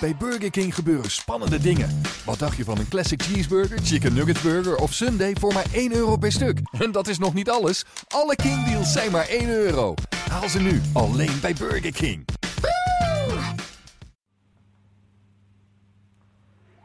Bij 0.00 0.16
Burger 0.18 0.50
King 0.50 0.74
gebeuren 0.74 1.10
spannende 1.10 1.58
dingen. 1.58 1.88
Wat 2.24 2.38
dacht 2.38 2.56
je 2.56 2.64
van 2.64 2.78
een 2.78 2.88
classic 2.88 3.22
cheeseburger, 3.22 3.78
chicken 3.78 4.14
nuggets 4.14 4.42
burger 4.42 4.76
of 4.76 4.92
sundae 4.92 5.36
voor 5.40 5.52
maar 5.52 5.66
1 5.72 5.94
euro 5.94 6.16
per 6.16 6.32
stuk? 6.32 6.60
En 6.84 6.92
dat 6.92 7.06
is 7.06 7.18
nog 7.18 7.34
niet 7.34 7.50
alles. 7.50 7.84
Alle 8.08 8.36
King 8.36 8.64
deals 8.64 8.92
zijn 8.92 9.12
maar 9.12 9.28
1 9.28 9.48
euro. 9.48 9.94
Haal 10.30 10.48
ze 10.48 10.60
nu 10.60 10.80
alleen 10.92 11.40
bij 11.40 11.54
Burger 11.58 11.92
King. 11.92 12.24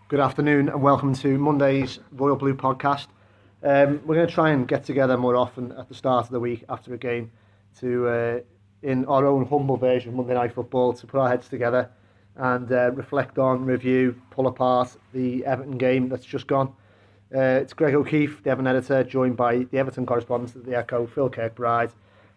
Good 0.08 0.20
afternoon 0.20 0.72
and 0.72 0.84
welcome 0.84 1.14
to 1.14 1.30
Monday's 1.30 2.02
Royal 2.18 2.36
Blue 2.36 2.56
podcast. 2.56 3.08
Um, 3.62 4.02
we're 4.06 4.16
going 4.16 4.28
to 4.28 4.42
try 4.42 4.52
and 4.52 4.70
get 4.70 4.86
together 4.86 5.20
more 5.20 5.38
often 5.38 5.78
at 5.78 5.88
the 5.88 5.94
start 5.94 6.24
of 6.24 6.30
the 6.30 6.40
week 6.40 6.64
after 6.66 6.94
a 6.94 6.98
game 7.00 7.32
to, 7.80 7.88
uh, 7.88 8.40
in 8.80 9.06
our 9.06 9.26
own 9.26 9.48
humble 9.50 9.78
version 9.78 10.10
of 10.10 10.16
Monday 10.16 10.34
Night 10.34 10.54
Football, 10.54 10.94
to 10.94 11.06
put 11.06 11.20
our 11.20 11.30
heads 11.30 11.48
together 11.48 11.90
and 12.36 12.72
uh, 12.72 12.92
reflect 12.92 13.38
on, 13.38 13.66
review, 13.66 14.20
pull 14.32 14.48
apart 14.48 14.96
the 15.14 15.46
Everton 15.46 15.78
game 15.78 16.10
that's 16.10 16.26
just 16.26 16.48
gone. 16.48 16.74
Uh, 17.34 17.62
it's 17.62 17.74
Greg 17.74 17.96
O'Keeffe, 17.96 18.44
the 18.44 18.52
Everton 18.52 18.68
editor, 18.68 19.04
joined 19.04 19.38
by 19.38 19.66
the 19.72 19.78
Everton 19.78 20.06
correspondent 20.06 20.56
at 20.56 20.66
the 20.66 20.76
Echo, 20.76 21.08
Phil 21.08 21.30
Kirkbride, 21.30 21.92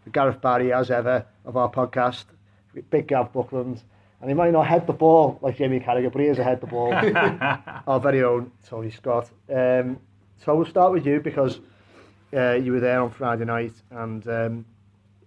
the 0.05 0.11
Gareth 0.11 0.41
Barry, 0.41 0.73
as 0.73 0.91
ever, 0.91 1.27
of 1.45 1.57
our 1.57 1.71
podcast, 1.71 2.25
Big 2.91 3.07
Gav 3.09 3.33
Buckland, 3.33 3.83
and 4.21 4.31
he 4.31 4.35
might 4.35 4.53
not 4.53 4.67
head 4.67 4.87
the 4.87 4.93
ball 4.93 5.39
like 5.43 5.59
Jamie 5.59 5.81
Carragher, 5.81 6.11
but 6.11 6.21
he 6.21 6.29
is 6.29 6.39
ahead 6.39 6.61
the 6.61 6.67
ball. 6.67 6.93
our 7.87 8.01
very 8.01 8.23
own 8.23 8.51
Tony 8.67 8.91
Scott. 8.91 9.31
Um, 9.55 9.99
so 10.39 10.55
we'll 10.55 10.67
start 10.67 10.93
with 10.93 11.07
you 11.07 11.21
because 11.21 11.61
uh, 12.35 12.53
you 12.53 12.73
were 12.73 12.81
there 12.81 13.03
on 13.03 13.11
Friday 13.11 13.45
night, 13.45 13.75
and 13.91 14.27
um, 14.29 14.65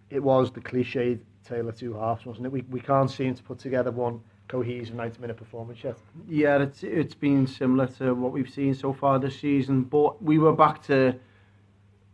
it 0.09 0.21
was 0.21 0.51
the 0.51 0.61
cliched 0.61 1.19
tale 1.43 1.69
of 1.69 1.77
two 1.77 1.93
halves, 1.93 2.25
wasn't 2.25 2.47
it? 2.47 2.51
We, 2.51 2.61
we 2.69 2.79
can't 2.79 3.09
seem 3.09 3.35
to 3.35 3.43
put 3.43 3.59
together 3.59 3.91
one 3.91 4.21
cohesive 4.49 4.95
90 4.95 5.21
minute 5.21 5.37
performance 5.37 5.81
yet. 5.83 5.95
Yeah, 6.27 6.61
it's 6.63 6.83
it's 6.83 7.15
been 7.15 7.47
similar 7.47 7.87
to 7.99 8.13
what 8.13 8.33
we've 8.33 8.49
seen 8.49 8.73
so 8.73 8.91
far 8.91 9.17
this 9.19 9.39
season, 9.39 9.83
but 9.83 10.21
we 10.21 10.37
were 10.37 10.51
back 10.51 10.83
to 10.87 11.15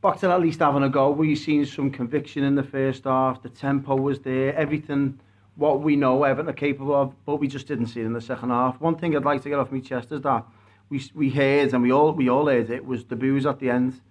back 0.01 0.19
to 0.19 0.29
at 0.29 0.41
least 0.41 0.59
having 0.59 0.83
a 0.83 0.89
go. 0.89 1.09
We've 1.09 1.37
seen 1.37 1.65
some 1.65 1.89
conviction 1.89 2.43
in 2.43 2.53
the 2.53 2.63
first 2.63 3.05
half. 3.05 3.41
The 3.41 3.49
tempo 3.49 3.95
was 3.95 4.19
there. 4.19 4.53
Everything 4.53 5.19
what 5.55 5.81
we 5.81 5.95
know 5.95 6.23
Everton 6.25 6.49
are 6.49 6.53
capable 6.53 6.93
of, 6.93 7.15
but 7.25 7.37
we 7.37 7.47
just 7.47 7.65
didn't 7.65 7.87
see 7.87 8.01
it 8.01 8.05
in 8.05 8.13
the 8.13 8.21
second 8.21 8.49
half. 8.49 8.79
One 8.81 8.97
thing 8.97 9.15
I'd 9.15 9.23
like 9.23 9.41
to 9.43 9.49
get 9.49 9.57
off 9.57 9.71
my 9.71 9.79
chest 9.79 10.11
is 10.11 10.21
that 10.21 10.45
we 10.89 11.01
we 11.15 11.29
heard 11.29 11.73
and 11.73 11.81
we 11.81 11.91
all 11.91 12.11
we 12.11 12.29
all 12.29 12.47
heard 12.47 12.69
it 12.69 12.85
was 12.85 13.05
the 13.05 13.15
booze 13.15 13.45
at 13.45 13.59
the 13.59 13.69
end. 13.69 14.01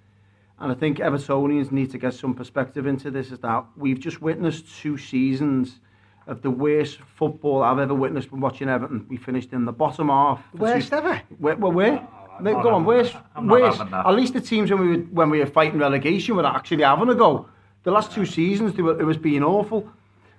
And 0.59 0.72
I 0.72 0.75
think 0.75 0.98
Evertonians 0.98 1.70
need 1.72 1.91
to 1.91 1.98
get 1.98 2.14
some 2.14 2.33
perspective 2.33 2.86
into 2.86 3.11
this 3.11 3.33
is 3.33 3.41
that 3.41 3.66
we've 3.77 3.98
just 3.98 4.22
witnessed 4.22 4.64
two 4.81 4.97
seasons 4.97 5.81
of 6.27 6.42
the 6.42 6.50
worst 6.50 6.98
football 7.17 7.62
I've 7.62 7.78
ever 7.78 7.94
witnessed 7.94 8.33
when 8.33 8.41
watching 8.41 8.69
Everton. 8.69 9.06
We 9.08 9.17
finished 9.17 9.53
in 9.53 9.64
the 9.64 9.72
bottom 9.72 10.08
half. 10.08 10.42
Worst 10.55 10.92
ever? 10.92 11.20
Where, 11.39 11.56
well, 11.56 11.72
where? 11.72 12.08
No, 12.41 12.62
go 12.62 12.75
on, 12.75 12.84
worst. 12.84 13.14
Worst. 13.41 13.81
At 13.81 14.11
least 14.11 14.34
the 14.34 14.41
teams 14.41 14.70
when 14.70 14.81
we 14.81 14.89
were 14.89 15.03
when 15.05 15.31
we 15.31 15.39
were 15.39 15.47
fighting 15.47 15.78
relegation 15.78 16.34
were 16.36 16.47
actually 16.47 16.83
having 16.83 17.08
a 17.08 17.14
go. 17.14 17.48
The 17.84 17.91
last 17.91 18.12
two 18.12 18.27
seasons, 18.27 18.75
they 18.75 18.83
were, 18.83 18.98
it 18.98 19.05
was 19.05 19.19
being 19.19 19.44
awful. 19.44 19.89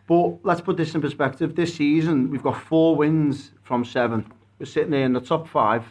But 0.08 0.40
let's 0.44 0.62
put 0.62 0.78
this 0.78 0.94
in 0.94 1.02
perspective. 1.02 1.56
This 1.56 1.74
season, 1.74 2.30
we've 2.30 2.44
got 2.44 2.62
four 2.62 2.96
wins 2.96 3.52
from 3.64 3.86
seven. 3.86 4.32
We're 4.60 4.66
sitting 4.66 4.92
there 4.92 5.06
in 5.06 5.14
the 5.14 5.22
top 5.22 5.48
five. 5.48 5.86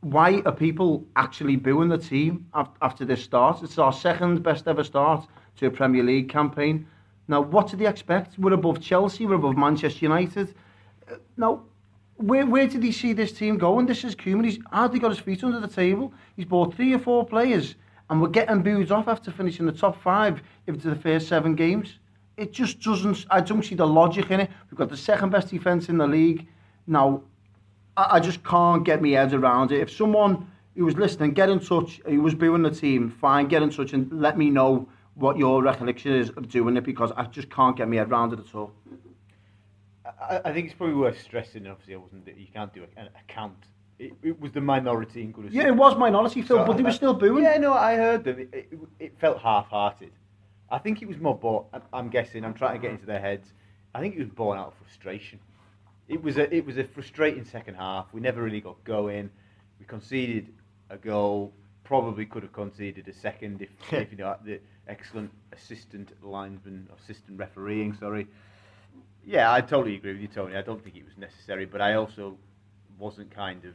Why 0.00 0.42
are 0.44 0.52
people 0.52 1.06
actually 1.16 1.56
booing 1.56 1.88
the 1.88 1.98
team 1.98 2.46
after 2.82 3.04
this 3.04 3.22
start? 3.22 3.62
It's 3.62 3.78
our 3.78 3.92
second 3.92 4.42
best 4.42 4.68
ever 4.68 4.84
start 4.84 5.26
to 5.56 5.66
a 5.66 5.70
Premier 5.70 6.02
League 6.02 6.28
campaign. 6.28 6.86
Now, 7.26 7.40
what 7.40 7.68
do 7.70 7.76
they 7.76 7.86
expect? 7.86 8.38
We're 8.38 8.52
above 8.52 8.80
Chelsea, 8.80 9.26
we're 9.26 9.34
above 9.36 9.56
Manchester 9.56 10.04
United. 10.04 10.54
Uh, 11.10 11.16
Now, 11.36 11.62
where, 12.16 12.46
where 12.46 12.66
did 12.66 12.82
he 12.82 12.92
see 12.92 13.12
this 13.12 13.32
team 13.32 13.58
going? 13.58 13.86
This 13.86 14.04
is 14.04 14.14
Koeman. 14.14 14.44
He's 14.44 14.58
hardly 14.70 14.98
got 14.98 15.10
his 15.10 15.18
feet 15.18 15.42
under 15.42 15.58
the 15.58 15.68
table. 15.68 16.12
He's 16.36 16.44
bought 16.44 16.74
three 16.74 16.92
or 16.92 16.98
four 16.98 17.26
players, 17.26 17.74
and 18.08 18.20
we're 18.20 18.28
getting 18.28 18.62
booed 18.62 18.92
off 18.92 19.08
after 19.08 19.30
finishing 19.30 19.66
the 19.66 19.72
top 19.72 20.00
five 20.00 20.42
if 20.66 20.74
it's 20.74 20.84
the 20.84 20.94
first 20.94 21.28
seven 21.28 21.54
games. 21.54 21.98
It 22.36 22.52
just 22.52 22.80
doesn't. 22.80 23.26
I 23.30 23.40
don't 23.40 23.64
see 23.64 23.74
the 23.74 23.86
logic 23.86 24.30
in 24.30 24.40
it. 24.40 24.50
We've 24.70 24.78
got 24.78 24.90
the 24.90 24.96
second 24.96 25.30
best 25.30 25.48
defence 25.48 25.88
in 25.88 25.98
the 25.98 26.06
league. 26.06 26.46
Now, 26.86 27.22
I, 27.96 28.16
I 28.16 28.20
just 28.20 28.44
can't 28.44 28.84
get 28.84 29.02
my 29.02 29.10
head 29.10 29.32
around 29.32 29.72
it. 29.72 29.80
If 29.80 29.90
someone 29.90 30.46
who 30.76 30.84
was 30.84 30.96
listening, 30.96 31.32
get 31.32 31.48
in 31.48 31.60
touch, 31.60 32.00
who 32.06 32.20
was 32.20 32.34
booing 32.34 32.62
the 32.62 32.70
team, 32.70 33.10
fine, 33.10 33.46
get 33.46 33.62
in 33.62 33.70
touch 33.70 33.92
and 33.92 34.12
let 34.12 34.36
me 34.36 34.50
know 34.50 34.88
what 35.14 35.38
your 35.38 35.62
recollection 35.62 36.12
is 36.12 36.30
of 36.30 36.48
doing 36.48 36.76
it 36.76 36.84
because 36.84 37.12
I 37.16 37.24
just 37.24 37.50
can't 37.50 37.76
get 37.76 37.88
my 37.88 37.96
head 37.96 38.10
around 38.10 38.32
it 38.32 38.40
at 38.40 38.54
all. 38.54 38.72
I, 40.20 40.40
I 40.44 40.52
think 40.52 40.66
it's 40.66 40.74
probably 40.74 40.96
worth 40.96 41.20
stressing. 41.20 41.66
Obviously, 41.66 41.94
I 41.94 41.98
wasn't. 41.98 42.26
You 42.26 42.46
can't 42.52 42.72
do 42.72 42.84
a, 42.96 43.00
a 43.02 43.08
count. 43.28 43.56
It, 43.98 44.12
it 44.22 44.40
was 44.40 44.52
the 44.52 44.60
minority 44.60 45.22
in 45.22 45.32
Goodison. 45.32 45.52
Yeah, 45.52 45.68
it 45.68 45.76
was 45.76 45.96
minority, 45.96 46.42
Phil, 46.42 46.58
So 46.58 46.64
but 46.64 46.76
they 46.76 46.82
were 46.82 46.92
still 46.92 47.14
booing. 47.14 47.44
Yeah, 47.44 47.58
no, 47.58 47.72
I 47.72 47.94
heard 47.94 48.24
them. 48.24 48.40
It, 48.40 48.48
it, 48.52 48.78
it 48.98 49.18
felt 49.20 49.40
half-hearted. 49.40 50.10
I 50.70 50.78
think 50.78 51.00
it 51.00 51.06
was 51.06 51.18
more 51.18 51.38
born. 51.38 51.66
I'm 51.92 52.08
guessing. 52.08 52.44
I'm 52.44 52.54
trying 52.54 52.74
to 52.74 52.80
get 52.80 52.90
into 52.90 53.06
their 53.06 53.20
heads. 53.20 53.52
I 53.94 54.00
think 54.00 54.16
it 54.16 54.18
was 54.18 54.28
born 54.28 54.58
out 54.58 54.68
of 54.68 54.74
frustration. 54.74 55.38
It 56.08 56.22
was 56.22 56.36
a 56.36 56.52
it 56.54 56.66
was 56.66 56.76
a 56.76 56.84
frustrating 56.84 57.44
second 57.44 57.76
half. 57.76 58.06
We 58.12 58.20
never 58.20 58.42
really 58.42 58.60
got 58.60 58.82
going. 58.84 59.30
We 59.78 59.86
conceded 59.86 60.52
a 60.90 60.96
goal. 60.96 61.52
Probably 61.84 62.26
could 62.26 62.42
have 62.42 62.52
conceded 62.52 63.06
a 63.08 63.12
second 63.12 63.62
if, 63.62 63.68
if 63.92 64.10
you 64.10 64.18
know 64.18 64.36
the 64.44 64.58
excellent 64.88 65.30
assistant 65.52 66.12
linesman, 66.22 66.88
assistant 67.02 67.38
refereeing. 67.38 67.94
Sorry. 67.94 68.26
Yeah, 69.26 69.52
I 69.52 69.60
totally 69.60 69.96
agree 69.96 70.12
with 70.12 70.20
you, 70.20 70.28
Tony. 70.28 70.56
I 70.56 70.62
don't 70.62 70.82
think 70.82 70.96
it 70.96 71.04
was 71.04 71.16
necessary, 71.16 71.64
but 71.64 71.80
I 71.80 71.94
also 71.94 72.36
wasn't 72.98 73.30
kind 73.30 73.64
of 73.64 73.74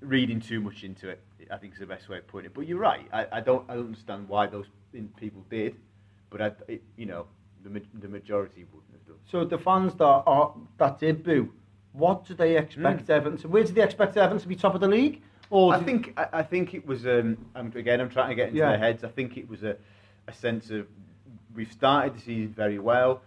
reading 0.00 0.40
too 0.40 0.60
much 0.60 0.84
into 0.84 1.08
it. 1.08 1.20
I 1.50 1.56
think 1.56 1.72
is 1.74 1.80
the 1.80 1.86
best 1.86 2.08
way 2.08 2.18
of 2.18 2.26
putting 2.26 2.46
it. 2.46 2.54
But 2.54 2.66
you're 2.66 2.78
right. 2.78 3.06
I, 3.12 3.26
I 3.32 3.40
don't 3.40 3.68
I 3.68 3.74
don't 3.74 3.86
understand 3.86 4.28
why 4.28 4.46
those 4.46 4.66
people 5.16 5.44
did, 5.50 5.76
but 6.30 6.40
I, 6.42 6.52
it, 6.68 6.82
you 6.96 7.06
know, 7.06 7.26
the 7.64 7.82
the 8.00 8.08
majority 8.08 8.66
wouldn't 8.72 8.92
have 8.92 9.06
done. 9.06 9.16
So 9.30 9.44
the 9.44 9.58
fans 9.58 9.94
that 9.94 10.04
are 10.04 10.54
that 10.78 10.98
did 10.98 11.24
boo, 11.24 11.50
what 11.92 12.24
do 12.26 12.34
they 12.34 12.56
expect 12.56 13.06
Mm. 13.06 13.10
Everton 13.10 13.38
to? 13.38 13.48
Where 13.48 13.64
do 13.64 13.72
they 13.72 13.82
expect 13.82 14.16
Everton 14.16 14.38
to 14.40 14.48
be 14.48 14.54
top 14.56 14.74
of 14.74 14.80
the 14.80 14.88
league? 14.88 15.22
Or 15.50 15.74
I 15.74 15.82
think 15.82 16.14
I, 16.16 16.28
I 16.32 16.42
think 16.42 16.74
it 16.74 16.86
was 16.86 17.04
um, 17.06 17.36
I'm, 17.54 17.72
again 17.74 18.00
I'm 18.00 18.08
trying 18.08 18.30
to 18.30 18.34
get 18.36 18.48
into 18.48 18.58
Yeah. 18.60 18.70
their 18.70 18.78
heads. 18.78 19.04
I 19.04 19.08
think 19.08 19.36
it 19.36 19.48
was 19.48 19.62
a, 19.64 19.76
a 20.28 20.32
sense 20.32 20.70
of 20.70 20.86
we've 21.54 21.70
started 21.72 22.14
the 22.14 22.20
season 22.20 22.54
very 22.56 22.78
well. 22.78 23.22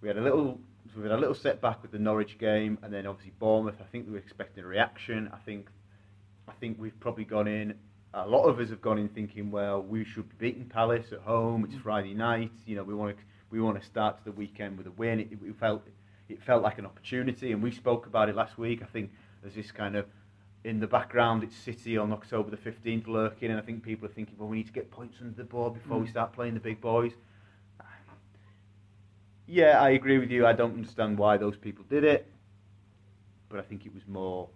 We 0.00 0.08
had 0.08 0.16
a 0.18 0.20
little 0.20 0.58
we 0.96 1.02
had 1.02 1.12
a 1.12 1.16
little 1.16 1.34
setback 1.34 1.80
with 1.82 1.92
the 1.92 1.98
Norwich 1.98 2.38
game, 2.38 2.78
and 2.82 2.92
then 2.92 3.06
obviously 3.06 3.32
Bournemouth. 3.38 3.76
I 3.80 3.84
think 3.84 4.06
we 4.06 4.12
were 4.12 4.18
expecting 4.18 4.64
a 4.64 4.66
reaction. 4.66 5.30
I 5.32 5.38
think 5.44 5.68
I 6.48 6.52
think 6.60 6.78
we've 6.80 6.98
probably 6.98 7.24
gone 7.24 7.46
in. 7.46 7.74
A 8.14 8.26
lot 8.26 8.44
of 8.46 8.58
us 8.58 8.70
have 8.70 8.80
gone 8.80 8.98
in 8.98 9.08
thinking, 9.10 9.50
well, 9.50 9.82
we 9.82 10.02
should 10.04 10.28
be 10.30 10.46
beating 10.50 10.64
Palace 10.64 11.12
at 11.12 11.20
home. 11.20 11.64
It's 11.70 11.80
Friday 11.82 12.14
night. 12.14 12.50
You 12.66 12.74
know, 12.76 12.82
we 12.82 12.94
want 12.94 13.16
to 13.16 13.22
we 13.50 13.60
want 13.60 13.78
to 13.80 13.86
start 13.86 14.16
the 14.24 14.32
weekend 14.32 14.78
with 14.78 14.86
a 14.88 14.90
win. 14.92 15.20
It, 15.20 15.28
it 15.44 15.54
felt 15.60 15.82
it 16.28 16.42
felt 16.42 16.62
like 16.62 16.78
an 16.78 16.86
opportunity, 16.86 17.52
and 17.52 17.62
we 17.62 17.70
spoke 17.70 18.06
about 18.06 18.28
it 18.28 18.34
last 18.34 18.58
week. 18.58 18.82
I 18.82 18.86
think 18.86 19.10
there's 19.42 19.54
this 19.54 19.70
kind 19.70 19.94
of 19.94 20.06
in 20.64 20.80
the 20.80 20.86
background, 20.86 21.42
it's 21.44 21.56
City 21.56 21.96
on 21.96 22.12
October 22.12 22.50
the 22.50 22.56
15th 22.56 23.06
lurking, 23.06 23.50
and 23.50 23.58
I 23.58 23.62
think 23.62 23.82
people 23.82 24.08
are 24.08 24.12
thinking, 24.12 24.34
well, 24.38 24.48
we 24.48 24.58
need 24.58 24.66
to 24.66 24.72
get 24.72 24.90
points 24.90 25.18
under 25.20 25.34
the 25.36 25.44
board 25.44 25.74
before 25.74 25.98
we 25.98 26.08
start 26.08 26.32
playing 26.32 26.54
the 26.54 26.60
big 26.60 26.80
boys. 26.80 27.12
Yeah, 29.46 29.80
I 29.80 29.90
agree 29.90 30.18
with 30.18 30.30
you. 30.30 30.46
I 30.46 30.52
don't 30.52 30.74
understand 30.74 31.16
why 31.16 31.38
those 31.38 31.56
people 31.56 31.84
did 31.88 32.04
it, 32.04 32.26
but 33.48 33.58
I 33.58 33.62
think 33.62 33.86
it 33.86 33.94
was 33.94 34.02
more. 34.06 34.48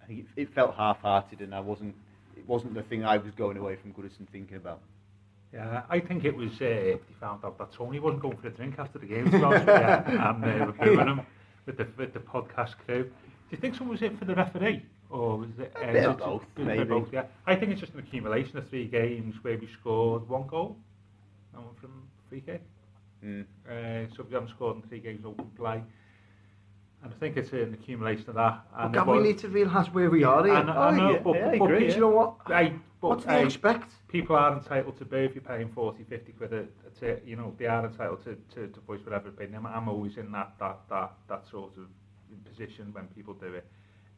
I 0.00 0.06
think 0.06 0.20
it, 0.20 0.42
it 0.42 0.54
felt 0.54 0.76
half-hearted, 0.76 1.40
and 1.40 1.52
I 1.52 1.60
wasn't. 1.60 1.96
It 2.36 2.46
wasn't 2.46 2.74
the 2.74 2.82
thing 2.82 3.04
I 3.04 3.16
was 3.16 3.34
going 3.34 3.56
away 3.56 3.76
from 3.76 3.92
Goodison 3.92 4.28
thinking 4.30 4.56
about. 4.56 4.80
Yeah, 5.52 5.82
I 5.88 5.98
think 5.98 6.24
it 6.24 6.36
was. 6.36 6.52
Uh, 6.52 6.58
they 6.60 7.00
found 7.18 7.44
out 7.44 7.58
that 7.58 7.72
Tony 7.72 7.98
wasn't 7.98 8.22
going 8.22 8.36
for 8.36 8.46
a 8.46 8.50
drink 8.50 8.78
after 8.78 9.00
the 9.00 9.06
game, 9.06 9.24
to 9.24 9.30
be 9.38 9.42
honest 9.42 9.66
with 9.66 9.80
you, 9.80 10.18
and 10.20 10.44
uh, 10.44 10.72
booing 10.84 11.08
him 11.08 11.20
with 11.64 11.78
the 11.78 11.88
with 11.96 12.12
the 12.12 12.20
podcast 12.20 12.74
crew. 12.84 13.04
Do 13.04 13.10
you 13.50 13.58
think 13.58 13.74
someone 13.74 13.94
was 13.94 14.02
it 14.02 14.16
for 14.16 14.26
the 14.26 14.34
referee, 14.34 14.82
or 15.10 15.38
was 15.38 15.48
it? 15.58 15.72
Uh, 15.76 15.92
bit 15.92 16.18
both, 16.18 16.42
maybe. 16.56 16.84
both, 16.84 17.08
yeah, 17.12 17.24
I 17.46 17.54
think 17.56 17.72
it's 17.72 17.80
just 17.80 17.94
an 17.94 18.00
accumulation 18.00 18.56
of 18.58 18.68
three 18.68 18.86
games 18.86 19.34
where 19.42 19.58
we 19.58 19.68
scored 19.80 20.28
one 20.28 20.46
goal, 20.46 20.76
and 21.54 21.64
one 21.64 21.74
from 21.80 22.02
free 22.28 22.40
kick. 22.40 22.62
Mm. 23.24 23.44
Uh, 23.68 24.14
so 24.14 24.24
we 24.24 24.34
haven't 24.34 24.50
scored 24.50 24.76
in 24.76 24.82
three 24.82 25.00
games 25.00 25.24
open 25.24 25.46
play. 25.56 25.82
And 27.02 27.12
I 27.12 27.16
think 27.18 27.36
it's 27.36 27.52
an 27.52 27.74
accumulation 27.74 28.28
of 28.30 28.34
that. 28.36 28.64
But 28.72 28.84
And 28.84 28.94
God, 28.94 29.08
we 29.08 29.18
need 29.20 29.38
to 29.38 29.48
realise 29.48 29.88
where 29.88 30.10
we 30.10 30.24
are 30.24 30.44
here. 30.44 30.54
I 30.54 30.62
know, 30.62 30.72
I 30.72 30.96
know, 30.96 31.10
yeah, 31.12 31.18
but, 31.18 31.34
yeah, 31.36 31.48
I 31.48 31.58
but, 31.58 31.66
Do 31.68 31.84
you 31.84 32.00
know 32.00 32.08
what? 32.08 32.34
Hey, 32.46 32.74
but, 33.00 33.08
what 33.08 33.20
do 33.20 33.26
they 33.26 33.32
hey, 33.32 33.44
expect? 33.44 33.92
people 34.08 34.36
are 34.36 34.56
entitled 34.56 34.96
to 34.98 35.04
boo 35.04 35.16
if 35.16 35.34
you're 35.34 35.42
paying 35.42 35.68
40, 35.68 36.04
50 36.04 36.32
quid 36.32 36.52
a, 36.52 36.60
a 36.60 37.16
you 37.24 37.36
know, 37.36 37.54
they 37.58 37.66
are 37.66 37.84
entitled 37.84 38.24
to, 38.24 38.36
to, 38.54 38.68
to 38.68 38.80
voice 38.80 39.00
whatever 39.04 39.28
opinion. 39.28 39.56
I'm, 39.56 39.66
I'm 39.66 39.88
always 39.88 40.16
in 40.16 40.32
that, 40.32 40.54
that, 40.58 40.78
that, 40.88 41.12
that 41.28 41.44
sort 41.50 41.72
of 41.76 41.86
position 42.44 42.88
when 42.92 43.06
people 43.08 43.34
do 43.34 43.54
it. 43.54 43.66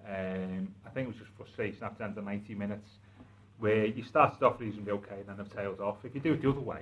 Um, 0.06 0.74
I 0.86 0.90
think 0.90 1.06
it 1.06 1.08
was 1.08 1.16
just 1.16 1.30
frustration 1.36 1.82
after 1.82 2.04
end 2.04 2.16
90 2.16 2.54
minutes 2.54 2.88
where 3.58 3.86
you 3.86 4.04
started 4.04 4.42
off 4.44 4.60
reasonably 4.60 4.92
okay 4.92 5.16
and 5.18 5.28
then 5.28 5.36
have 5.36 5.54
tailed 5.54 5.80
off. 5.80 5.96
If 6.04 6.14
you 6.14 6.20
do 6.20 6.34
it 6.34 6.42
the 6.42 6.50
other 6.50 6.60
way, 6.60 6.80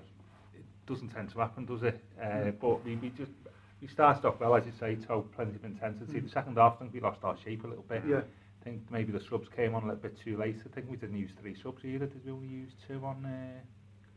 it 0.55 0.65
doesn't 0.87 1.09
tend 1.09 1.31
to 1.31 1.39
happen, 1.39 1.65
does 1.65 1.83
it? 1.83 2.01
Uh, 2.23 2.51
but 2.61 2.85
we, 2.85 2.97
we 2.97 3.09
just 3.11 3.33
we 3.81 3.89
started 3.89 4.25
off 4.27 4.41
well, 4.41 4.55
as 4.55 4.65
you 4.67 4.73
say, 4.79 4.95
told 4.97 5.33
plenty 5.35 5.55
of 5.55 5.65
intensity. 5.65 6.21
The 6.21 6.29
second 6.29 6.57
half, 6.57 6.77
I 6.77 6.81
think 6.81 6.95
we 6.95 7.01
lost 7.01 7.19
our 7.23 7.37
shape 7.45 7.65
a 7.65 7.67
little 7.67 7.85
bit. 7.89 8.03
Yeah. 8.09 8.21
I 8.61 8.65
think 8.65 8.83
maybe 8.91 9.13
the 9.13 9.21
subs 9.21 9.49
came 9.55 9.75
on 9.75 9.85
a 9.85 9.87
little 9.87 10.03
bit 10.03 10.19
too 10.23 10.37
late. 10.37 10.57
I 10.65 10.75
think 10.75 10.91
we 10.91 10.97
didn't 10.97 11.17
use 11.17 11.31
three 11.41 11.57
subs 11.63 11.85
either. 11.85 12.07
Did 12.07 12.25
we 12.25 12.33
only 12.33 12.49
use 12.49 12.73
two 12.87 13.05
on 13.05 13.25
uh, 13.25 13.61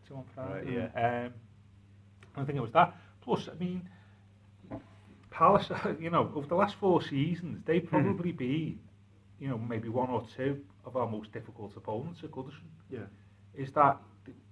two 0.07 0.15
on 0.15 0.25
Friday? 0.33 0.77
Right, 0.77 0.91
yeah. 0.95 1.25
Um, 1.25 1.33
I 2.35 2.45
think 2.45 2.57
it 2.57 2.61
was 2.61 2.71
that. 2.71 2.95
Plus, 3.21 3.49
I 3.49 3.63
mean, 3.63 3.87
Palace, 5.29 5.69
you 5.99 6.09
know, 6.09 6.31
over 6.35 6.47
the 6.47 6.55
last 6.55 6.75
four 6.79 7.01
seasons, 7.01 7.61
they've 7.65 7.85
probably 7.85 8.31
been, 8.31 8.79
you 9.39 9.47
know, 9.47 9.57
maybe 9.57 9.89
one 9.89 10.09
or 10.09 10.25
two 10.35 10.61
of 10.85 10.95
our 10.95 11.07
most 11.07 11.31
difficult 11.31 11.75
opponents 11.75 12.19
at 12.23 12.31
Goodison. 12.31 12.67
Yeah. 12.89 13.07
Is 13.53 13.71
that 13.73 13.97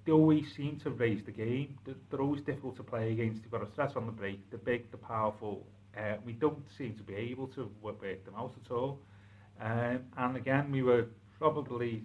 they 0.05 0.11
always 0.11 0.45
seem 0.55 0.79
to 0.79 0.89
raise 0.91 1.23
the 1.25 1.31
game. 1.31 1.77
They're, 1.85 1.95
they're 2.09 2.21
always 2.21 2.41
difficult 2.41 2.77
to 2.77 2.83
play 2.83 3.11
against. 3.11 3.41
They've 3.41 3.51
got 3.51 3.61
a 3.61 3.67
threat 3.67 3.95
on 3.97 4.05
the 4.05 4.11
break. 4.11 4.49
They're 4.49 4.59
big, 4.59 4.89
they're 4.91 4.97
powerful. 4.99 5.65
Uh, 5.97 6.15
we 6.25 6.33
don't 6.33 6.65
seem 6.77 6.95
to 6.95 7.03
be 7.03 7.15
able 7.15 7.47
to 7.47 7.71
work, 7.81 8.01
work 8.01 8.23
them 8.23 8.35
out 8.37 8.53
at 8.63 8.71
all. 8.71 8.99
Um, 9.59 9.99
and 10.17 10.37
again, 10.37 10.71
we 10.71 10.83
were 10.83 11.07
probably 11.39 12.03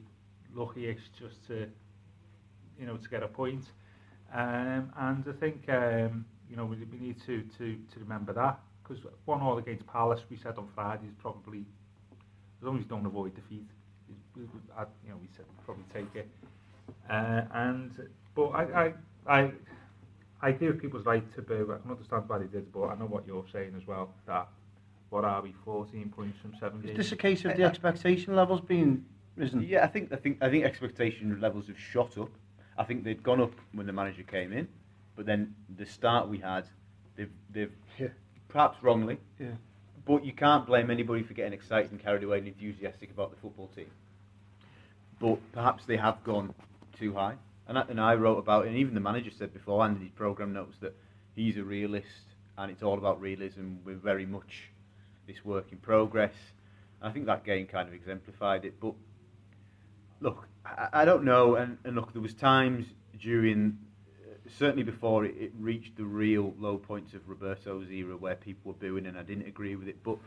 lucky-ish 0.55 1.11
just 1.19 1.47
to, 1.49 1.69
you 2.79 2.87
know, 2.87 2.97
to 2.97 3.09
get 3.09 3.23
a 3.23 3.29
point. 3.29 3.67
Um, 4.35 4.93
and 4.99 5.25
I 5.29 5.33
think, 5.39 5.69
um, 5.69 6.25
you 6.49 6.57
know, 6.57 6.65
we, 6.65 6.77
we 6.91 6.99
need 6.99 7.21
to, 7.27 7.43
to, 7.59 7.77
to 7.77 8.01
remember 8.01 8.33
that 8.33 8.59
because 8.83 9.05
one 9.27 9.41
all 9.41 9.59
against 9.59 9.87
Palace, 9.87 10.21
we 10.31 10.37
said 10.37 10.59
on 10.59 10.69
Friday, 10.75 11.07
is 11.07 11.15
probably, 11.19 11.65
as 12.63 12.67
long 12.67 12.77
as 12.77 12.85
you 12.85 12.89
don't 12.89 13.05
avoid 13.05 13.35
defeat, 13.35 13.67
we, 14.37 14.43
we, 14.43 14.49
I, 14.79 14.83
you 15.05 15.11
know, 15.11 15.17
we 15.21 15.29
said 15.37 15.45
probably 15.65 15.85
take 15.93 16.15
it. 16.15 16.29
Uh, 17.11 17.43
and 17.53 17.91
but 18.37 18.47
I, 18.51 18.63
I, 18.85 18.93
I, 19.27 19.51
I 20.41 20.53
give 20.53 20.79
people's 20.81 21.05
right 21.05 21.25
to 21.35 21.43
boo. 21.43 21.75
I 21.77 21.83
can 21.83 21.91
understand 21.91 22.25
why 22.29 22.39
they 22.39 22.47
did, 22.47 22.73
but 22.73 22.85
I 22.85 22.95
know 22.95 23.07
what 23.07 23.27
you're 23.27 23.45
saying 23.53 23.75
as 23.77 23.85
well. 23.87 24.15
That 24.27 24.47
what 25.11 25.25
are 25.25 25.43
we, 25.43 25.53
14 25.65 26.13
points 26.15 26.39
from 26.41 26.55
17? 26.59 26.91
Is 26.91 26.97
this 26.97 27.13
a 27.13 27.17
case 27.17 27.45
of 27.45 27.57
the 27.57 27.65
expectation 27.65 28.37
levels 28.37 28.61
being 28.61 29.05
risen? 29.37 29.63
Yeah, 29.63 29.83
I 29.83 29.89
think 29.89 30.13
I 30.13 30.17
think 30.17 30.39
I 30.41 30.49
think 30.49 30.65
expectation 30.65 31.41
levels 31.41 31.67
have 31.67 31.79
shot 31.79 32.17
up. 32.17 32.31
I 32.79 32.85
think 32.85 33.03
they'd 33.03 33.23
gone 33.25 33.41
up 33.41 33.53
when 33.73 33.87
the 33.87 33.93
manager 33.93 34.23
came 34.23 34.53
in, 34.53 34.69
but 35.17 35.27
then 35.27 35.55
the 35.77 35.85
start 35.85 36.29
we 36.29 36.39
had, 36.39 36.67
they've 37.17 37.33
they've 37.51 37.73
Yeah. 37.99 38.09
perhaps 38.49 38.81
wrongly, 38.83 39.19
Yeah. 39.41 39.49
But 40.07 40.25
you 40.25 40.33
can't 40.33 40.67
blame 40.67 40.91
anybody 40.91 41.23
for 41.23 41.35
getting 41.35 41.53
excited 41.53 41.91
and 41.91 42.03
carried 42.03 42.25
away 42.25 42.39
and 42.39 42.49
enthusiastic 42.49 43.11
about 43.11 43.31
the 43.31 43.37
football 43.41 43.69
team. 43.75 43.91
But 45.21 45.39
perhaps 45.53 45.85
they 45.87 45.97
have 45.97 46.23
gone 46.25 46.55
too 46.99 47.15
high, 47.15 47.35
and 47.69 47.79
I, 47.79 47.85
and 47.89 48.01
I 48.01 48.15
wrote 48.15 48.39
about 48.39 48.65
it. 48.65 48.69
And 48.69 48.77
even 48.79 48.95
the 48.95 49.01
manager 49.01 49.31
said 49.37 49.53
beforehand 49.53 49.97
in 49.97 50.03
his 50.03 50.11
program 50.13 50.53
notes 50.53 50.77
that 50.81 50.97
he's 51.37 51.57
a 51.57 51.63
realist, 51.63 52.07
and 52.59 52.71
it's 52.71 52.83
all 52.83 52.99
about 52.99 53.21
realism. 53.21 53.75
We're 53.85 53.95
very 53.95 54.27
much 54.27 54.71
this 55.27 55.45
work 55.45 55.71
in 55.71 55.79
progress. 55.79 56.35
And 57.01 57.09
I 57.09 57.13
think 57.13 57.27
that 57.27 57.45
game 57.45 57.67
kind 57.67 57.89
of 57.89 57.95
exemplified 57.95 58.65
it. 58.65 58.81
But 58.81 58.95
look, 60.21 60.49
I, 60.67 60.89
I 60.93 61.05
don't 61.05 61.25
know. 61.25 61.55
And, 61.57 61.79
and 61.85 61.95
look, 61.95 62.13
there 62.13 62.23
was 62.23 62.35
times 62.35 62.87
during, 63.21 63.79
certainly 64.59 64.83
before 64.83 65.25
it, 65.25 65.35
it 65.39 65.53
reached 65.59 65.97
the 65.97 66.05
real 66.05 66.55
low 66.59 66.77
points 66.77 67.15
of 67.15 67.29
Roberto's 67.29 67.91
era 67.91 68.17
where 68.17 68.35
people 68.35 68.73
were 68.73 68.79
booing, 68.79 69.07
and 69.07 69.19
I 69.19 69.23
didn't 69.23 69.47
agree 69.47 69.77
with 69.77 69.89
it. 69.89 70.03
But 70.03 70.19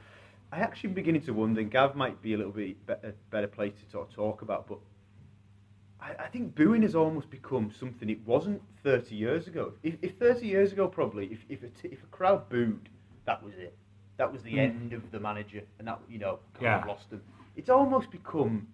I 0.52 0.60
actually 0.60 0.92
beginning 0.92 1.24
to 1.24 1.32
wonder. 1.32 1.62
And 1.62 1.72
Gav 1.72 1.96
might 1.96 2.22
be 2.22 2.34
a 2.34 2.38
little 2.38 2.52
bit 2.52 2.86
be- 2.86 2.94
a 2.94 3.14
better 3.30 3.48
place 3.48 3.74
to 3.84 3.92
sort 3.92 4.10
of 4.10 4.16
talk 4.16 4.42
about, 4.42 4.68
but. 4.68 4.80
I, 6.02 6.26
I 6.26 6.28
think 6.28 6.56
booing 6.56 6.82
has 6.82 6.94
almost 6.94 7.30
become 7.30 7.72
something 7.80 8.10
it 8.10 8.20
wasn't 8.26 8.62
30 8.84 9.16
years 9.16 9.48
ago. 9.48 9.72
If, 9.82 9.96
if 10.02 10.18
30 10.18 10.46
years 10.46 10.74
ago, 10.74 10.90
probably, 10.90 11.28
if, 11.28 11.40
if, 11.48 11.64
a, 11.64 11.68
t- 11.68 11.88
if 11.90 12.04
a 12.04 12.08
crowd 12.08 12.50
booed, 12.50 12.90
that 13.26 13.42
was 13.42 13.54
it. 13.56 13.76
That 14.18 14.32
was 14.32 14.44
the 14.44 14.52
hmm. 14.52 14.60
end 14.60 14.94
of 14.94 15.10
the 15.12 15.20
manager, 15.20 15.62
and 15.80 15.88
that, 15.88 16.00
you 16.10 16.20
know, 16.20 16.40
kind 16.54 16.64
Yeah. 16.64 16.82
of 16.82 16.88
lost 16.88 17.10
them. 17.10 17.22
It's 17.56 17.70
almost 17.70 18.12
become 18.12 18.68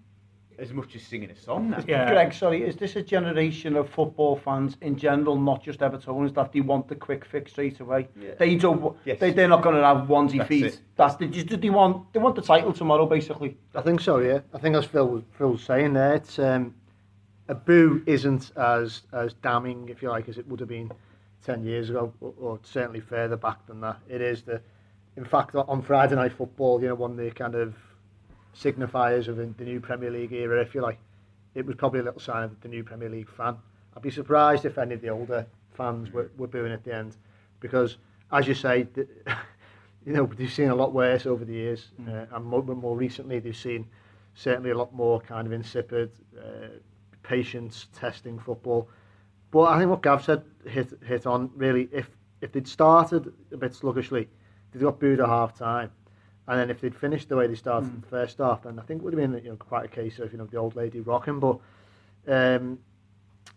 as 0.61 0.71
much 0.71 0.95
as 0.95 1.01
singing 1.01 1.31
a 1.31 1.35
song 1.35 1.71
now. 1.71 1.83
Yeah. 1.87 2.11
Greg, 2.11 2.33
sorry, 2.33 2.61
is 2.63 2.75
this 2.75 2.95
a 2.95 3.01
generation 3.01 3.75
of 3.75 3.89
football 3.89 4.35
fans 4.35 4.77
in 4.81 4.95
general, 4.95 5.35
not 5.35 5.63
just 5.63 5.79
Evertonians, 5.79 6.35
that 6.35 6.53
they 6.53 6.61
want 6.61 6.87
the 6.87 6.95
quick 6.95 7.25
fix 7.25 7.51
straight 7.51 7.79
away? 7.79 8.07
Yeah. 8.15 8.35
They 8.37 8.55
don't. 8.55 8.95
Yes. 9.03 9.19
They, 9.19 9.31
they're 9.31 9.47
not 9.47 9.63
going 9.63 9.75
to 9.75 9.83
have 9.83 10.07
onesie 10.07 10.37
That's 10.37 10.47
feet. 10.47 10.65
it. 10.65 10.81
That's 10.95 11.15
the, 11.15 11.27
just, 11.27 11.59
they 11.59 11.69
want. 11.71 12.13
They 12.13 12.19
want 12.19 12.35
the 12.35 12.43
title 12.43 12.71
tomorrow, 12.71 13.07
basically. 13.07 13.57
I 13.73 13.81
think 13.81 14.01
so, 14.01 14.19
yeah. 14.19 14.41
I 14.53 14.59
think 14.59 14.75
as 14.75 14.85
Phil 14.85 15.07
was, 15.07 15.23
Phil 15.37 15.53
was 15.53 15.63
saying 15.63 15.93
there, 15.93 16.13
it's 16.13 16.37
um, 16.37 16.75
a 17.47 17.55
boo 17.55 18.03
isn't 18.05 18.51
as 18.55 19.01
as 19.11 19.33
damning, 19.33 19.89
if 19.89 20.03
you 20.03 20.09
like, 20.09 20.29
as 20.29 20.37
it 20.37 20.47
would 20.47 20.59
have 20.59 20.69
been 20.69 20.91
ten 21.43 21.63
years 21.63 21.89
ago, 21.89 22.13
or, 22.21 22.33
or 22.39 22.59
certainly 22.63 22.99
further 22.99 23.35
back 23.35 23.65
than 23.65 23.81
that. 23.81 23.97
It 24.07 24.21
is 24.21 24.43
the, 24.43 24.61
in 25.17 25.25
fact, 25.25 25.55
on 25.55 25.81
Friday 25.81 26.15
night 26.15 26.33
football, 26.33 26.79
you 26.79 26.87
know, 26.87 26.95
one 26.95 27.11
of 27.11 27.17
the 27.17 27.31
kind 27.31 27.55
of 27.55 27.73
signifiers 28.55 29.27
of 29.27 29.37
the 29.37 29.63
new 29.63 29.79
Premier 29.79 30.11
League 30.11 30.33
era, 30.33 30.61
if 30.61 30.75
you 30.75 30.81
like, 30.81 30.99
it 31.55 31.65
was 31.65 31.75
probably 31.75 31.99
a 31.99 32.03
little 32.03 32.19
sign 32.19 32.43
of 32.43 32.61
the 32.61 32.67
new 32.67 32.83
Premier 32.83 33.09
League 33.09 33.29
fan. 33.29 33.57
I'd 33.95 34.03
be 34.03 34.11
surprised 34.11 34.65
if 34.65 34.77
any 34.77 34.95
of 34.95 35.01
the 35.01 35.09
older 35.09 35.45
fans 35.73 36.11
were, 36.11 36.31
were 36.37 36.47
booing 36.47 36.71
at 36.71 36.83
the 36.83 36.95
end, 36.95 37.15
because 37.59 37.97
as 38.31 38.47
you 38.47 38.53
say, 38.53 38.83
the, 38.83 39.07
you 40.05 40.13
know, 40.13 40.25
they've 40.25 40.51
seen 40.51 40.69
a 40.69 40.75
lot 40.75 40.93
worse 40.93 41.25
over 41.25 41.45
the 41.45 41.53
years, 41.53 41.89
uh, 42.07 42.25
and 42.31 42.45
more, 42.45 42.63
more 42.63 42.95
recently 42.95 43.39
they've 43.39 43.55
seen 43.55 43.85
certainly 44.33 44.71
a 44.71 44.77
lot 44.77 44.93
more 44.93 45.19
kind 45.19 45.45
of 45.45 45.53
insipid, 45.53 46.11
uh, 46.37 46.67
patience 47.23 47.87
testing 47.93 48.39
football. 48.39 48.89
But 49.51 49.63
I 49.63 49.79
think 49.79 49.89
what 49.89 50.01
Gav 50.01 50.23
said 50.23 50.43
hit 50.65 50.93
hit 51.05 51.25
on 51.25 51.51
really. 51.55 51.89
If 51.91 52.09
if 52.39 52.51
they'd 52.51 52.67
started 52.67 53.33
a 53.51 53.57
bit 53.57 53.75
sluggishly, 53.75 54.29
they'd 54.71 54.81
got 54.81 54.99
booed 54.99 55.19
at 55.19 55.27
half 55.27 55.57
time, 55.57 55.91
and 56.51 56.59
then 56.59 56.69
if 56.69 56.81
they'd 56.81 56.93
finished 56.93 57.29
the 57.29 57.37
way 57.37 57.47
they 57.47 57.55
started 57.55 58.01
the 58.01 58.07
first 58.07 58.39
half, 58.39 58.63
then 58.63 58.77
I 58.77 58.81
think 58.81 58.99
it 59.01 59.03
would 59.05 59.13
have 59.13 59.21
been 59.21 59.41
you 59.41 59.51
know 59.51 59.55
quite 59.55 59.85
a 59.85 59.87
case 59.87 60.19
of 60.19 60.33
you 60.33 60.37
know 60.37 60.45
the 60.45 60.57
old 60.57 60.75
lady 60.75 60.99
rocking. 60.99 61.39
But 61.39 61.59
um, 62.27 62.77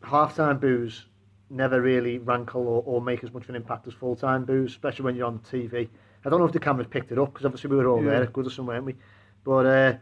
half 0.05 0.37
time 0.37 0.59
boos 0.59 1.07
never 1.51 1.83
really 1.83 2.19
rankle 2.19 2.63
or, 2.63 2.85
or 2.87 3.01
make 3.03 3.25
as 3.25 3.33
much 3.33 3.43
of 3.43 3.49
an 3.51 3.57
impact 3.57 3.89
as 3.89 3.95
full 3.95 4.15
time 4.15 4.45
boos, 4.45 4.71
especially 4.71 5.05
when 5.07 5.17
you're 5.17 5.27
on 5.27 5.41
TV. 5.41 5.89
I 6.25 6.29
don't 6.31 6.39
know 6.39 6.47
if 6.47 6.53
the 6.53 6.61
cameras 6.61 6.87
picked 6.89 7.11
it 7.11 7.19
up 7.19 7.33
because 7.33 7.45
obviously 7.45 7.69
we 7.69 7.77
were 7.77 7.89
all 7.89 8.01
Yeah. 8.03 8.11
there 8.11 8.23
at 8.23 8.33
Goodison, 8.33 8.65
weren't 8.65 8.85
we? 8.85 8.95
But 9.43 9.67
uh, 9.67 9.95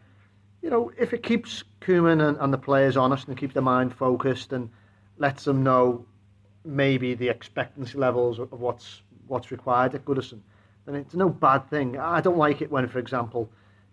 you 0.60 0.68
know, 0.68 0.92
if 0.98 1.14
it 1.14 1.22
keeps 1.22 1.64
Koeman 1.80 2.28
and, 2.28 2.36
and 2.38 2.52
the 2.52 2.58
players 2.58 2.98
honest 2.98 3.26
and 3.26 3.38
keeps 3.38 3.54
their 3.54 3.62
mind 3.62 3.94
focused 3.94 4.52
and 4.52 4.68
lets 5.16 5.44
them 5.44 5.62
know 5.62 6.04
maybe 6.66 7.14
the 7.14 7.30
expectancy 7.30 7.96
levels 7.96 8.38
of 8.38 8.52
what's 8.60 9.00
what's 9.28 9.50
required 9.50 9.94
at 9.94 10.04
Goodison, 10.04 10.40
then 10.86 10.94
it's 10.96 11.14
no 11.14 11.28
bad 11.28 11.68
thing. 11.70 11.98
I 11.98 12.20
don't 12.20 12.38
like 12.38 12.62
it 12.62 12.70
when, 12.70 12.88
for 12.88 12.98
example, 12.98 13.50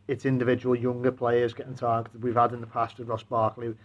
it's 0.08 0.26
individual 0.26 0.76
younger 0.76 1.12
players 1.12 1.54
getting 1.54 1.76
targeted. 1.76 2.24
We've 2.24 2.36
had 2.36 2.52
in 2.52 2.62
the 2.62 2.68
past 2.68 2.98
with 2.98 3.08
Ross 3.08 3.24
Barkley, 3.24 3.76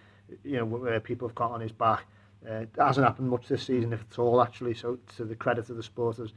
you 0.43 0.57
know, 0.57 0.65
where 0.65 0.99
people 1.01 1.29
have 1.29 1.35
got 1.35 1.51
on 1.51 1.61
his 1.61 1.73
back. 1.73 2.07
Uh, 2.49 2.55
it 2.55 2.71
hasn't 2.79 3.07
happened 3.07 3.29
much 3.29 3.47
this 3.47 3.63
season, 3.63 3.93
if 3.93 4.05
at 4.11 4.19
all, 4.19 4.43
actually. 4.43 4.75
So, 4.75 4.99
to 5.17 5.25
the 5.25 5.35
credit 5.35 5.69
of 5.71 5.77
the 5.77 5.83
supporters, 5.83 6.33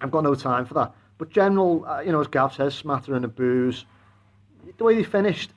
I've 0.00 0.10
got 0.10 0.24
no 0.24 0.34
time 0.34 0.64
for 0.64 0.74
that. 0.74 0.94
But 1.18 1.30
general, 1.30 1.84
uh, 1.86 2.00
you 2.00 2.12
know, 2.12 2.20
as 2.20 2.28
Gav 2.28 2.54
says, 2.54 2.74
smattering 2.74 3.24
of 3.24 3.36
booze. 3.36 3.84
The 4.76 4.84
way 4.84 4.94
they 4.94 5.04
finished, 5.04 5.50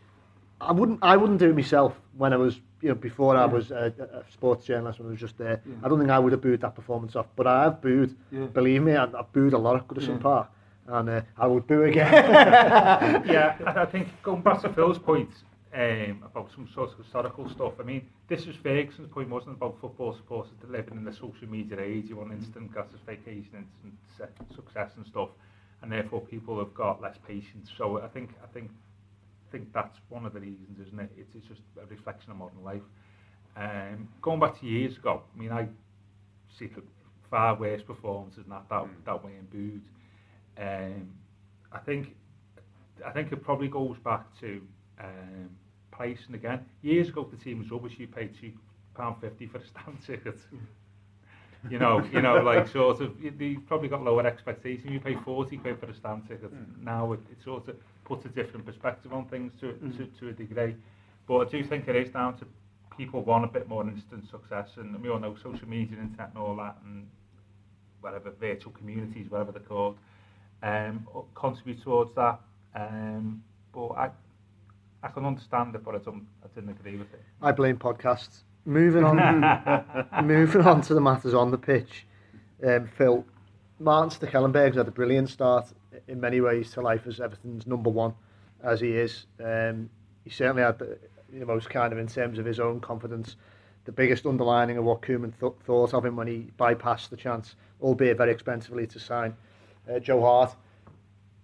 I 0.60 0.72
wouldn't, 0.72 1.00
I 1.02 1.18
wouldn't 1.18 1.40
do 1.40 1.50
it 1.50 1.56
myself 1.56 2.00
when 2.18 2.34
I 2.34 2.38
was, 2.38 2.60
you 2.84 2.90
know, 2.90 2.96
before 2.96 3.36
I 3.38 3.46
was 3.46 3.72
a, 3.72 3.94
a 3.98 4.18
a 4.20 4.24
sports 4.32 4.66
journalist 4.66 5.00
when 5.00 5.08
I 5.08 5.12
was 5.12 5.20
just 5.20 5.38
there. 5.38 5.62
I 5.84 5.88
don't 5.88 6.00
think 6.00 6.12
I 6.12 6.20
would 6.20 6.34
have 6.34 6.42
booed 6.42 6.62
that 6.62 6.76
performance 6.76 7.16
off, 7.16 7.28
but 7.36 7.48
I 7.48 7.64
have 7.64 7.82
booed. 7.82 8.16
Yeah. 8.32 8.46
Believe 8.48 8.84
me, 8.84 8.94
I, 8.96 9.06
I've 9.06 9.32
booed 9.32 9.54
a 9.54 9.58
lot 9.58 9.78
at 9.78 9.88
Goodison 9.88 10.18
Yeah. 10.18 10.28
Park, 10.30 10.48
and 10.88 11.10
uh, 11.10 11.22
I 11.38 11.48
would 11.48 11.66
boo 11.66 11.84
again. 11.84 12.12
yeah, 13.36 13.58
I, 13.66 13.82
I 13.84 13.86
think 13.86 14.10
going 14.22 14.42
back 14.42 14.62
to 14.64 14.70
Phil's 14.70 15.00
point 15.00 15.30
um, 15.74 16.24
about 16.26 16.52
some 16.54 16.68
sort 16.74 16.92
of 16.92 16.98
historical 16.98 17.50
stuff. 17.50 17.74
I 17.80 17.84
mean, 17.84 18.02
this 18.28 18.46
was 18.46 18.56
Ferguson's 18.58 19.10
point, 19.12 19.30
wasn't 19.30 19.54
it, 19.54 19.58
about 19.58 19.80
football 19.80 20.14
supporters 20.14 20.52
living 20.68 20.98
in 20.98 21.06
the 21.06 21.14
social 21.14 21.48
media 21.48 21.80
age. 21.80 22.10
You 22.10 22.18
want 22.18 22.34
instant 22.34 22.72
gratification, 22.72 23.66
instant 23.66 23.94
se- 24.18 24.56
success 24.56 24.92
and 24.98 25.06
stuff, 25.08 25.30
and 25.82 25.92
therefore 25.92 26.22
people 26.22 26.60
have 26.60 26.74
got 26.74 27.02
less 27.02 27.18
patience. 27.28 27.72
So 27.78 28.02
I 28.02 28.08
think 28.10 28.32
I 28.44 28.48
think 28.54 28.70
I 28.70 28.93
think 29.54 29.72
that's 29.72 29.98
one 30.10 30.26
of 30.26 30.34
the 30.34 30.40
reasons, 30.40 30.80
isn't 30.88 31.00
it? 31.00 31.12
It's, 31.16 31.30
it's 31.36 31.48
just 31.48 31.62
a 31.82 31.86
reflection 31.86 32.32
of 32.32 32.38
modern 32.38 32.64
life. 32.64 32.82
Um, 33.56 34.10
going 34.22 34.40
back 34.40 34.60
to 34.60 34.66
years 34.66 34.98
ago, 34.98 35.22
I 35.34 35.40
mean, 35.40 35.52
I 35.52 35.68
see 36.58 36.70
far 37.30 37.56
worse 37.56 37.84
performances 37.84 38.44
than 38.44 38.50
that 38.50 38.68
that, 38.70 38.86
that 39.06 39.24
way 39.24 39.34
in 39.40 39.46
booed. 39.46 39.82
Um, 40.58 41.10
I 41.72 41.80
think 41.80 42.16
I 43.06 43.12
think 43.12 43.32
it 43.32 43.44
probably 43.44 43.68
goes 43.68 43.98
back 44.04 44.26
to 44.42 44.62
um, 45.00 45.50
pricing 45.92 46.36
again. 46.36 46.66
Years 46.82 47.10
ago, 47.10 47.28
the 47.30 47.38
team 47.44 47.60
was 47.60 47.70
rubbish. 47.72 47.94
You 47.98 48.08
paid 48.08 48.34
two 48.40 48.54
pound 48.96 49.18
fifty 49.22 49.48
for 49.48 49.60
a 49.60 49.68
stand 49.68 49.98
ticket. 50.06 50.40
you 51.70 51.80
know, 51.80 52.04
you 52.12 52.22
know, 52.22 52.36
like 52.38 52.68
sort 52.74 53.02
of, 53.02 53.20
you, 53.22 53.34
you 53.40 53.60
probably 53.68 53.88
got 53.88 54.04
lower 54.04 54.26
expectations. 54.26 54.92
You 54.92 55.00
pay 55.00 55.16
forty 55.16 55.58
quid 55.58 55.80
for 55.80 55.88
a 55.88 55.96
stand 55.96 56.28
ticket. 56.28 56.50
Hmm. 56.50 56.84
Now 56.84 57.14
it, 57.14 57.20
it 57.32 57.44
sort 57.44 57.68
of 57.68 57.76
puts 58.14 58.26
a 58.26 58.30
different 58.30 58.66
perspective 58.66 59.12
on 59.14 59.26
things 59.26 59.52
to, 59.60 59.74
to 59.98 60.06
to 60.20 60.30
a 60.30 60.34
degree. 60.34 60.76
But 61.28 61.48
I 61.48 61.50
do 61.50 61.64
think 61.64 61.88
it 61.88 61.96
is 61.96 62.10
down 62.10 62.38
to 62.38 62.46
people 62.98 63.22
want 63.24 63.44
a 63.44 63.48
bit 63.48 63.68
more 63.68 63.84
instant 63.84 64.30
success, 64.30 64.70
and 64.78 65.02
we 65.02 65.10
all 65.10 65.20
know 65.20 65.36
social 65.42 65.68
media, 65.68 65.98
and 65.98 66.10
internet, 66.10 66.30
and 66.30 66.38
all 66.38 66.56
that, 66.58 66.78
and 66.86 67.08
whatever 68.02 68.32
virtual 68.40 68.72
communities, 68.74 69.30
whatever 69.30 69.52
they're 69.52 69.62
called, 69.62 69.98
um, 70.62 71.08
contribute 71.34 71.82
towards 71.82 72.14
that. 72.16 72.40
Um, 72.76 73.44
but 73.74 73.88
I, 73.88 74.10
I 75.02 75.08
can 75.08 75.26
understand 75.26 75.74
it, 75.76 75.84
but 75.84 75.96
I 75.96 76.00
don't, 76.00 76.28
I 76.44 76.48
didn't 76.54 76.72
agree 76.72 76.98
with 76.98 77.12
it. 77.14 77.24
I 77.42 77.52
blame 77.52 77.78
podcasts. 77.78 78.44
Moving 78.66 79.04
on, 79.04 79.18
moving 80.24 80.62
on 80.62 80.82
to 80.82 80.94
the 80.94 81.02
matters 81.02 81.34
on 81.34 81.52
the 81.52 81.58
pitch. 81.58 82.06
Um, 82.66 82.88
Phil, 82.98 83.26
Martin 83.80 84.10
Stekelenburg's 84.10 84.78
had 84.78 84.88
a 84.88 84.92
brilliant 84.92 85.30
start 85.30 85.68
in 86.08 86.20
many 86.20 86.42
ways 86.42 86.72
to 86.72 86.82
life 86.82 87.08
as 87.08 87.20
Everton's 87.20 87.66
number 87.66 87.90
one, 87.90 88.14
as 88.64 88.80
he 88.80 88.92
is. 88.92 89.26
Um, 89.44 89.90
he 90.24 90.30
certainly 90.30 90.62
had 90.62 90.78
the, 90.80 90.98
the 91.32 91.46
most 91.46 91.70
kind 91.70 91.92
of 91.92 92.00
in 92.00 92.08
terms 92.08 92.38
of 92.38 92.46
his 92.46 92.60
own 92.60 92.80
confidence, 92.80 93.36
the 93.86 93.92
biggest 93.92 94.26
underlining 94.26 94.78
of 94.78 94.84
what 94.84 95.02
Koeman 95.02 95.34
th- 95.40 95.54
thought 95.66 95.94
of 95.94 96.06
him 96.06 96.16
when 96.16 96.28
he 96.28 96.52
bypassed 96.60 97.10
the 97.10 97.18
chance, 97.18 97.56
albeit 97.82 98.18
very 98.18 98.32
expensively, 98.32 98.86
to 98.88 99.00
sign 99.00 99.36
uh, 99.92 100.00
Joe 100.00 100.22
Hart. 100.22 100.56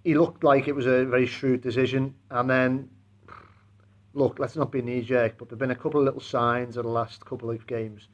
He 0.03 0.15
looked 0.15 0.43
like 0.43 0.67
it 0.67 0.75
was 0.75 0.85
a 0.85 1.05
very 1.05 1.25
shrewd 1.25 1.61
decision, 1.61 2.13
and 2.29 2.49
then 2.49 2.89
look, 4.13 4.39
let's 4.39 4.55
not 4.55 4.71
be 4.71 4.81
knee 4.81 5.01
jerk, 5.01 5.35
but 5.37 5.49
there've 5.49 5.59
been 5.59 5.71
a 5.71 5.75
couple 5.75 5.99
of 5.99 6.05
little 6.05 6.21
signs 6.21 6.77
of 6.77 6.83
the 6.83 6.91
last 6.91 7.25
couple 7.25 7.49
of 7.49 7.65
games, 7.65 8.07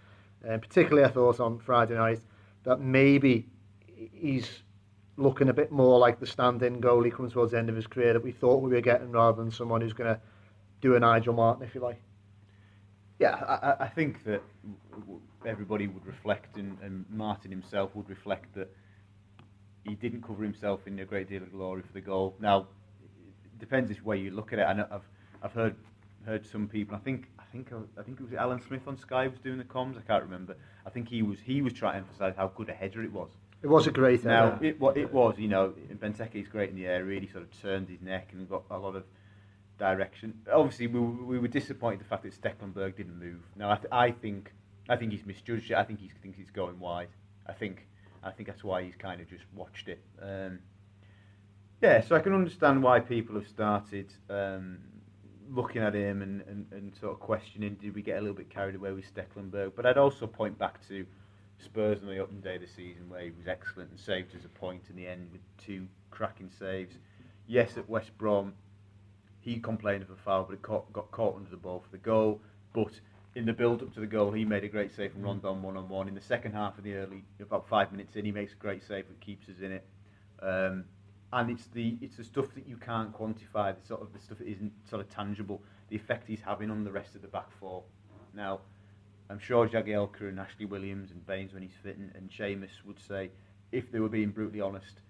and 0.44 0.62
particularly 0.62 1.08
I 1.08 1.12
thought 1.12 1.40
on 1.40 1.60
Friday 1.60 1.96
night 1.96 2.22
that 2.64 2.80
maybe 2.80 3.46
he's 4.14 4.62
looking 5.18 5.50
a 5.50 5.54
bit 5.54 5.72
more 5.72 5.98
like 6.00 6.20
the 6.20 6.28
stand-in 6.28 6.82
goalie 6.82 7.12
coming 7.12 7.32
towards 7.32 7.52
the 7.54 7.58
end 7.58 7.70
of 7.70 7.76
his 7.76 7.88
career 7.88 8.14
that 8.14 8.24
we 8.24 8.32
thought 8.32 8.62
we 8.62 8.72
were 8.72 8.82
getting, 8.82 9.12
rather 9.12 9.42
than 9.42 9.52
someone 9.52 9.82
who's 9.82 9.94
going 9.94 10.14
to 10.14 10.20
do 10.82 10.96
a 10.96 11.00
Nigel 11.00 11.34
Martyn, 11.34 11.66
if 11.68 11.74
you 11.76 11.82
like. 11.82 12.02
Yeah, 13.20 13.36
I, 13.36 13.86
I- 13.86 13.88
think 13.88 14.24
that 14.26 14.42
everybody 15.46 15.88
would 15.88 16.06
reflect, 16.06 16.58
and, 16.58 16.78
and 16.82 17.06
Martin 17.10 17.50
himself 17.52 17.96
would 17.96 18.10
reflect 18.10 18.54
that 18.56 18.70
he 19.86 19.96
didn't 19.96 20.22
cover 20.22 20.44
himself 20.44 20.82
in 20.88 21.00
a 21.00 21.06
great 21.06 21.30
deal 21.30 21.44
of 21.44 21.52
glory 21.52 21.82
for 21.82 21.94
the 21.94 22.02
goal. 22.02 22.36
Now, 22.40 22.68
it 23.46 23.60
depends 23.60 23.90
which 23.90 24.04
way 24.04 24.18
you 24.18 24.32
look 24.32 24.52
at 24.52 24.60
it. 24.60 24.64
I 24.64 24.74
know 24.74 24.88
I've 24.92 25.08
I've 25.44 25.54
heard 25.54 25.76
heard 26.26 26.46
some 26.46 26.68
people. 26.68 26.96
I 26.96 27.00
think 27.00 27.28
I 27.40 27.44
think 27.52 27.72
I 27.98 28.02
think 28.02 28.20
it 28.20 28.24
was 28.24 28.34
Alan 28.34 28.62
Smith 28.62 28.88
on 28.88 28.98
Sky 28.98 29.28
was 29.28 29.40
doing 29.40 29.60
the 29.60 29.64
comms. 29.64 29.98
I 29.98 30.02
can't 30.02 30.24
remember. 30.24 30.58
I 30.86 30.90
think 30.90 31.08
he 31.08 31.22
was 31.22 31.40
he 31.40 31.62
was 31.62 31.72
trying 31.74 31.94
to 31.94 31.98
emphasise 32.00 32.34
how 32.36 32.48
good 32.50 32.70
a 32.70 32.74
header 32.74 33.04
it 33.04 33.14
was. 33.14 33.30
It 33.66 33.70
was 33.70 33.88
a 33.88 33.92
great 33.92 34.22
header. 34.22 34.60
it 34.62 34.78
it 34.96 35.12
was, 35.12 35.40
you 35.40 35.48
know, 35.48 35.74
Benteke 35.96 36.36
is 36.36 36.48
great 36.48 36.70
in 36.70 36.76
the 36.76 36.86
air. 36.86 37.04
Really 37.04 37.26
sort 37.26 37.46
of 37.46 37.62
turned 37.62 37.90
his 37.90 38.00
neck 38.00 38.30
and 38.32 38.48
got 38.48 38.62
a 38.70 38.78
lot 38.78 38.96
of 38.96 39.06
direction. 39.80 40.36
Obviously, 40.54 40.86
we, 40.86 41.00
we 41.00 41.40
were 41.40 41.48
disappointed 41.48 42.00
the 42.00 42.06
fact 42.06 42.22
that 42.22 42.40
Stekelenburg 42.40 42.96
didn't 42.96 43.18
move. 43.18 43.42
Now 43.56 43.72
I, 43.72 43.76
th- 43.78 43.88
I 43.92 44.12
think 44.12 44.54
I 44.88 44.96
think 44.96 45.14
he's 45.14 45.26
misjudged 45.26 45.72
it. 45.72 45.78
I 45.78 45.84
think 45.84 46.00
he 46.00 46.12
thinks 46.22 46.38
he's 46.38 46.52
going 46.52 46.80
wide. 46.80 47.08
I 47.48 47.54
think 47.54 47.88
I 48.24 48.30
think 48.30 48.48
that's 48.50 48.64
why 48.64 48.84
he's 48.84 48.96
kind 48.96 49.20
of 49.20 49.28
just 49.28 49.46
watched 49.56 49.88
it. 49.88 50.04
Um, 50.22 50.60
yeah, 51.82 52.02
so 52.02 52.16
I 52.16 52.20
can 52.20 52.36
understand 52.36 52.84
why 52.84 53.00
people 53.00 53.34
have 53.34 53.48
started 53.48 54.14
um, 54.30 54.78
looking 55.50 55.82
at 55.82 55.96
him 55.96 56.22
and, 56.22 56.42
and, 56.42 56.68
and 56.72 56.96
sort 57.02 57.14
of 57.14 57.20
questioning, 57.20 57.78
did 57.82 57.96
we 57.96 58.04
get 58.04 58.18
a 58.20 58.22
little 58.22 58.36
bit 58.36 58.52
carried 58.52 58.76
away 58.76 58.92
with 58.92 59.06
Stekelenburg? 59.12 59.72
But 59.76 59.88
I'd 59.88 59.98
also 59.98 60.28
point 60.28 60.60
back 60.60 60.88
to 60.88 61.04
Spurs 61.64 62.02
on 62.02 62.08
the 62.08 62.20
opening 62.20 62.42
day 62.42 62.56
of 62.56 62.62
the 62.62 62.68
season 62.68 63.10
where 63.10 63.22
he 63.22 63.32
was 63.32 63.48
excellent 63.48 63.90
and 63.90 64.00
saved 64.00 64.36
us 64.36 64.46
a 64.46 64.50
point 64.50 64.84
in 64.90 64.96
the 64.96 65.08
end 65.08 65.30
with 65.32 65.42
two 65.58 65.88
cracking 66.12 66.50
saves. 66.60 66.96
Yes, 67.48 67.78
at 67.78 67.90
West 67.90 68.18
Brom, 68.18 68.54
he 69.40 69.60
complained 69.60 70.04
of 70.04 70.10
a 70.10 70.16
foul, 70.16 70.44
but 70.44 70.54
it 70.54 70.62
caught, 70.62 70.92
got 70.94 71.12
caught 71.12 71.36
under 71.36 71.50
the 71.50 71.58
ball 71.58 71.80
for 71.80 71.92
the 71.92 71.98
goal. 71.98 72.42
But 72.74 73.00
in 73.36 73.46
the 73.46 73.54
build-up 73.54 73.94
to 73.94 74.00
the 74.00 74.08
goal, 74.08 74.32
he 74.32 74.46
made 74.46 74.64
a 74.64 74.68
great 74.68 74.96
save 74.96 75.14
from 75.14 75.22
Rondon 75.22 75.62
one-on-one. 75.62 76.08
In 76.08 76.16
the 76.16 76.22
second 76.22 76.54
half 76.54 76.78
of 76.78 76.84
the 76.84 76.96
early, 76.96 77.24
about 77.40 77.68
five 77.68 77.92
minutes 77.92 78.16
in, 78.16 78.26
he 78.26 78.32
makes 78.32 78.54
a 78.54 78.58
great 78.58 78.84
save 78.84 79.08
that 79.08 79.20
keeps 79.22 79.48
us 79.50 79.60
in 79.62 79.72
it. 79.72 79.86
Um, 80.42 80.86
and 81.34 81.52
it's 81.52 81.68
the 81.68 81.98
it's 82.02 82.18
the 82.18 82.24
stuff 82.24 82.54
that 82.56 82.68
you 82.68 82.78
can't 82.78 83.12
quantify, 83.12 83.76
the 83.76 83.86
sort 83.86 84.02
of 84.02 84.14
the 84.14 84.20
stuff 84.20 84.38
that 84.38 84.48
isn't 84.48 84.72
sort 84.90 85.02
of 85.02 85.10
tangible, 85.10 85.62
the 85.90 85.96
effect 85.96 86.28
he's 86.28 86.42
having 86.42 86.72
on 86.72 86.84
the 86.84 86.92
rest 86.92 87.16
of 87.16 87.22
the 87.22 87.28
back 87.28 87.52
four. 87.60 87.84
Now, 88.34 88.62
I'm 89.30 89.40
sure 89.40 89.68
Jagielka 89.68 90.22
and 90.22 90.40
Ashley 90.40 90.66
Williams 90.66 91.12
and 91.12 91.26
Baines 91.26 91.54
when 91.54 91.64
he's 91.64 91.76
fit 91.82 91.98
and, 91.98 92.12
and 92.16 92.30
Seamus 92.30 92.84
would 92.86 93.00
say, 93.00 93.32
if 93.72 93.92
they 93.92 94.00
were 94.00 94.10
being 94.10 94.30
brutally 94.30 94.62
honest, 94.62 95.02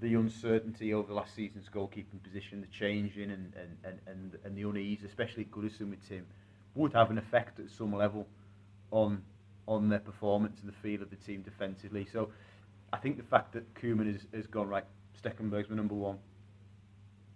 the 0.00 0.14
uncertainty 0.14 0.94
over 0.94 1.12
last 1.12 1.34
season's 1.34 1.68
goalkeeping 1.68 2.22
position, 2.22 2.60
the 2.60 2.66
changing 2.68 3.30
and, 3.30 3.52
and, 3.54 3.76
and, 3.84 3.98
and, 4.06 4.38
and 4.44 4.56
the 4.56 4.62
unease, 4.62 5.02
especially 5.04 5.44
at 5.44 5.50
Goodison 5.50 5.90
with 5.90 6.08
Tim, 6.08 6.26
would 6.74 6.92
have 6.92 7.10
an 7.10 7.18
effect 7.18 7.58
at 7.58 7.70
some 7.70 7.94
level 7.94 8.26
on 8.90 9.22
on 9.68 9.88
their 9.88 9.98
performance 9.98 10.60
and 10.60 10.70
the 10.70 10.76
feel 10.76 11.02
of 11.02 11.10
the 11.10 11.16
team 11.16 11.42
defensively. 11.42 12.06
So 12.12 12.30
I 12.92 12.98
think 12.98 13.16
the 13.16 13.24
fact 13.24 13.52
that 13.54 13.74
Koeman 13.74 14.12
has, 14.12 14.26
has 14.32 14.46
gone, 14.46 14.68
right, 14.68 14.84
Stekelenburg's 15.20 15.68
my 15.68 15.76
number 15.76 15.94
one, 15.94 16.18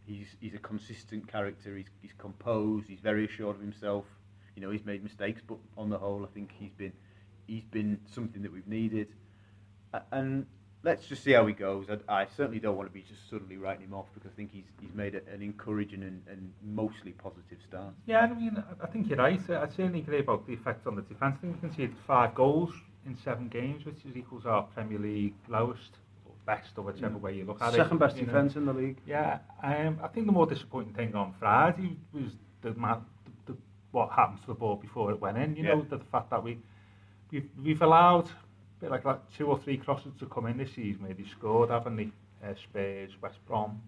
he's, 0.06 0.36
he's 0.40 0.54
a 0.54 0.58
consistent 0.58 1.26
character, 1.26 1.76
he's, 1.76 1.88
he's 2.02 2.12
composed, 2.18 2.88
he's 2.88 3.00
very 3.00 3.26
assured 3.26 3.56
of 3.56 3.62
himself, 3.62 4.04
you 4.56 4.62
know, 4.62 4.70
he's 4.70 4.84
made 4.84 5.02
mistakes, 5.02 5.40
but 5.46 5.58
on 5.76 5.88
the 5.90 5.98
whole, 5.98 6.24
I 6.24 6.28
think 6.34 6.50
he's 6.58 6.72
been 6.76 6.92
he's 7.46 7.64
been 7.70 7.98
something 8.14 8.42
that 8.42 8.52
we've 8.52 8.66
needed. 8.68 9.08
And 10.12 10.46
let's 10.84 11.06
just 11.06 11.22
see 11.24 11.32
how 11.32 11.46
he 11.46 11.52
goes. 11.52 11.86
I, 11.90 12.22
I 12.22 12.26
certainly 12.36 12.60
don't 12.60 12.76
want 12.76 12.88
to 12.88 12.92
be 12.94 13.02
just 13.02 13.28
suddenly 13.28 13.56
writing 13.56 13.86
him 13.86 13.94
off 13.94 14.06
because 14.14 14.30
I 14.32 14.36
think 14.36 14.52
he's 14.52 14.64
he's 14.80 14.94
made 14.94 15.14
a, 15.14 15.20
an 15.32 15.42
encouraging 15.42 16.02
and, 16.02 16.22
and 16.28 16.52
mostly 16.64 17.12
positive 17.12 17.58
start. 17.68 17.92
Yeah, 18.06 18.20
I 18.20 18.32
mean, 18.34 18.56
I- 18.80 18.84
I 18.84 18.86
think 18.86 19.08
you're 19.08 19.18
right. 19.18 19.40
I 19.50 19.66
certainly 19.68 20.00
agree 20.00 20.20
about 20.20 20.46
the 20.46 20.54
effect 20.54 20.86
on 20.86 20.96
the 20.96 21.02
defence. 21.02 21.36
I 21.38 21.40
think 21.40 21.54
we 21.62 21.68
conceded 21.68 21.96
five 22.06 22.34
goals 22.34 22.72
in 23.06 23.16
seven 23.16 23.48
games, 23.48 23.84
which 23.84 24.04
is 24.04 24.16
equals 24.16 24.46
our 24.46 24.62
Premier 24.64 24.98
League 24.98 25.34
lowest 25.48 25.96
or 26.26 26.32
best, 26.46 26.76
or 26.76 26.82
whichever 26.84 27.18
way 27.18 27.34
you 27.34 27.44
look 27.44 27.60
at 27.62 27.74
it. 27.74 27.76
Second 27.78 27.98
best 27.98 28.16
you 28.16 28.22
know. 28.22 28.26
defence 28.32 28.56
in 28.56 28.64
the 28.66 28.72
league. 28.72 28.98
Yeah, 29.06 29.38
um, 29.62 29.98
I 30.02 30.08
think 30.08 30.26
the 30.26 30.32
more 30.32 30.46
disappointing 30.46 30.94
thing 30.94 31.14
on 31.14 31.34
Friday 31.38 31.96
was 32.12 32.32
the, 32.62 32.74
ma- 32.74 32.94
the, 32.96 33.00
the 33.19 33.19
what 33.92 34.10
happened 34.10 34.40
to 34.42 34.46
the 34.48 34.54
ball 34.54 34.76
before 34.76 35.10
it 35.10 35.20
went 35.20 35.36
in. 35.38 35.56
You 35.56 35.64
know, 35.64 35.82
the, 35.88 35.96
the 35.98 36.04
fact 36.04 36.30
that 36.30 36.42
we 36.42 36.58
we've, 37.30 37.48
we've 37.62 37.82
allowed 37.82 38.26
a 38.28 38.80
bit 38.80 38.90
like, 38.90 39.04
like 39.04 39.20
two 39.36 39.46
or 39.46 39.58
three 39.58 39.76
crosses 39.76 40.12
to 40.20 40.26
come 40.26 40.46
in 40.46 40.56
this 40.58 40.70
season. 40.74 41.02
Where 41.02 41.14
they 41.14 41.24
scored, 41.38 41.70
haven't 41.70 41.96
they? 41.96 42.10
Uh, 42.44 42.54
Spurs, 42.54 43.10
West 43.22 43.38
Brom. 43.46 43.80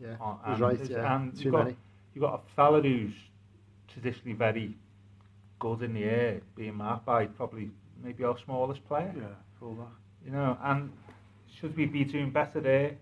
Yeah, 0.00 0.14
Uh, 0.20 0.36
and 0.46 0.60
right. 0.60 0.78
Yeah, 0.88 1.16
and 1.16 1.34
too 1.36 1.44
you've 1.44 1.52
got, 1.52 1.64
many. 1.64 1.76
You've 2.14 2.22
got 2.22 2.34
a 2.34 2.54
fella 2.54 2.80
who's 2.82 3.14
traditionally 3.92 4.34
very 4.34 4.76
good 5.58 5.82
in 5.82 5.94
the 5.94 6.04
air, 6.04 6.40
being 6.56 6.74
marked 6.74 7.06
by 7.06 7.26
probably 7.26 7.70
maybe 8.02 8.22
our 8.24 8.36
smallest 8.44 8.86
player. 8.86 9.12
Yeah, 9.16 9.24
full 9.58 9.74
back. 9.74 9.88
You 10.24 10.32
know, 10.32 10.56
and 10.62 10.92
should 11.58 11.76
we 11.76 11.86
be 11.86 12.04
doing 12.04 12.30
better 12.30 12.60
there? 12.60 12.96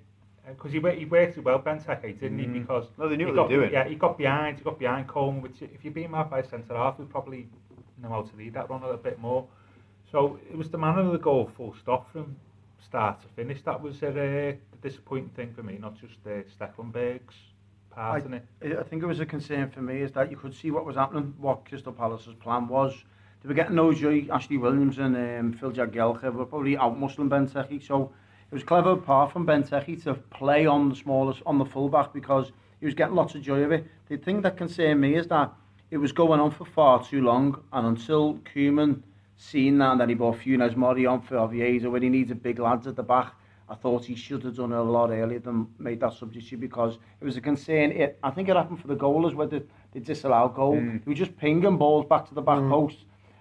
Because 0.48 0.72
he, 0.72 0.78
wo- 0.78 0.94
he 0.94 1.04
worked 1.04 1.36
it 1.38 1.44
well, 1.44 1.58
Benteke, 1.58 2.20
didn't 2.20 2.38
he? 2.38 2.46
Mm. 2.46 2.52
Because 2.60 2.86
No, 2.98 3.08
they 3.08 3.16
knew 3.16 3.26
he 3.26 3.32
what 3.32 3.36
got, 3.36 3.48
they 3.48 3.56
were 3.56 3.62
doing. 3.62 3.72
Yeah, 3.72 3.88
he 3.88 3.94
got 3.96 4.16
behind, 4.16 4.58
he 4.58 4.64
got 4.64 4.78
behind 4.78 5.08
Coleman, 5.08 5.42
which 5.42 5.60
if 5.62 5.84
you're 5.84 5.92
being 5.92 6.10
marked 6.10 6.30
by 6.30 6.38
a 6.40 6.48
centre 6.48 6.74
half, 6.76 6.98
we 6.98 7.04
probably 7.06 7.48
know 8.02 8.08
how 8.08 8.22
to 8.22 8.36
lead 8.36 8.54
that 8.54 8.70
run 8.70 8.82
a 8.82 8.86
little 8.86 9.00
bit 9.00 9.18
more. 9.18 9.46
So 10.10 10.38
it 10.50 10.56
was 10.56 10.70
the 10.70 10.78
manner 10.78 11.00
of 11.00 11.12
the 11.12 11.18
goal, 11.18 11.50
full 11.56 11.74
stop 11.74 12.12
from 12.12 12.36
start 12.80 13.20
to 13.22 13.28
finish. 13.34 13.62
That 13.62 13.80
was 13.82 14.00
uh, 14.02 14.10
the 14.12 14.56
disappointing 14.82 15.30
thing 15.30 15.52
for 15.52 15.62
me, 15.62 15.78
not 15.80 15.96
just 16.00 16.14
uh, 16.26 16.42
Stekelenburg's 16.56 17.34
part 17.90 18.24
in 18.24 18.34
it. 18.34 18.46
I 18.62 18.82
think 18.84 19.02
it 19.02 19.06
was 19.06 19.20
a 19.20 19.26
concern 19.26 19.70
for 19.70 19.80
me 19.80 20.02
is 20.02 20.12
that 20.12 20.30
you 20.30 20.36
could 20.36 20.54
see 20.54 20.70
what 20.70 20.84
was 20.86 20.96
happening, 20.96 21.34
what 21.38 21.64
Crystal 21.64 21.92
Palace's 21.92 22.34
plan 22.34 22.68
was. 22.68 22.94
They 23.42 23.48
were 23.48 23.54
getting 23.54 23.74
no 23.74 23.92
joy. 23.92 24.26
Ashley 24.30 24.58
Williams 24.58 24.98
and 24.98 25.16
um, 25.16 25.52
Phil 25.52 25.72
Jagielka 25.72 26.32
were 26.32 26.46
probably 26.46 26.76
out 26.76 26.98
muscling 27.00 27.28
Benteke. 27.28 27.82
So 27.84 28.12
it 28.50 28.54
was 28.54 28.62
clever 28.62 28.92
apart 28.92 29.32
from 29.32 29.46
Benteke 29.46 30.02
to 30.04 30.14
play 30.14 30.66
on 30.66 30.88
the 30.88 30.94
smallest, 30.94 31.42
on 31.46 31.58
the 31.58 31.64
fullback 31.64 32.12
because 32.12 32.52
he 32.80 32.86
was 32.86 32.94
getting 32.94 33.14
lots 33.14 33.34
of 33.34 33.42
joy 33.42 33.62
of 33.62 33.72
it. 33.72 33.86
The 34.08 34.16
thing 34.16 34.42
that 34.42 34.56
concerned 34.56 35.00
me 35.00 35.16
is 35.16 35.26
that 35.28 35.52
it 35.90 35.98
was 35.98 36.12
going 36.12 36.40
on 36.40 36.50
for 36.50 36.64
far 36.64 37.04
too 37.04 37.22
long 37.22 37.62
and 37.72 37.86
until 37.86 38.38
Koeman 38.54 39.02
seen 39.36 39.78
that 39.78 39.92
and 39.92 40.00
then 40.00 40.08
he 40.08 40.14
brought 40.14 40.38
Funes 40.38 40.76
Mori 40.76 41.06
on 41.06 41.20
for 41.20 41.36
Oviedo 41.36 41.90
when 41.90 42.02
he 42.02 42.08
needed 42.08 42.42
big 42.42 42.58
lads 42.58 42.86
at 42.86 42.96
the 42.96 43.02
back 43.02 43.34
I 43.68 43.74
thought 43.74 44.04
he 44.04 44.14
should 44.14 44.44
have 44.44 44.56
done 44.56 44.72
it 44.72 44.76
a 44.76 44.82
lot 44.82 45.10
earlier 45.10 45.40
than 45.40 45.66
made 45.78 46.00
that 46.00 46.12
substitute 46.12 46.60
because 46.60 46.98
it 47.20 47.24
was 47.24 47.36
a 47.36 47.40
concern. 47.40 47.90
It, 47.90 48.18
I 48.22 48.30
think 48.30 48.48
it 48.48 48.56
happened 48.56 48.80
for 48.80 48.86
the 48.86 48.94
goalers 48.94 49.34
where 49.34 49.48
they, 49.48 49.62
they 49.92 50.00
disallowed 50.00 50.54
goal. 50.54 50.76
Mm. 50.76 51.04
They 51.04 51.10
were 51.10 51.16
just 51.16 51.36
pinging 51.36 51.76
balls 51.76 52.06
back 52.06 52.28
to 52.28 52.34
the 52.34 52.42
back 52.42 52.60
post. 52.60 52.98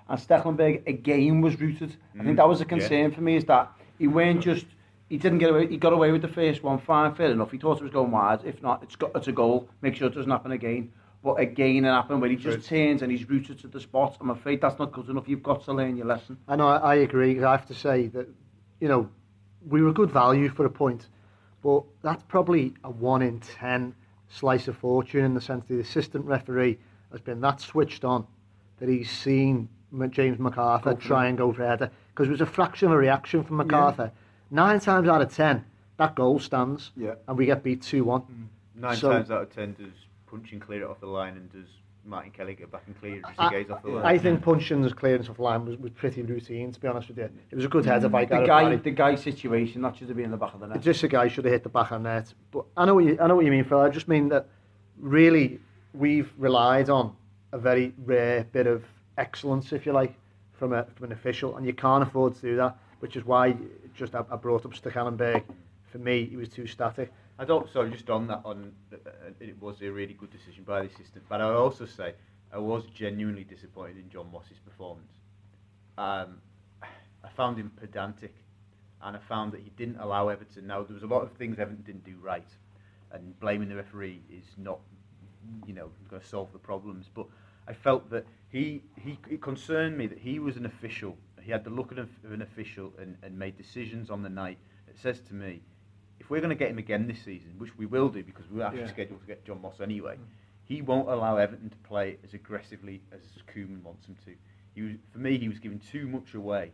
And 0.09 0.19
Stekelenburg 0.19 0.87
again 0.87 1.41
was 1.41 1.59
rooted. 1.59 1.95
I 2.19 2.23
think 2.23 2.37
that 2.37 2.47
was 2.47 2.61
a 2.61 2.65
concern 2.65 3.11
for 3.11 3.21
me 3.21 3.35
is 3.37 3.45
that 3.45 3.71
he 3.97 4.07
weren't 4.07 4.41
just 4.41 4.65
he 5.09 5.17
didn't 5.17 5.37
get 5.39 5.49
away. 5.51 5.67
He 5.67 5.77
got 5.77 5.93
away 5.93 6.11
with 6.11 6.21
the 6.21 6.27
first 6.27 6.63
one, 6.63 6.79
fine, 6.79 7.13
fair 7.13 7.31
enough. 7.31 7.51
He 7.51 7.57
thought 7.57 7.77
it 7.77 7.83
was 7.83 7.91
going 7.91 8.11
wide. 8.11 8.39
If 8.43 8.61
not, 8.61 8.83
it's 8.83 8.95
got 8.95 9.11
it's 9.15 9.27
a 9.27 9.31
goal. 9.31 9.69
Make 9.81 9.95
sure 9.95 10.07
it 10.07 10.15
doesn't 10.15 10.31
happen 10.31 10.51
again. 10.51 10.91
But 11.23 11.39
again, 11.39 11.85
it 11.85 11.89
happened 11.89 12.21
where 12.21 12.29
he 12.29 12.35
just 12.35 12.67
turns 12.67 13.01
and 13.01 13.11
he's 13.11 13.27
rooted 13.27 13.57
to 13.59 13.67
the 13.67 13.79
spot. 13.79 14.17
I'm 14.21 14.29
afraid 14.29 14.61
that's 14.61 14.77
not 14.77 14.91
good 14.91 15.09
enough. 15.09 15.27
You've 15.27 15.41
got 15.41 15.63
to 15.65 15.73
learn 15.73 15.97
your 15.97 16.05
lesson. 16.05 16.37
I 16.47 16.55
know, 16.55 16.67
I, 16.67 16.77
I 16.77 16.95
agree. 16.95 17.43
I 17.43 17.51
have 17.51 17.65
to 17.65 17.73
say 17.73 18.07
that, 18.09 18.27
you 18.79 18.87
know, 18.87 19.09
we 19.67 19.81
were 19.81 19.91
good 19.91 20.11
value 20.11 20.49
for 20.49 20.65
a 20.65 20.69
point, 20.69 21.07
but 21.63 21.83
that's 22.03 22.21
probably 22.27 22.75
a 22.83 22.91
one 22.91 23.23
in 23.23 23.39
ten 23.39 23.95
slice 24.27 24.67
of 24.67 24.77
fortune 24.77 25.25
in 25.25 25.33
the 25.33 25.41
sense 25.41 25.65
that 25.67 25.73
the 25.73 25.79
assistant 25.79 26.25
referee 26.25 26.77
has 27.11 27.21
been 27.21 27.41
that 27.41 27.59
switched 27.59 28.03
on 28.03 28.27
that 28.79 28.89
he's 28.89 29.09
seen 29.09 29.69
James 30.09 30.37
McArthur 30.37 30.99
try 30.99 31.27
and 31.27 31.37
go 31.37 31.53
for 31.53 31.65
header 31.65 31.89
because 32.09 32.27
it 32.27 32.31
was 32.31 32.41
a 32.41 32.45
fraction 32.45 32.87
of 32.87 32.93
a 32.93 32.97
reaction 32.97 33.43
from 33.43 33.57
McArthur. 33.57 34.11
Nine 34.51 34.79
times 34.79 35.07
out 35.07 35.21
of 35.21 35.33
ten, 35.33 35.65
that 35.97 36.15
goal 36.15 36.39
stands, 36.39 36.91
Yeah. 36.95 37.15
and 37.27 37.37
we 37.37 37.45
get 37.45 37.63
beat 37.63 37.81
two 37.81 38.03
one. 38.03 38.21
Mm. 38.21 38.81
Nine 38.81 38.95
So- 38.95 39.11
times 39.11 39.31
out 39.31 39.43
of 39.43 39.53
ten 39.53 39.73
does 39.73 39.93
Puncheon 40.27 40.59
clear 40.59 40.81
it 40.83 40.89
off 40.89 40.99
the 40.99 41.07
line 41.07 41.37
and 41.37 41.51
does 41.51 41.67
Martin 42.03 42.31
Kelly 42.31 42.53
get 42.53 42.71
back 42.71 42.83
and 42.85 42.99
clear 42.99 43.15
it 43.15 43.23
as 43.25 43.31
he 43.31 43.39
I, 43.39 43.49
gaze 43.49 43.69
off 43.71 43.81
the 43.81 43.89
line. 43.89 44.05
I 44.05 44.17
think 44.17 44.43
Puncheon's 44.43 44.93
clearance 44.93 45.27
of 45.27 45.39
line 45.39 45.65
was, 45.65 45.77
was 45.77 45.91
pretty 45.91 46.21
routine, 46.21 46.71
to 46.71 46.79
be 46.79 46.87
honest 46.87 47.07
with 47.07 47.17
you. 47.17 47.29
It 47.49 47.55
was 47.55 47.65
a 47.65 47.67
good 47.67 47.85
header 47.85 48.09
mm. 48.09 48.11
by 48.11 48.25
The 48.25 48.45
guy, 48.45 48.75
the 48.75 48.91
guy 48.91 49.15
situation 49.15 49.81
that 49.81 49.95
should 49.97 50.07
have 50.07 50.17
been 50.17 50.25
in 50.25 50.31
the 50.31 50.37
back 50.37 50.53
of 50.53 50.59
the 50.59 50.67
net. 50.67 50.81
Just 50.81 51.03
a 51.03 51.07
guy 51.07 51.27
should 51.27 51.45
have 51.45 51.53
hit 51.53 51.63
the 51.63 51.69
back 51.69 51.91
of 51.91 52.03
the 52.03 52.09
net. 52.09 52.33
But 52.51 52.65
I 52.77 52.85
know 52.85 52.95
what 52.95 53.05
you, 53.05 53.17
I 53.19 53.27
know 53.27 53.35
what 53.35 53.45
you 53.45 53.51
mean, 53.51 53.63
Phil. 53.63 53.79
I 53.79 53.89
just 53.89 54.07
mean 54.07 54.29
that 54.29 54.47
really 54.99 55.59
we've 55.93 56.31
relied 56.37 56.89
on 56.89 57.15
a 57.51 57.57
very 57.57 57.93
rare 58.05 58.43
bit 58.51 58.67
of 58.67 58.83
excellence, 59.17 59.71
if 59.73 59.85
you 59.85 59.93
like, 59.93 60.13
from 60.53 60.73
a 60.73 60.85
from 60.95 61.05
an 61.05 61.11
official, 61.11 61.57
and 61.57 61.65
you 61.65 61.73
can't 61.73 62.03
afford 62.03 62.35
to 62.35 62.41
do 62.41 62.55
that. 62.57 62.77
Which 63.05 63.17
is 63.17 63.23
why 63.23 63.55
just 63.93 64.15
I, 64.15 64.23
I 64.31 64.35
brought 64.35 64.65
up 64.65 64.73
Stekelenburg. 64.73 65.43
For 65.91 65.99
me, 65.99 66.25
he 66.25 66.37
was 66.37 66.49
too 66.49 66.65
static. 66.65 67.13
I 67.37 67.45
don't. 67.45 67.71
Sorry, 67.71 67.91
just 67.91 68.09
on 68.09 68.25
that. 68.25 68.41
On 68.43 68.71
uh, 68.91 68.97
it 69.39 69.61
was 69.61 69.79
a 69.83 69.91
really 69.91 70.15
good 70.15 70.31
decision 70.31 70.63
by 70.63 70.81
the 70.81 70.87
assistant, 70.87 71.23
but 71.29 71.39
I 71.39 71.45
would 71.45 71.55
also 71.55 71.85
say 71.85 72.15
I 72.51 72.57
was 72.57 72.83
genuinely 72.95 73.43
disappointed 73.43 73.97
in 73.97 74.09
John 74.09 74.31
Moss's 74.31 74.57
performance. 74.57 75.11
Um, 75.99 76.41
I 76.81 77.29
found 77.37 77.59
him 77.59 77.71
pedantic, 77.79 78.33
and 79.03 79.15
I 79.15 79.19
found 79.19 79.51
that 79.51 79.61
he 79.61 79.69
didn't 79.77 79.97
allow 79.97 80.29
Everton. 80.29 80.65
Now 80.65 80.81
there 80.81 80.95
was 80.95 81.03
a 81.03 81.05
lot 81.05 81.21
of 81.21 81.31
things 81.33 81.59
Everton 81.59 81.83
didn't 81.85 82.05
do 82.05 82.15
right, 82.23 82.49
and 83.11 83.39
blaming 83.39 83.69
the 83.69 83.75
referee 83.75 84.23
is 84.31 84.45
not, 84.57 84.79
you 85.67 85.75
know, 85.75 85.91
going 86.09 86.23
to 86.23 86.27
solve 86.27 86.51
the 86.53 86.57
problems. 86.57 87.05
But 87.13 87.27
I 87.67 87.73
felt 87.73 88.09
that 88.09 88.25
he 88.49 88.81
he 88.99 89.19
it 89.29 89.43
concerned 89.43 89.95
me 89.95 90.07
that 90.07 90.17
he 90.17 90.39
was 90.39 90.57
an 90.57 90.65
official. 90.65 91.15
He 91.45 91.51
had 91.51 91.63
the 91.63 91.69
look 91.69 91.91
of 91.91 92.09
an- 92.23 92.41
official 92.41 92.91
and, 92.99 93.17
and 93.21 93.37
made 93.37 93.55
decisions 93.55 94.09
on 94.09 94.23
the 94.23 94.29
night. 94.29 94.57
It 94.87 94.97
says 94.99 95.19
to 95.27 95.35
me, 95.35 95.61
if 96.19 96.29
we're 96.29 96.39
going 96.39 96.49
to 96.49 96.55
get 96.55 96.71
him 96.71 96.79
again 96.79 97.07
this 97.07 97.21
season, 97.23 97.53
which 97.59 97.77
we 97.77 97.85
will 97.85 98.09
do 98.09 98.23
because 98.23 98.45
we're 98.49 98.63
actually 98.63 98.81
Yeah. 98.81 98.87
scheduled 98.87 99.21
to 99.21 99.27
get 99.27 99.45
John 99.45 99.61
Moss 99.61 99.79
anyway, 99.79 100.17
he 100.63 100.81
won't 100.81 101.07
allow 101.07 101.37
Everton 101.37 101.69
to 101.69 101.77
play 101.77 102.17
as 102.23 102.33
aggressively 102.33 103.01
as 103.11 103.19
Koeman 103.53 103.83
wants 103.83 104.07
him 104.07 104.15
to. 104.25 104.33
He 104.73 104.81
was, 104.81 104.93
for 105.11 105.19
me, 105.19 105.37
he 105.37 105.47
was 105.47 105.59
giving 105.59 105.79
too 105.79 106.07
much 106.07 106.33
away, 106.33 106.71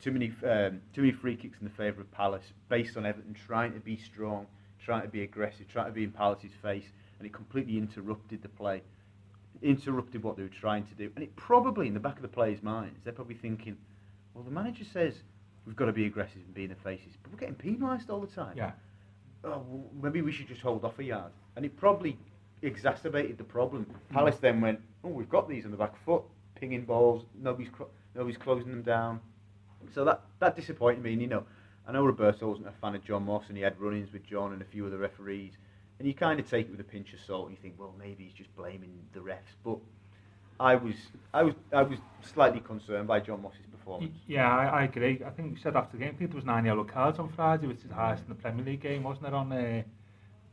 too 0.00 0.10
many 0.10 0.32
um, 0.44 0.80
too 0.92 1.02
many 1.02 1.12
free 1.12 1.36
kicks 1.36 1.58
in 1.60 1.64
the 1.64 1.72
favour 1.74 2.00
of 2.00 2.10
Palace, 2.10 2.52
based 2.68 2.96
on 2.96 3.06
Everton 3.06 3.34
trying 3.34 3.72
to 3.72 3.80
be 3.80 3.96
strong, 3.96 4.46
trying 4.84 5.02
to 5.02 5.08
be 5.08 5.22
aggressive, 5.22 5.68
trying 5.68 5.86
to 5.86 5.92
be 5.92 6.02
in 6.04 6.10
Palace's 6.10 6.52
face, 6.60 6.86
and 7.18 7.26
it 7.26 7.32
completely 7.32 7.78
interrupted 7.78 8.42
the 8.42 8.48
play, 8.48 8.82
interrupted 9.62 10.22
what 10.22 10.36
they 10.36 10.42
were 10.42 10.48
trying 10.48 10.84
to 10.86 10.94
do, 10.94 11.10
and 11.14 11.22
it 11.22 11.34
probably 11.36 11.86
in 11.88 11.94
the 11.94 12.00
back 12.00 12.16
of 12.16 12.22
the 12.22 12.28
players' 12.28 12.62
minds, 12.62 13.00
they're 13.04 13.12
probably 13.12 13.34
thinking, 13.36 13.76
well, 14.34 14.44
the 14.44 14.50
manager 14.50 14.84
says 14.84 15.14
we've 15.66 15.76
got 15.76 15.86
to 15.86 15.92
be 15.92 16.06
aggressive 16.06 16.38
and 16.44 16.54
be 16.54 16.64
in 16.64 16.70
the 16.70 16.76
faces, 16.76 17.12
but 17.22 17.32
we're 17.32 17.38
getting 17.38 17.54
penalised 17.54 18.10
all 18.10 18.20
the 18.20 18.26
time 18.26 18.54
Yeah. 18.56 18.72
oh, 19.44 19.64
well, 19.68 19.84
maybe 20.02 20.22
we 20.22 20.32
should 20.32 20.48
just 20.48 20.60
hold 20.60 20.84
off 20.84 20.98
a 20.98 21.04
yard. 21.04 21.32
And 21.56 21.64
it 21.64 21.76
probably 21.76 22.18
exacerbated 22.62 23.38
the 23.38 23.44
problem. 23.44 23.86
Mm. 23.86 24.14
Palace 24.14 24.36
then 24.40 24.60
went, 24.60 24.80
oh, 25.04 25.08
we've 25.08 25.28
got 25.28 25.48
these 25.48 25.64
on 25.64 25.70
the 25.70 25.76
back 25.76 25.94
foot, 26.04 26.22
pinging 26.54 26.84
balls, 26.84 27.24
nobody's 27.40 27.70
cro- 27.70 27.88
nobody's 28.14 28.38
closing 28.38 28.70
them 28.70 28.82
down. 28.82 29.20
So 29.94 30.04
that, 30.04 30.22
that 30.40 30.56
disappointed 30.56 31.02
me. 31.02 31.12
And, 31.12 31.22
you 31.22 31.28
know, 31.28 31.44
I 31.86 31.92
know 31.92 32.04
Roberto 32.04 32.48
wasn't 32.48 32.68
a 32.68 32.72
fan 32.80 32.94
of 32.94 33.04
John 33.04 33.24
Moss 33.24 33.44
and 33.48 33.56
he 33.56 33.62
had 33.62 33.80
run-ins 33.80 34.12
with 34.12 34.24
John 34.26 34.52
and 34.52 34.60
a 34.62 34.64
few 34.64 34.86
other 34.86 34.98
referees. 34.98 35.52
And 35.98 36.06
you 36.06 36.14
kind 36.14 36.38
of 36.38 36.48
take 36.48 36.66
it 36.66 36.70
with 36.70 36.80
a 36.80 36.84
pinch 36.84 37.12
of 37.14 37.20
salt 37.20 37.48
and 37.48 37.56
you 37.56 37.62
think, 37.62 37.74
well, 37.78 37.94
maybe 37.98 38.24
he's 38.24 38.32
just 38.34 38.54
blaming 38.54 38.92
the 39.12 39.20
refs. 39.20 39.54
But 39.64 39.78
I 40.60 40.74
was, 40.74 40.94
I 41.32 41.42
was, 41.42 41.54
I 41.72 41.82
was 41.82 41.98
slightly 42.22 42.60
concerned 42.60 43.08
by 43.08 43.20
John 43.20 43.42
Moss's 43.42 43.60
performance. 43.70 44.16
Yeah, 44.26 44.50
I, 44.54 44.80
I 44.80 44.84
agree. 44.84 45.22
I 45.26 45.30
think 45.30 45.54
we 45.54 45.60
said 45.60 45.74
after 45.76 45.96
the 45.96 46.04
game, 46.04 46.14
I 46.14 46.18
think 46.18 46.30
there 46.30 46.36
was 46.36 46.44
nine 46.44 46.66
yellow 46.66 46.84
cards 46.84 47.18
on 47.18 47.28
Friday, 47.30 47.66
which 47.66 47.78
is 47.78 47.84
the 47.88 47.94
highest 47.94 48.24
in 48.24 48.28
the 48.28 48.34
Premier 48.34 48.64
League 48.64 48.80
game, 48.80 49.02
wasn't 49.04 49.28
it? 49.28 49.34
On 49.34 49.50
uh, 49.52 49.82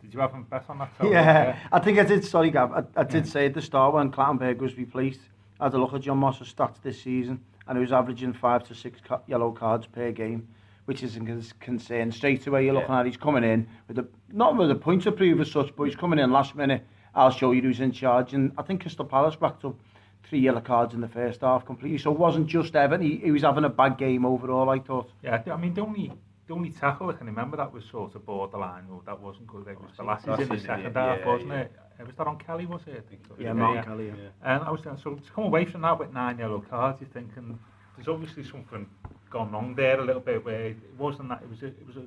did 0.02 0.14
you 0.14 0.20
have 0.20 0.34
a 0.34 0.40
bet 0.40 0.66
on 0.70 0.80
that? 0.80 0.92
Phil? 0.98 1.12
Yeah, 1.12 1.58
I 1.72 1.80
think 1.80 1.98
I 1.98 2.04
did. 2.04 2.26
Sorry, 2.26 2.52
Gav. 2.52 2.72
I, 2.74 2.84
I 3.00 3.04
did 3.04 3.26
say 3.28 3.46
at 3.46 3.54
the 3.54 3.62
start 3.62 3.94
when 3.94 4.12
Clattenburg 4.12 4.58
was 4.58 4.78
replaced, 4.78 5.22
I 5.60 5.66
had 5.66 5.74
a 5.74 5.78
look 5.78 5.94
at 5.94 6.02
John 6.02 6.18
Moss's 6.18 6.54
stats 6.54 6.82
this 6.82 7.02
season, 7.02 7.40
and 7.68 7.78
he 7.78 7.82
was 7.82 7.94
averaging 7.94 8.34
five 8.34 8.68
to 8.68 8.76
six 8.76 9.00
ca- 9.02 9.22
yellow 9.28 9.52
cards 9.52 9.88
per 9.88 10.12
game, 10.12 10.48
which 10.86 11.04
is 11.04 11.16
a 11.18 11.20
concern. 11.60 12.12
Straight 12.12 12.46
away, 12.48 12.66
you're 12.66 12.74
looking 12.74 12.94
at 12.94 13.06
he's 13.06 13.18
coming 13.18 13.44
in 13.44 13.68
with 13.88 14.00
a 14.00 14.08
not 14.32 14.58
with 14.58 14.72
a 14.72 14.76
point 14.76 15.04
to 15.04 15.12
prove 15.12 15.40
as 15.40 15.52
such, 15.52 15.76
but 15.76 15.84
he's 15.84 15.96
coming 15.96 16.20
in 16.20 16.32
last 16.32 16.56
minute. 16.56 16.86
I'll 17.16 17.32
show 17.32 17.52
you 17.52 17.62
who's 17.62 17.80
in 17.80 17.92
charge, 17.92 18.34
and 18.34 18.52
I 18.58 18.64
think 18.64 18.82
Crystal 18.82 19.06
Palace 19.06 19.38
racked 19.40 19.64
up 19.66 19.76
three 20.24 20.40
yellow 20.40 20.62
cards 20.62 20.94
in 20.94 21.02
the 21.02 21.08
first 21.08 21.42
half 21.42 21.66
completely. 21.66 21.98
So 22.00 22.12
it 22.12 22.18
wasn't 22.18 22.48
just 22.48 22.76
Evan. 22.76 23.02
He, 23.02 23.18
he 23.18 23.32
was 23.32 23.44
having 23.44 23.66
a 23.66 23.70
bad 23.70 23.98
game 23.98 24.26
overall. 24.26 24.70
I 24.70 24.80
thought. 24.80 25.12
Yeah, 25.22 25.42
I 25.52 25.58
mean, 25.58 25.74
the 25.74 25.82
only, 25.82 26.12
the 26.48 26.54
only 26.54 26.72
tackle 26.72 27.10
I 27.10 27.14
can 27.14 27.28
remember 27.28 27.58
that 27.58 27.72
was 27.72 27.86
sort 27.86 28.16
of 28.16 28.26
borderline, 28.26 28.88
well, 28.90 29.04
that 29.06 29.20
wasn't 29.20 29.48
good. 29.48 29.68
It 29.68 29.80
was 29.80 29.92
the 29.96 30.04
last 30.04 30.26
in 30.26 30.32
the 30.32 30.38
Lasses, 30.38 30.66
second 30.66 30.94
yeah, 30.96 31.06
half, 31.06 31.20
yeah, 31.20 31.28
wasn't 31.28 31.52
yeah. 31.52 31.60
it? 31.60 31.72
Was 32.06 32.16
that 32.16 32.28
on 32.28 32.38
Kelly, 32.38 32.66
was 32.66 32.82
it? 32.88 33.04
I 33.06 33.10
think 33.10 33.22
so. 33.28 33.36
Yeah, 33.40 33.54
Martin 33.54 33.84
Kelly. 33.84 34.08
Yeah. 34.08 34.30
And 34.44 34.64
I 34.64 34.72
was 34.72 34.82
saying, 34.84 34.98
so 35.02 35.14
to 35.14 35.32
come 35.32 35.46
away 35.46 35.66
from 35.66 35.82
that 35.82 36.00
with 36.00 36.12
nine 36.12 36.40
yellow 36.40 36.60
cards, 36.60 37.00
you're 37.00 37.10
thinking 37.12 37.58
there's 37.96 38.08
obviously 38.08 38.44
something 38.44 38.88
gone 39.34 39.52
wrong 39.52 39.74
there 39.76 40.00
a 40.00 40.06
little 40.06 40.22
bit 40.22 40.46
where 40.46 40.68
it 40.68 40.78
wasn't 40.98 41.28
that 41.28 41.42
it 41.42 41.50
was 41.50 41.64
a 41.64 41.68
it 41.68 41.86
was 41.86 41.98
a 41.98 42.02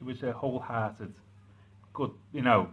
it 0.00 0.04
was 0.04 0.22
a 0.22 0.30
wholehearted, 0.32 1.12
good 1.94 2.12
you 2.32 2.42
know, 2.42 2.68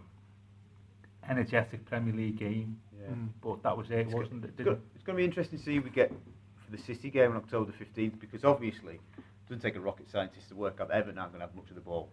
energetic 1.28 1.84
Premier 1.86 2.14
League 2.14 2.38
game. 2.38 2.78
Yeah. 3.00 3.14
Mm. 3.14 3.28
But 3.42 3.62
that 3.62 3.76
was 3.76 3.90
it. 3.90 4.00
It's 4.06 4.14
wasn't 4.14 4.44
it? 4.44 4.50
It's, 4.56 4.64
go- 4.64 4.78
it's 4.94 5.02
going 5.04 5.16
to 5.16 5.20
be 5.20 5.24
interesting 5.24 5.58
to 5.58 5.64
see 5.64 5.76
who 5.76 5.82
we 5.82 5.90
get 5.90 6.10
for 6.10 6.70
the 6.70 6.82
City 6.82 7.10
game 7.10 7.30
on 7.30 7.36
October 7.38 7.72
15th 7.72 8.20
because 8.20 8.44
obviously 8.44 8.94
it 8.94 9.48
doesn't 9.48 9.62
take 9.62 9.76
a 9.76 9.80
rocket 9.80 10.10
scientist 10.10 10.50
to 10.50 10.54
work 10.54 10.78
out 10.80 10.88
that 10.88 10.98
Everton 10.98 11.18
aren't 11.18 11.32
going 11.32 11.40
to 11.40 11.46
have 11.46 11.56
much 11.56 11.70
of 11.70 11.74
the 11.74 11.80
ball. 11.80 12.10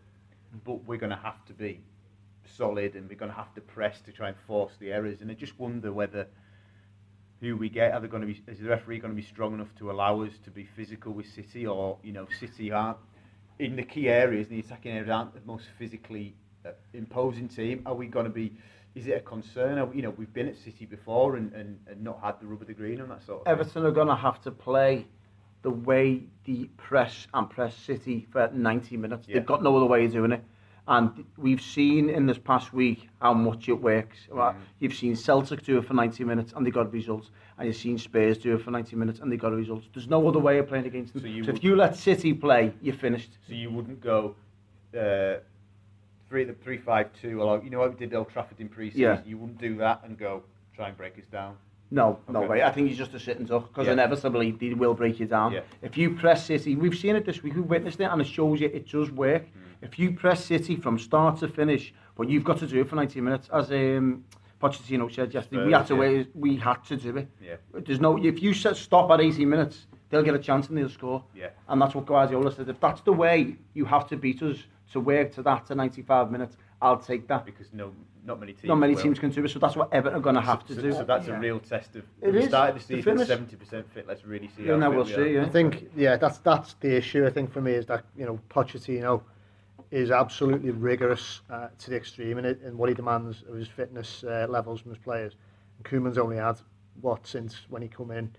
Mm. 0.55 0.59
But 0.63 0.87
we're 0.87 0.97
going 0.97 1.11
to 1.11 1.23
have 1.23 1.45
to 1.45 1.53
be 1.53 1.81
solid 2.45 2.95
and 2.95 3.09
we're 3.09 3.17
going 3.17 3.31
to 3.31 3.37
have 3.37 3.53
to 3.55 3.61
press 3.61 3.99
to 4.01 4.11
try 4.13 4.29
and 4.29 4.37
force 4.47 4.73
the 4.79 4.93
errors. 4.93 5.21
And 5.21 5.29
I 5.29 5.33
just 5.33 5.59
wonder 5.59 5.91
whether 5.91 6.27
who 7.43 7.57
we 7.57 7.69
get, 7.69 7.93
are 7.93 7.99
they 7.99 8.07
going 8.07 8.21
to 8.21 8.27
be, 8.27 8.41
is 8.47 8.59
the 8.59 8.69
referee 8.69 8.99
going 8.99 9.13
to 9.13 9.21
be 9.21 9.27
strong 9.27 9.53
enough 9.53 9.67
to 9.77 9.91
allow 9.91 10.21
us 10.21 10.31
to 10.45 10.49
be 10.49 10.63
physical 10.63 11.11
with 11.11 11.27
City 11.27 11.67
or, 11.67 11.97
you 12.01 12.13
know, 12.13 12.25
City 12.39 12.71
aren't, 12.71 12.97
in 13.59 13.75
the 13.75 13.83
key 13.83 14.07
areas, 14.07 14.47
in 14.47 14.55
the 14.55 14.59
attacking 14.61 14.93
areas 14.93 15.09
aren't 15.09 15.33
the 15.33 15.41
most 15.45 15.65
physically 15.77 16.33
uh, 16.65 16.69
imposing 16.93 17.49
team. 17.49 17.81
Are 17.85 17.93
we 17.93 18.07
going 18.07 18.25
to 18.25 18.31
be, 18.31 18.53
is 18.95 19.07
it 19.07 19.17
a 19.17 19.19
concern? 19.19 19.77
Are, 19.77 19.93
you 19.93 20.01
know, 20.01 20.11
we've 20.11 20.33
been 20.33 20.47
at 20.47 20.55
City 20.55 20.85
before 20.85 21.35
and, 21.35 21.51
and, 21.53 21.77
and 21.87 22.01
not 22.01 22.21
had 22.23 22.39
the 22.39 22.47
rub 22.47 22.61
of 22.61 22.67
the 22.67 22.73
green 22.73 23.01
on 23.01 23.09
that 23.09 23.25
sort 23.25 23.39
of 23.41 23.45
thing. 23.45 23.51
Everton 23.51 23.85
are 23.85 23.91
going 23.91 24.07
to 24.07 24.15
have 24.15 24.41
to 24.43 24.51
play 24.51 25.05
the 25.63 25.69
way 25.69 26.23
the 26.45 26.69
press 26.77 27.27
and 27.33 27.49
press 27.49 27.75
City 27.75 28.25
for 28.31 28.49
90 28.53 28.95
minutes. 28.95 29.27
Yeah. 29.27 29.35
They've 29.35 29.45
got 29.45 29.61
no 29.61 29.75
other 29.75 29.85
way 29.85 30.05
of 30.05 30.13
doing 30.13 30.31
it. 30.31 30.43
And 30.87 31.23
we've 31.37 31.61
seen 31.61 32.09
in 32.09 32.25
this 32.25 32.37
past 32.37 32.73
week 32.73 33.07
how 33.21 33.33
much 33.33 33.69
it 33.69 33.73
works. 33.73 34.17
You've 34.79 34.93
seen 34.93 35.15
Celtic 35.15 35.63
do 35.63 35.77
it 35.77 35.85
for 35.85 35.93
90 35.93 36.23
minutes 36.25 36.53
and 36.55 36.65
they 36.65 36.71
got 36.71 36.91
results. 36.91 37.31
And 37.57 37.67
you've 37.67 37.77
seen 37.77 37.97
Spurs 37.97 38.37
do 38.37 38.55
it 38.55 38.61
for 38.61 38.71
90 38.71 38.95
minutes 38.97 39.19
and 39.21 39.31
they 39.31 39.37
got 39.37 39.53
results. 39.53 39.87
There's 39.93 40.09
no 40.09 40.27
other 40.27 40.39
way 40.39 40.57
of 40.57 40.67
playing 40.67 40.85
against 40.85 41.13
them. 41.13 41.21
So 41.21 41.43
So, 41.51 41.51
if 41.55 41.63
you 41.63 41.75
let 41.77 41.95
City 41.95 42.33
play, 42.33 42.73
you're 42.81 42.95
finished. 42.95 43.31
So 43.47 43.53
you 43.53 43.69
wouldn't 43.71 44.01
go 44.01 44.35
uh, 44.97 45.35
three, 46.29 46.43
the 46.43 46.53
three, 46.53 46.77
five, 46.77 47.09
two. 47.13 47.29
You 47.63 47.69
know 47.69 47.79
what 47.79 47.91
we 47.91 47.95
did 48.05 48.13
Old 48.13 48.29
Trafford 48.29 48.59
in 48.59 48.67
pre-season. 48.67 49.01
Yeah. 49.01 49.21
You 49.25 49.37
wouldn't 49.37 49.59
do 49.59 49.77
that 49.77 50.01
and 50.03 50.17
go 50.17 50.43
try 50.75 50.89
and 50.89 50.97
break 50.97 51.17
us 51.17 51.25
down. 51.31 51.55
No, 51.91 52.19
no 52.27 52.39
Okay. 52.39 52.47
way. 52.49 52.63
I 52.63 52.71
think 52.71 52.87
he's 52.89 52.97
just 52.97 53.13
a 53.13 53.19
sit 53.19 53.37
and 53.37 53.47
talk 53.47 53.67
because 53.69 53.85
Yeah. 53.87 53.93
inevitably 53.93 54.51
they 54.51 54.73
will 54.73 54.95
break 54.95 55.19
you 55.19 55.27
down. 55.27 55.53
Yeah. 55.53 55.61
If 55.81 55.95
you 55.97 56.09
press 56.15 56.45
City, 56.45 56.75
we've 56.75 56.95
seen 56.97 57.15
it 57.15 57.23
this 57.23 57.41
week, 57.43 57.55
we've 57.55 57.63
witnessed 57.65 57.99
it, 58.01 58.05
and 58.05 58.19
it 58.19 58.25
shows 58.27 58.59
you 58.59 58.67
it 58.73 58.89
does 58.89 59.11
work. 59.11 59.43
Mm. 59.45 59.49
If 59.83 59.99
you 59.99 60.11
press 60.13 60.45
City 60.45 60.75
from 60.75 60.97
start 60.97 61.39
to 61.39 61.47
finish, 61.47 61.93
but 62.15 62.29
you've 62.29 62.43
got 62.43 62.57
to 62.59 62.67
do 62.67 62.81
it 62.81 62.89
for 62.89 62.95
90 62.95 63.19
minutes, 63.21 63.49
as 63.53 63.71
um, 63.71 64.23
Pochettino 64.61 65.13
said 65.13 65.33
yesterday, 65.33 65.65
we 65.65 65.73
had 65.73 65.85
to 65.87 65.93
yeah. 65.95 65.99
wait, 65.99 66.29
we 66.33 66.55
had 66.55 66.83
to 66.85 66.95
do 66.95 67.17
it. 67.17 67.27
Yeah. 67.41 67.55
There's 67.73 67.99
no, 67.99 68.17
if 68.23 68.41
you 68.41 68.53
set 68.53 68.77
stop 68.77 69.11
at 69.11 69.19
80 69.19 69.45
minutes, 69.45 69.87
they'll 70.09 70.23
get 70.23 70.35
a 70.35 70.39
chance 70.39 70.69
and 70.69 70.77
they'll 70.77 70.89
score. 70.89 71.23
Yeah. 71.35 71.49
And 71.67 71.81
that's 71.81 71.95
what 71.95 72.05
Guardiola 72.05 72.51
said. 72.53 72.69
If 72.69 72.79
that's 72.79 73.01
the 73.01 73.11
way 73.11 73.57
you 73.73 73.83
have 73.85 74.07
to 74.07 74.15
beat 74.15 74.41
us 74.41 74.57
to 74.93 74.99
work 75.01 75.33
to 75.33 75.43
that 75.43 75.65
to 75.67 75.75
95 75.75 76.31
minutes, 76.31 76.55
I'll 76.81 76.97
take 76.97 77.27
that. 77.27 77.45
because 77.45 77.67
no, 77.73 77.93
not 78.25 78.39
many 78.39 78.53
teams. 78.53 78.65
Not 78.65 78.75
many 78.75 78.95
will. 78.95 79.01
teams 79.01 79.19
can 79.19 79.31
do 79.31 79.43
it, 79.43 79.49
so 79.49 79.59
that's 79.59 79.75
what 79.75 79.93
Everton 79.93 80.19
are 80.19 80.21
going 80.21 80.35
to 80.35 80.41
have 80.41 80.65
to 80.67 80.75
so, 80.75 80.81
do. 80.81 80.93
So 80.93 81.03
that's 81.03 81.27
Yeah. 81.27 81.37
a 81.37 81.39
real 81.39 81.59
test 81.59 81.95
of. 81.95 82.03
It 82.21 82.33
we 82.33 82.39
is, 82.39 82.47
started 82.47 82.75
the 82.75 82.95
the 82.95 83.01
season 83.01 83.25
seventy 83.25 83.55
percent 83.55 83.91
fit. 83.93 84.07
Let's 84.07 84.25
really 84.25 84.49
see. 84.49 84.63
Yeah, 84.63 84.73
how 84.73 84.77
now 84.77 84.91
we'll 84.91 85.05
we 85.05 85.13
see, 85.13 85.33
yeah. 85.33 85.43
I 85.43 85.49
think, 85.49 85.89
yeah, 85.95 86.17
that's 86.17 86.37
that's 86.39 86.73
the 86.75 86.95
issue. 86.95 87.25
I 87.25 87.29
think 87.29 87.51
for 87.51 87.61
me 87.61 87.71
is 87.71 87.85
that 87.87 88.05
you 88.17 88.25
know 88.25 88.39
Pochettino 88.49 89.21
is 89.93 90.09
absolutely 90.09 90.71
rigorous 90.71 91.41
uh, 91.51 91.67
to 91.77 91.91
the 91.91 91.95
extreme 91.95 92.39
in 92.39 92.45
it 92.45 92.59
in 92.63 92.75
what 92.75 92.89
he 92.89 92.95
demands 92.95 93.43
of 93.47 93.53
his 93.55 93.67
fitness 93.67 94.23
uh, 94.23 94.47
levels 94.49 94.81
from 94.81 94.89
his 94.89 94.97
players. 94.97 95.35
And 95.77 95.85
Koeman's 95.85 96.17
only 96.17 96.37
had 96.37 96.59
what 96.99 97.27
since 97.27 97.61
when 97.69 97.83
he 97.83 97.87
come 97.87 98.09
in 98.09 98.31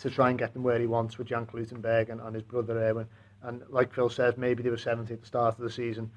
to 0.00 0.10
try 0.10 0.30
and 0.30 0.38
get 0.38 0.52
them 0.52 0.64
where 0.64 0.80
he 0.80 0.86
wants 0.86 1.16
with 1.16 1.28
Jan 1.28 1.46
Kluitenberg 1.46 2.08
and, 2.08 2.20
and 2.20 2.34
his 2.34 2.42
brother 2.42 2.76
Erwin. 2.76 3.06
And 3.42 3.62
like 3.68 3.94
Phil 3.94 4.08
says, 4.08 4.36
maybe 4.36 4.64
they 4.64 4.68
were 4.70 4.76
70 4.76 5.14
at 5.14 5.20
the 5.20 5.26
start 5.26 5.54
of 5.56 5.62
the 5.62 5.70
season. 5.70 6.10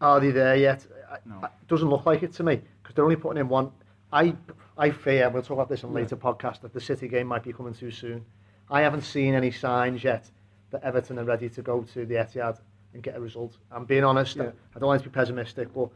Are 0.00 0.18
they 0.18 0.32
there 0.32 0.56
yet? 0.56 0.84
No. 1.24 1.44
It 1.44 1.68
doesn't 1.68 1.88
look 1.88 2.04
like 2.04 2.24
it 2.24 2.32
to 2.32 2.42
me 2.42 2.60
because 2.82 2.96
they're 2.96 3.04
only 3.04 3.14
putting 3.14 3.38
in 3.38 3.48
one. 3.48 3.70
I 4.12 4.34
I 4.76 4.90
fear 4.90 5.30
we'll 5.30 5.42
talk 5.42 5.52
about 5.52 5.68
this 5.68 5.84
in 5.84 5.90
a 5.90 5.92
later 5.92 6.16
podcast 6.16 6.62
that 6.62 6.72
the 6.72 6.80
City 6.80 7.06
game 7.06 7.28
might 7.28 7.44
be 7.44 7.52
coming 7.52 7.74
too 7.74 7.92
soon. 7.92 8.24
I 8.68 8.80
haven't 8.80 9.02
seen 9.02 9.34
any 9.34 9.52
signs 9.52 10.02
yet 10.02 10.28
that 10.72 10.82
Everton 10.82 11.20
are 11.20 11.24
ready 11.24 11.48
to 11.50 11.62
go 11.62 11.82
to 11.94 12.04
the 12.04 12.14
Etihad 12.14 12.58
and 12.94 13.02
get 13.02 13.16
a 13.16 13.20
result. 13.20 13.56
I'm 13.70 13.84
being 13.84 14.04
honest. 14.04 14.36
Yeah. 14.36 14.50
I 14.74 14.78
don't 14.78 14.88
want 14.88 15.02
to 15.02 15.08
be 15.08 15.12
pessimistic, 15.12 15.72
but 15.74 15.88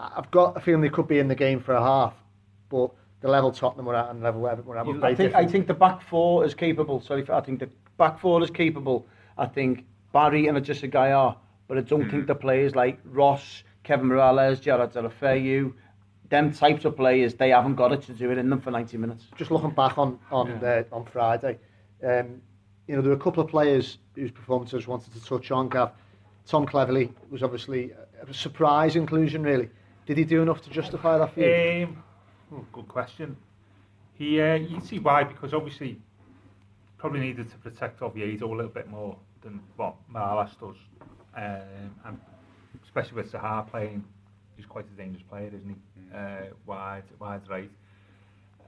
I- 0.00 0.12
I've 0.16 0.30
got 0.30 0.56
a 0.56 0.60
feeling 0.60 0.80
they 0.80 0.88
could 0.88 1.08
be 1.08 1.18
in 1.18 1.28
the 1.28 1.34
game 1.34 1.60
for 1.60 1.74
a 1.74 1.80
half. 1.82 2.14
But 2.68 2.90
the 3.20 3.28
level 3.28 3.52
Tottenham 3.52 3.86
were 3.86 3.94
at 3.94 4.08
and 4.10 4.20
the 4.20 4.24
level 4.24 4.46
Everton 4.48 4.68
were 4.68 4.78
at 4.78 4.86
were 4.86 4.94
You- 4.94 5.00
very 5.00 5.12
I 5.12 5.16
think 5.16 5.34
I 5.34 5.46
think 5.46 5.66
the 5.66 5.74
back 5.74 6.00
four 6.02 6.44
is 6.44 6.54
capable. 6.54 7.00
Sorry, 7.00 7.24
I 7.30 7.40
think 7.40 7.60
the 7.60 7.68
back 7.98 8.18
four 8.18 8.42
is 8.42 8.50
capable. 8.50 9.06
I 9.38 9.46
think 9.46 9.84
Barry 10.12 10.46
and 10.48 10.62
just 10.64 10.82
a 10.82 10.88
guy 10.88 11.12
are, 11.12 11.36
but 11.68 11.78
I 11.78 11.82
don't 11.82 12.08
think 12.10 12.26
the 12.26 12.34
players 12.34 12.74
like 12.74 12.98
Ross, 13.04 13.62
Kevin 13.82 14.08
Mirallas, 14.08 14.60
Gerard 14.60 14.92
Deulofeu, 14.92 15.72
them 16.28 16.50
types 16.52 16.84
of 16.86 16.96
players, 16.96 17.34
they 17.34 17.50
haven't 17.50 17.74
got 17.76 17.92
it 17.92 18.02
to 18.02 18.12
do 18.14 18.30
it 18.30 18.38
in 18.38 18.48
them 18.50 18.60
for 18.60 18.70
90 18.70 18.96
minutes. 18.96 19.26
just 19.36 19.50
looking 19.50 19.70
back 19.70 19.98
on 19.98 20.18
on 20.30 20.50
uh, 20.64 20.82
on 20.92 21.04
Friday, 21.04 21.58
um, 22.02 22.40
you 22.88 22.96
know 22.96 23.02
there 23.02 23.10
were 23.10 23.16
a 23.16 23.20
couple 23.22 23.42
of 23.42 23.48
players 23.50 23.98
whose 24.14 24.30
performances 24.30 24.86
wanted 24.86 25.12
to 25.14 25.22
touch 25.24 25.50
on. 25.50 25.68
Gav, 25.68 25.92
Tom 26.46 26.66
Cleverley 26.66 27.12
was 27.30 27.42
obviously 27.42 27.92
a 28.28 28.34
surprise 28.34 28.96
inclusion. 28.96 29.42
Really, 29.42 29.70
did 30.06 30.16
he 30.16 30.24
do 30.24 30.42
enough 30.42 30.62
to 30.62 30.70
justify 30.70 31.18
that 31.18 31.34
for 31.34 31.40
you? 31.40 31.86
Um, 31.86 32.02
oh, 32.52 32.66
good 32.72 32.88
question. 32.88 33.36
He, 34.14 34.40
uh, 34.40 34.54
you 34.54 34.80
see 34.80 34.98
why? 34.98 35.24
Because 35.24 35.54
obviously, 35.54 35.98
probably 36.98 37.20
needed 37.20 37.50
to 37.50 37.56
protect 37.58 38.02
Oviedo 38.02 38.46
a 38.46 38.54
little 38.54 38.70
bit 38.70 38.88
more 38.88 39.16
than 39.42 39.60
what 39.76 39.94
Mirallas 40.12 40.58
does, 40.60 40.76
um, 41.36 41.94
and 42.04 42.20
especially 42.84 43.16
with 43.16 43.32
Zaha 43.32 43.68
playing, 43.68 44.04
he's 44.56 44.66
quite 44.66 44.84
a 44.84 44.96
dangerous 44.96 45.24
player, 45.28 45.48
isn't 45.48 45.68
he? 45.68 46.16
Uh, 46.16 46.52
wide, 46.66 47.04
wide 47.18 47.40
right. 47.48 47.70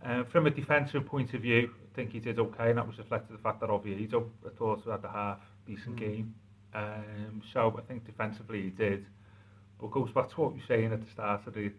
Uh, 0.04 0.24
from 0.24 0.46
a 0.46 0.50
defensive 0.50 1.06
point 1.06 1.32
of 1.34 1.40
view, 1.40 1.70
I 1.92 1.96
think 1.96 2.12
he 2.12 2.18
did 2.20 2.38
okay, 2.38 2.70
and 2.70 2.78
that 2.78 2.86
was 2.86 2.98
reflected 2.98 3.34
the 3.34 3.42
fact 3.42 3.60
that 3.60 3.70
Oviedo, 3.70 4.30
I 4.44 4.50
thought, 4.58 4.84
had 4.84 5.04
a 5.04 5.08
half 5.08 5.40
decent 5.66 5.96
game. 5.96 6.34
Um, 6.74 7.42
so 7.52 7.74
I 7.78 7.82
think 7.82 8.04
defensively 8.04 8.62
he 8.62 8.70
did. 8.70 9.06
But 9.80 9.90
goes 9.90 10.10
back 10.10 10.30
to 10.30 10.40
what 10.40 10.52
were 10.52 10.60
saying 10.66 10.92
at 10.92 11.04
the 11.04 11.10
start 11.10 11.46
of 11.46 11.54
the, 11.54 11.70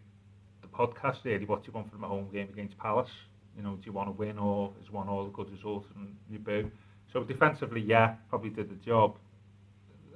the 0.62 0.68
podcast, 0.68 1.24
really. 1.24 1.46
What 1.46 1.64
do 1.64 1.68
you 1.68 1.74
want 1.74 1.92
from 1.92 2.04
a 2.04 2.08
home 2.08 2.30
game 2.32 2.50
against 2.52 2.78
Palace? 2.78 3.10
You 3.58 3.64
know, 3.64 3.76
do 3.76 3.82
you 3.86 3.92
want 3.92 4.10
to 4.10 4.12
win 4.12 4.38
or 4.38 4.72
is 4.84 4.92
one 4.92 5.08
all 5.08 5.26
a 5.26 5.30
good 5.30 5.50
result 5.52 5.86
and 5.96 6.16
you 6.30 6.40
boo? 6.40 6.70
So 7.14 7.24
defensively, 7.24 7.82
yeah, 7.82 8.16
probably 8.30 8.50
did 8.50 8.70
the 8.70 8.86
job. 8.86 9.16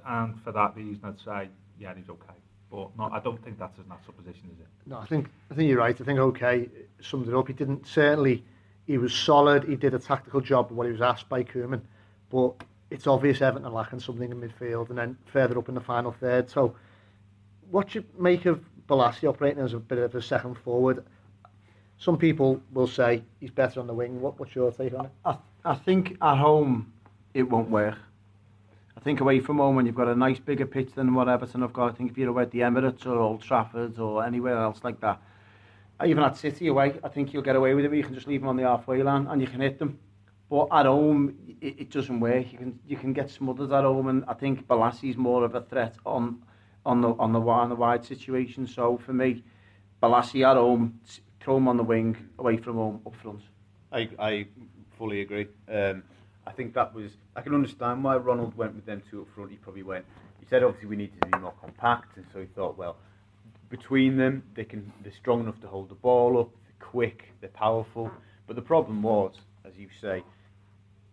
And 0.06 0.40
for 0.42 0.52
that 0.52 0.76
reason, 0.76 1.00
I'd 1.04 1.20
say, 1.20 1.48
yeah, 1.78 1.94
he's 1.94 2.08
okay. 2.08 2.34
But 2.70 2.90
I 3.00 3.18
don't 3.18 3.42
think 3.42 3.58
that's 3.58 3.76
his 3.76 3.86
natural 3.88 4.12
position, 4.12 4.50
is 4.54 4.60
it? 4.60 4.66
No, 4.86 4.98
I 4.98 5.06
think 5.06 5.28
I 5.50 5.54
think 5.54 5.68
you're 5.68 5.78
right. 5.78 5.98
I 5.98 6.04
think 6.04 6.18
okay 6.18 6.68
summed 7.00 7.28
it 7.28 7.34
up. 7.34 7.48
He 7.48 7.52
didn't 7.52 7.86
certainly. 7.86 8.44
He 8.86 8.98
was 8.98 9.14
solid. 9.14 9.64
He 9.64 9.76
did 9.76 9.94
a 9.94 9.98
tactical 9.98 10.40
job 10.40 10.70
of 10.70 10.76
what 10.76 10.86
he 10.86 10.92
was 10.92 11.00
asked 11.00 11.28
by 11.28 11.44
Koeman, 11.44 11.80
but 12.28 12.54
it's 12.90 13.06
obvious 13.06 13.40
Everton 13.40 13.72
lacking 13.72 14.00
something 14.00 14.30
in 14.30 14.40
midfield 14.40 14.90
and 14.90 14.98
then 14.98 15.16
further 15.26 15.58
up 15.58 15.68
in 15.68 15.74
the 15.74 15.80
final 15.80 16.12
third. 16.12 16.50
So, 16.50 16.74
what 17.70 17.94
you 17.94 18.04
make 18.18 18.46
of 18.46 18.60
Bolasie 18.88 19.28
operating 19.28 19.62
as 19.62 19.74
a 19.74 19.78
bit 19.78 19.98
of 19.98 20.14
a 20.14 20.22
second 20.22 20.56
forward? 20.56 21.04
Some 21.98 22.16
people 22.16 22.60
will 22.72 22.88
say 22.88 23.22
he's 23.38 23.50
better 23.50 23.78
on 23.78 23.86
the 23.86 23.94
wing. 23.94 24.20
What, 24.20 24.40
what's 24.40 24.54
your 24.54 24.72
take 24.72 24.94
on 24.94 25.06
it? 25.06 25.12
I, 25.24 25.36
I 25.64 25.74
think 25.74 26.16
at 26.20 26.36
home 26.36 26.92
it 27.34 27.42
won't 27.42 27.70
work. 27.70 27.96
I 28.96 29.00
think 29.00 29.20
away 29.20 29.40
from 29.40 29.58
home 29.58 29.76
when 29.76 29.86
you've 29.86 29.94
got 29.94 30.08
a 30.08 30.14
nice 30.14 30.38
bigger 30.38 30.66
pitch 30.66 30.92
than 30.94 31.14
what 31.14 31.28
Everton 31.28 31.62
have 31.62 31.72
got, 31.72 31.92
I 31.92 31.94
think 31.94 32.10
if 32.10 32.18
you're 32.18 32.28
away 32.28 32.42
at 32.42 32.50
the 32.50 32.60
Emirates 32.60 33.06
or 33.06 33.18
Old 33.18 33.42
Trafford 33.42 33.98
or 33.98 34.24
anywhere 34.24 34.58
else 34.58 34.80
like 34.82 35.00
that, 35.00 35.22
even 36.04 36.22
at 36.22 36.36
City 36.36 36.66
away, 36.66 36.98
I 37.04 37.08
think 37.08 37.32
you'll 37.32 37.42
get 37.42 37.56
away 37.56 37.74
with 37.74 37.84
it. 37.84 37.94
You 37.94 38.02
can 38.02 38.14
just 38.14 38.26
leave 38.26 38.40
them 38.40 38.48
on 38.48 38.56
the 38.56 38.64
halfway 38.64 39.02
line 39.02 39.26
and 39.26 39.40
you 39.40 39.46
can 39.46 39.60
hit 39.60 39.78
them. 39.78 39.98
But 40.50 40.66
at 40.72 40.86
home, 40.86 41.36
it, 41.60 41.82
it 41.82 41.90
doesn't 41.90 42.18
work. 42.18 42.52
You 42.52 42.58
can 42.58 42.78
you 42.86 42.96
can 42.96 43.12
get 43.12 43.30
smothered 43.30 43.72
at 43.72 43.84
home, 43.84 44.08
and 44.08 44.24
I 44.26 44.34
think 44.34 44.66
Bolasie's 44.66 45.16
more 45.16 45.44
of 45.44 45.54
a 45.54 45.60
threat 45.62 45.94
on 46.04 46.42
on 46.84 47.00
the 47.00 47.10
on 47.14 47.32
the 47.32 47.40
on 47.40 47.68
the 47.68 47.76
wide 47.76 48.04
situation. 48.04 48.66
So 48.66 48.98
for 48.98 49.12
me, 49.12 49.44
Bolasie 50.02 50.44
at 50.48 50.56
home, 50.56 51.00
throw 51.40 51.56
him 51.56 51.68
on 51.68 51.76
the 51.76 51.84
wing, 51.84 52.16
away 52.38 52.56
from 52.56 52.76
home, 52.76 53.00
up 53.06 53.14
front. 53.16 53.42
I, 53.92 54.08
I 54.18 54.46
fully 54.98 55.20
agree. 55.20 55.46
Um, 55.68 56.02
I 56.46 56.52
think 56.52 56.74
that 56.74 56.92
was. 56.94 57.12
I 57.36 57.42
can 57.42 57.54
understand 57.54 58.02
why 58.02 58.16
Ronald 58.16 58.56
went 58.56 58.74
with 58.74 58.86
them 58.86 59.02
two 59.08 59.22
up 59.22 59.28
front. 59.34 59.50
He 59.52 59.56
probably 59.56 59.84
went. 59.84 60.04
He 60.40 60.46
said 60.46 60.64
obviously 60.64 60.88
we 60.88 60.96
need 60.96 61.12
to 61.20 61.28
be 61.28 61.38
more 61.38 61.54
compact, 61.60 62.16
and 62.16 62.26
so 62.32 62.40
he 62.40 62.46
thought, 62.46 62.76
well, 62.76 62.96
between 63.68 64.16
them 64.16 64.42
they 64.54 64.64
can. 64.64 64.92
They're 65.04 65.12
strong 65.12 65.40
enough 65.40 65.60
to 65.60 65.68
hold 65.68 65.90
the 65.90 65.94
ball 65.94 66.40
up. 66.40 66.50
They're 66.64 66.88
quick. 66.88 67.34
They're 67.40 67.50
powerful. 67.50 68.10
But 68.48 68.56
the 68.56 68.62
problem 68.62 69.02
was, 69.02 69.36
as 69.64 69.76
you 69.76 69.88
say, 70.00 70.24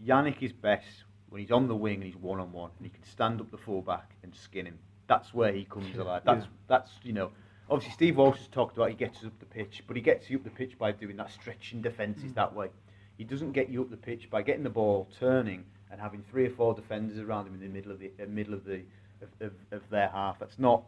Yannick 0.05 0.41
is 0.41 0.53
best 0.53 1.03
when 1.29 1.41
he's 1.41 1.51
on 1.51 1.67
the 1.67 1.75
wing 1.75 1.95
and 1.95 2.03
he's 2.03 2.15
one 2.15 2.39
on 2.39 2.51
one, 2.51 2.71
and 2.77 2.85
he 2.85 2.89
can 2.89 3.03
stand 3.03 3.41
up 3.41 3.51
the 3.51 3.57
fullback 3.57 4.15
and 4.23 4.35
skin 4.35 4.65
him. 4.65 4.79
That's 5.07 5.33
where 5.33 5.51
he 5.51 5.65
comes 5.65 5.97
alive. 5.97 6.23
That's 6.25 6.45
that's 6.67 6.91
you 7.03 7.13
know. 7.13 7.31
Obviously, 7.69 7.93
Steve 7.93 8.17
Walsh 8.17 8.37
has 8.37 8.47
talked 8.47 8.77
about 8.77 8.89
he 8.89 8.95
gets 8.95 9.25
up 9.25 9.37
the 9.39 9.45
pitch, 9.45 9.83
but 9.87 9.97
he 9.97 10.01
gets 10.01 10.29
you 10.29 10.37
up 10.37 10.43
the 10.45 10.49
pitch 10.49 10.77
by 10.79 10.91
doing 10.91 11.17
that 11.17 11.31
stretching 11.31 11.81
defences 11.81 12.33
that 12.33 12.53
way. 12.53 12.69
He 13.17 13.25
doesn't 13.25 13.51
get 13.51 13.67
you 13.69 13.81
up 13.81 13.89
the 13.89 13.97
pitch 13.97 14.29
by 14.29 14.41
getting 14.41 14.63
the 14.63 14.69
ball, 14.69 15.09
turning, 15.19 15.65
and 15.91 15.99
having 15.99 16.23
three 16.29 16.45
or 16.45 16.49
four 16.49 16.73
defenders 16.73 17.17
around 17.19 17.47
him 17.47 17.55
in 17.55 17.59
the 17.59 17.67
middle 17.67 17.91
of 17.91 17.99
the 17.99 18.11
uh, 18.21 18.25
middle 18.27 18.53
of 18.53 18.63
the 18.63 18.83
of, 19.21 19.29
of, 19.41 19.53
of 19.71 19.89
their 19.89 20.07
half. 20.09 20.39
That's 20.39 20.59
not 20.59 20.83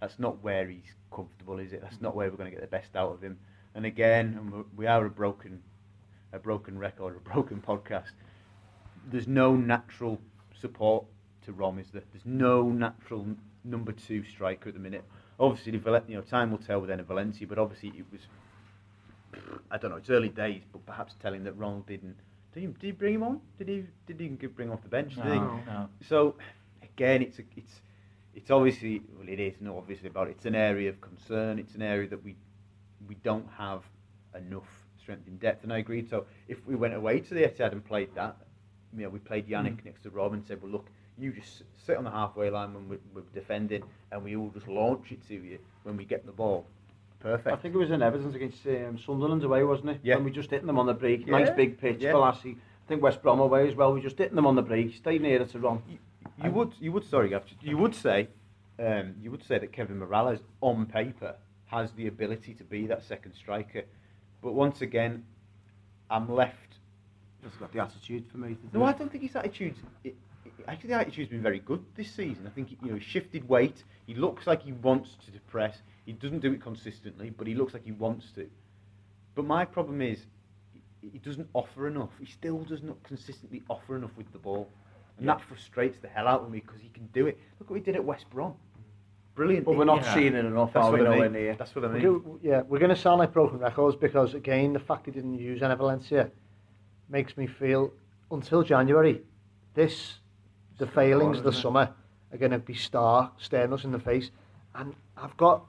that's 0.00 0.18
not 0.18 0.42
where 0.42 0.68
he's 0.68 0.94
comfortable, 1.12 1.58
is 1.58 1.72
it? 1.72 1.82
That's 1.82 2.00
not 2.00 2.14
where 2.14 2.30
we're 2.30 2.36
going 2.36 2.50
to 2.50 2.54
get 2.54 2.60
the 2.60 2.76
best 2.76 2.96
out 2.96 3.12
of 3.12 3.22
him. 3.22 3.38
And 3.74 3.84
again, 3.84 4.64
we 4.76 4.86
are 4.86 5.04
a 5.04 5.10
broken 5.10 5.62
a 6.32 6.38
broken 6.38 6.78
record, 6.78 7.16
a 7.16 7.20
broken 7.20 7.60
podcast. 7.66 8.12
There's 9.06 9.28
no 9.28 9.54
natural 9.54 10.20
support 10.60 11.04
to 11.44 11.52
Rom, 11.52 11.78
is 11.78 11.90
there? 11.92 12.02
There's 12.12 12.26
no 12.26 12.68
natural 12.68 13.26
number 13.64 13.92
two 13.92 14.24
striker 14.24 14.68
at 14.68 14.74
the 14.74 14.80
minute. 14.80 15.04
Obviously, 15.38 15.72
you 15.72 16.14
know, 16.16 16.22
time 16.22 16.50
will 16.50 16.58
tell 16.58 16.80
with 16.80 16.90
Enner 16.90 17.04
Valencia, 17.04 17.46
but 17.46 17.58
obviously 17.58 17.92
it 17.96 18.06
was. 18.10 18.22
I 19.70 19.76
don't 19.76 19.90
know. 19.90 19.98
It's 19.98 20.10
early 20.10 20.30
days, 20.30 20.62
but 20.72 20.84
perhaps 20.86 21.14
telling 21.20 21.44
that 21.44 21.52
Ronald 21.52 21.86
didn't. 21.86 22.16
Did 22.54 22.60
he, 22.60 22.66
did 22.66 22.82
he 22.82 22.92
bring 22.92 23.14
him 23.14 23.22
on? 23.22 23.40
Did 23.58 23.68
he? 23.68 23.84
Did 24.06 24.18
he 24.18 24.28
bring 24.28 24.68
him 24.68 24.74
off 24.74 24.82
the 24.82 24.88
bench? 24.88 25.14
He? 25.14 25.20
no. 25.20 25.88
So 26.08 26.36
again, 26.82 27.20
it's 27.20 27.38
a, 27.38 27.42
it's 27.54 27.80
it's 28.34 28.50
obviously 28.50 29.02
well, 29.16 29.28
it 29.28 29.38
is 29.38 29.54
not 29.60 29.76
obviously 29.76 30.08
about 30.08 30.28
it. 30.28 30.32
It's 30.32 30.46
an 30.46 30.54
area 30.54 30.88
of 30.88 31.00
concern. 31.00 31.58
It's 31.58 31.74
an 31.74 31.82
area 31.82 32.08
that 32.08 32.24
we 32.24 32.34
we 33.06 33.16
don't 33.16 33.48
have 33.58 33.82
enough 34.34 34.68
strength 34.98 35.28
in 35.28 35.36
depth. 35.36 35.64
And 35.64 35.72
I 35.72 35.78
agree. 35.78 36.06
So 36.08 36.24
if 36.48 36.66
we 36.66 36.74
went 36.74 36.94
away 36.94 37.20
to 37.20 37.34
the 37.34 37.42
Etihad 37.42 37.72
and 37.72 37.84
played 37.84 38.14
that, 38.14 38.36
you 38.96 39.04
know, 39.04 39.08
we 39.08 39.18
played 39.18 39.48
Yannick 39.48 39.84
next 39.84 40.02
to 40.02 40.10
Rob 40.10 40.32
and 40.32 40.44
said, 40.46 40.62
well, 40.62 40.72
look, 40.72 40.86
you 41.18 41.32
just 41.32 41.62
sit 41.84 41.96
on 41.96 42.04
the 42.04 42.10
halfway 42.10 42.50
line 42.50 42.74
when 42.74 42.88
we're, 42.88 42.98
we're 43.14 43.22
defending, 43.34 43.82
and 44.12 44.22
we 44.22 44.36
all 44.36 44.50
just 44.50 44.68
launch 44.68 45.12
it 45.12 45.26
to 45.28 45.34
you 45.34 45.58
when 45.82 45.96
we 45.96 46.04
get 46.04 46.26
the 46.26 46.32
ball. 46.32 46.66
Perfect. 47.20 47.56
I 47.56 47.56
think 47.56 47.74
it 47.74 47.78
was 47.78 47.90
in 47.90 48.02
Everton's 48.02 48.34
against 48.34 48.66
um, 48.66 48.98
Sunderland 49.04 49.42
away, 49.42 49.64
wasn't 49.64 49.90
it? 49.90 50.00
Yeah. 50.02 50.16
And 50.16 50.24
we 50.24 50.30
just 50.30 50.50
hitting 50.50 50.66
them 50.66 50.78
on 50.78 50.86
the 50.86 50.94
break. 50.94 51.26
Yeah, 51.26 51.38
Nice 51.38 51.50
big 51.50 51.80
pitch, 51.80 51.98
yeah. 52.00 52.12
Bolasie. 52.12 52.56
I 52.56 52.88
think 52.88 53.02
West 53.02 53.22
Brom 53.22 53.40
away 53.40 53.68
as 53.68 53.74
well. 53.74 53.92
We 53.92 54.00
just 54.00 54.18
hitting 54.18 54.36
them 54.36 54.46
on 54.46 54.54
the 54.54 54.62
break. 54.62 54.94
Stay 54.94 55.18
near 55.18 55.44
to 55.44 55.58
Ron. 55.58 55.82
you 56.42 56.50
would 56.50 56.72
you 56.78 56.92
would 56.92 57.04
sorry 57.04 57.30
Gav, 57.30 57.44
you 57.62 57.76
would 57.78 57.94
say 57.94 58.28
um, 58.78 59.14
you 59.20 59.30
would 59.30 59.42
say 59.42 59.58
that 59.58 59.72
Kevin 59.72 59.98
Mirallas 59.98 60.40
on 60.60 60.86
paper 60.86 61.34
has 61.66 61.90
the 61.92 62.06
ability 62.06 62.54
to 62.54 62.64
be 62.64 62.86
that 62.86 63.02
second 63.02 63.34
striker, 63.34 63.82
but 64.42 64.52
once 64.52 64.82
again, 64.82 65.24
I'm 66.10 66.32
left. 66.32 66.65
Just 67.46 67.60
got 67.60 67.72
the 67.72 67.78
attitude 67.80 68.24
for 68.30 68.38
me. 68.38 68.48
To 68.54 68.66
do 68.66 68.78
No, 68.78 68.84
I 68.84 68.92
don't 68.92 69.10
think 69.10 69.22
his 69.22 69.36
attitude's. 69.36 69.78
It, 70.02 70.16
it, 70.44 70.52
actually, 70.66 70.88
the 70.90 70.94
attitude's 70.96 71.30
been 71.30 71.42
very 71.42 71.60
good 71.60 71.84
this 71.94 72.10
season. 72.10 72.46
I 72.46 72.50
think 72.50 72.70
you 72.82 72.88
know 72.90 72.94
he 72.96 73.00
shifted 73.00 73.48
weight. 73.48 73.84
He 74.06 74.14
looks 74.14 74.46
like 74.46 74.62
he 74.62 74.72
wants 74.72 75.10
to 75.32 75.38
press. 75.48 75.78
He 76.06 76.12
doesn't 76.12 76.40
do 76.40 76.52
it 76.52 76.60
consistently, 76.62 77.30
but 77.30 77.46
he 77.46 77.54
looks 77.54 77.72
like 77.74 77.84
he 77.84 77.92
wants 77.92 78.30
to. 78.32 78.48
But 79.34 79.44
my 79.44 79.64
problem 79.64 80.02
is, 80.02 80.24
he- 81.02 81.08
he 81.10 81.18
doesn't 81.18 81.48
offer 81.52 81.86
enough. 81.86 82.10
He 82.18 82.26
still 82.26 82.58
does 82.64 82.82
not 82.82 83.00
consistently 83.04 83.62
offer 83.68 83.96
enough 83.96 84.16
with 84.16 84.30
the 84.32 84.38
ball, 84.38 84.68
and 85.18 85.28
that 85.28 85.40
frustrates 85.40 85.98
the 86.00 86.08
hell 86.08 86.26
out 86.26 86.42
of 86.42 86.50
me 86.50 86.60
because 86.60 86.80
he 86.80 86.88
can 86.88 87.06
do 87.12 87.26
it. 87.28 87.38
Look 87.60 87.70
what 87.70 87.76
he 87.76 87.82
did 87.82 87.94
at 87.96 88.04
West 88.04 88.28
Brom. 88.30 88.54
brilliant. 89.36 89.66
But 89.66 89.76
we're 89.76 89.84
not 89.84 90.02
Yeah. 90.02 90.14
seeing 90.14 90.34
it 90.34 90.46
enough, 90.46 90.72
That's 90.72 90.86
are 90.86 90.92
we 90.92 91.00
what 91.00 91.08
I 91.08 91.10
nowhere 91.14 91.28
mean. 91.28 91.42
near? 91.42 91.54
That's 91.56 91.74
what 91.76 91.84
I 91.84 91.88
We're 91.88 91.92
mean. 91.92 92.02
go- 92.22 92.38
yeah, 92.42 92.62
we're 92.62 92.78
going 92.78 92.88
to 92.88 92.96
sound 92.96 93.18
like 93.18 93.34
broken 93.34 93.58
records 93.58 93.94
because 93.94 94.32
again, 94.32 94.72
the 94.72 94.78
fact 94.80 95.04
he 95.04 95.12
didn't 95.12 95.34
use 95.38 95.60
Enner 95.60 95.76
Valencia 95.76 96.30
makes 97.08 97.36
me 97.36 97.46
feel 97.46 97.92
until 98.30 98.62
January, 98.62 99.20
this 99.74 100.18
the 100.78 100.86
failings 100.86 101.38
of 101.38 101.44
the 101.44 101.52
summer 101.52 101.90
are 102.32 102.38
going 102.38 102.50
to 102.50 102.58
be 102.58 102.74
star 102.74 103.30
staring 103.38 103.72
us 103.72 103.84
in 103.84 103.92
the 103.92 103.98
face, 103.98 104.30
and 104.74 104.94
I've 105.16 105.36
got 105.36 105.64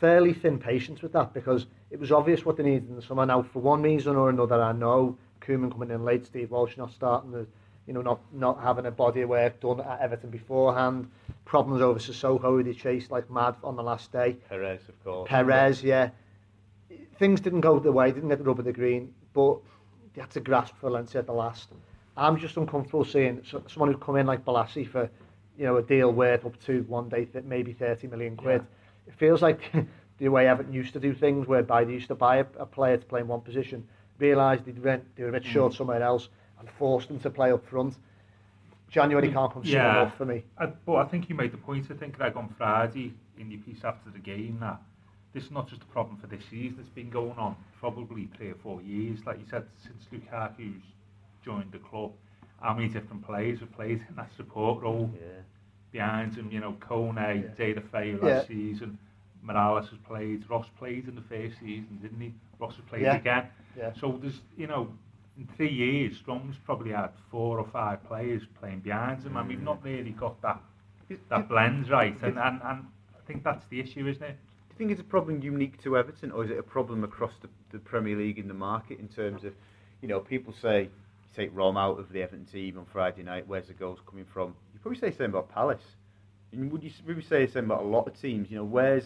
fairly 0.00 0.32
thin 0.32 0.58
patience 0.58 1.02
with 1.02 1.12
that 1.12 1.34
because 1.34 1.66
it 1.90 1.98
was 2.00 2.10
obvious 2.10 2.44
what 2.44 2.56
they 2.56 2.62
needed 2.62 2.88
in 2.88 2.96
the 2.96 3.02
summer. 3.02 3.26
Now, 3.26 3.42
for 3.42 3.60
one 3.60 3.82
reason 3.82 4.16
or 4.16 4.30
another, 4.30 4.60
I 4.60 4.72
know 4.72 5.16
Koeman 5.40 5.70
coming 5.70 5.90
in 5.90 6.04
late, 6.04 6.26
Steve 6.26 6.50
Walsh 6.50 6.76
not 6.76 6.92
starting 6.92 7.30
the, 7.30 7.46
you 7.86 7.92
know, 7.92 8.02
not 8.02 8.20
not 8.32 8.62
having 8.62 8.86
a 8.86 8.90
body 8.90 9.22
of 9.22 9.28
work 9.28 9.60
done 9.60 9.80
at 9.80 10.00
Everton 10.00 10.30
beforehand, 10.30 11.10
problems 11.44 11.82
over 11.82 11.98
Sissoko 11.98 12.40
who 12.40 12.62
they 12.62 12.72
chased 12.72 13.10
like 13.10 13.30
mad 13.30 13.56
on 13.62 13.76
the 13.76 13.82
last 13.82 14.10
day. 14.12 14.36
Perez, 14.48 14.80
of 14.88 15.04
course. 15.04 15.28
Perez, 15.28 15.82
yeah. 15.82 16.10
Things 17.18 17.40
didn't 17.40 17.60
go 17.60 17.78
the 17.78 17.92
way, 17.92 18.10
didn't 18.10 18.28
get 18.28 18.38
the 18.38 18.44
rub 18.44 18.58
of 18.58 18.64
the 18.64 18.72
green, 18.72 19.14
but 19.32 19.58
they 20.14 20.20
had 20.20 20.30
to 20.30 20.40
grasp 20.40 20.74
for 20.76 20.88
Valencia 20.88 21.20
at 21.20 21.26
the 21.26 21.32
last. 21.32 21.68
I'm 22.16 22.36
just 22.38 22.56
uncomfortable 22.56 23.04
seeing 23.04 23.42
someone 23.66 23.92
who'd 23.92 24.00
come 24.00 24.16
in 24.16 24.26
like 24.26 24.44
Bolasie 24.44 24.88
for, 24.88 25.10
you 25.58 25.64
know, 25.64 25.76
a 25.76 25.82
deal 25.82 26.12
worth 26.12 26.44
up 26.46 26.58
to 26.66 26.82
one 26.88 27.08
day, 27.08 27.26
maybe 27.44 27.72
30 27.72 28.06
million 28.06 28.36
quid. 28.36 28.64
It 29.06 29.14
feels 29.14 29.42
like 29.42 29.60
the 30.18 30.28
way 30.28 30.46
Everton 30.46 30.72
used 30.72 30.92
to 30.92 31.00
do 31.00 31.12
things, 31.12 31.48
whereby 31.48 31.84
they 31.84 31.92
used 31.92 32.08
to 32.08 32.14
buy 32.14 32.36
a, 32.36 32.46
a 32.58 32.66
player 32.66 32.96
to 32.96 33.04
play 33.06 33.20
in 33.20 33.26
one 33.26 33.40
position, 33.40 33.86
realised 34.18 34.64
they'd 34.64 34.78
rent, 34.78 35.04
they 35.16 35.24
were 35.24 35.30
a 35.30 35.32
bit 35.32 35.44
short 35.44 35.72
Mm. 35.72 35.76
somewhere 35.76 36.02
else, 36.02 36.28
and 36.60 36.70
forced 36.70 37.08
them 37.08 37.18
to 37.20 37.30
play 37.30 37.50
up 37.50 37.66
front. 37.66 37.96
January 38.88 39.32
can't 39.32 39.52
come 39.52 39.64
soon 39.64 39.72
Yeah. 39.72 40.02
enough 40.02 40.16
for 40.16 40.24
me. 40.24 40.44
I, 40.58 40.66
but 40.66 40.94
I 40.96 41.04
think 41.06 41.28
you 41.28 41.34
made 41.34 41.50
the 41.50 41.58
point, 41.58 41.86
I 41.90 41.94
think, 41.94 42.16
Greg, 42.16 42.36
on 42.36 42.48
Friday 42.56 43.12
in 43.38 43.50
your 43.50 43.60
piece 43.60 43.82
after 43.82 44.10
the 44.10 44.20
game 44.20 44.58
that 44.60 44.80
this 45.34 45.44
is 45.44 45.50
not 45.50 45.68
just 45.68 45.82
a 45.82 45.86
problem 45.86 46.16
for 46.16 46.28
this 46.28 46.44
season, 46.50 46.78
it's 46.80 46.88
been 46.88 47.10
going 47.10 47.36
on 47.38 47.56
probably 47.78 48.28
three 48.36 48.50
or 48.50 48.54
four 48.62 48.80
years. 48.82 49.18
Like 49.26 49.38
you 49.40 49.46
said, 49.50 49.64
since 49.82 50.04
Lukaku's 50.12 50.82
joined 51.44 51.72
the 51.72 51.78
club, 51.78 52.12
how 52.60 52.72
many 52.74 52.88
different 52.88 53.26
players 53.26 53.60
have 53.60 53.72
played 53.72 54.00
in 54.08 54.16
that 54.16 54.30
support 54.36 54.82
role 54.82 55.10
Yeah. 55.14 55.40
behind 55.92 56.36
him? 56.36 56.50
You 56.50 56.60
know, 56.60 56.72
Kone, 56.74 57.16
Yeah. 57.16 57.48
Deulofeu 57.56 58.22
last 58.22 58.48
Yeah. 58.48 58.56
season, 58.56 58.98
Mirallas 59.44 59.88
has 59.90 59.98
played, 60.06 60.48
Ross 60.48 60.68
played 60.78 61.08
in 61.08 61.14
the 61.16 61.20
first 61.22 61.58
season, 61.58 61.98
didn't 62.00 62.20
he? 62.20 62.32
Ross 62.58 62.76
has 62.76 62.84
played 62.86 63.02
Yeah. 63.02 63.16
again. 63.16 63.48
Yeah. 63.76 63.92
So 63.94 64.12
there's, 64.12 64.40
you 64.56 64.66
know, 64.68 64.88
in 65.36 65.46
three 65.48 65.68
years, 65.72 66.16
Strom's 66.16 66.56
probably 66.58 66.92
had 66.92 67.10
four 67.30 67.58
or 67.58 67.66
five 67.66 68.02
players 68.04 68.46
playing 68.60 68.80
behind 68.80 69.24
him, 69.24 69.36
and 69.36 69.48
we've 69.48 69.60
not 69.62 69.82
really 69.82 70.12
got 70.12 70.40
that 70.42 70.60
that 71.28 71.48
blend 71.48 71.90
right. 71.90 72.16
And, 72.22 72.38
and, 72.38 72.62
and 72.62 72.86
I 73.14 73.20
think 73.26 73.42
that's 73.44 73.66
the 73.66 73.78
issue, 73.78 74.06
isn't 74.06 74.22
it? 74.22 74.38
You 74.74 74.78
think 74.78 74.90
it's 74.90 75.00
a 75.00 75.04
problem 75.04 75.40
unique 75.40 75.80
to 75.84 75.96
Everton, 75.96 76.32
or 76.32 76.44
is 76.44 76.50
it 76.50 76.58
a 76.58 76.62
problem 76.62 77.04
across 77.04 77.30
the, 77.40 77.48
the 77.70 77.78
Premier 77.78 78.16
League 78.16 78.40
in 78.40 78.48
the 78.48 78.54
market 78.54 78.98
in 78.98 79.06
terms 79.06 79.44
of, 79.44 79.52
you 80.02 80.08
know, 80.08 80.18
people 80.18 80.52
say, 80.60 80.88
take 81.36 81.50
Rom 81.54 81.76
out 81.76 82.00
of 82.00 82.10
the 82.10 82.20
Everton 82.20 82.44
team 82.44 82.76
on 82.76 82.84
Friday 82.92 83.22
night, 83.22 83.46
where's 83.46 83.68
the 83.68 83.72
goals 83.72 84.00
coming 84.04 84.26
from? 84.34 84.48
You 84.72 84.80
probably 84.80 84.98
say 84.98 85.10
the 85.10 85.16
same 85.16 85.30
about 85.30 85.48
Palace. 85.48 85.82
And 86.50 86.72
would 86.72 86.82
you 86.82 86.90
maybe 87.06 87.22
say 87.22 87.46
the 87.46 87.52
same 87.52 87.66
about 87.66 87.84
a 87.84 87.86
lot 87.86 88.08
of 88.08 88.20
teams? 88.20 88.50
You 88.50 88.56
know, 88.56 88.64
where's, 88.64 89.04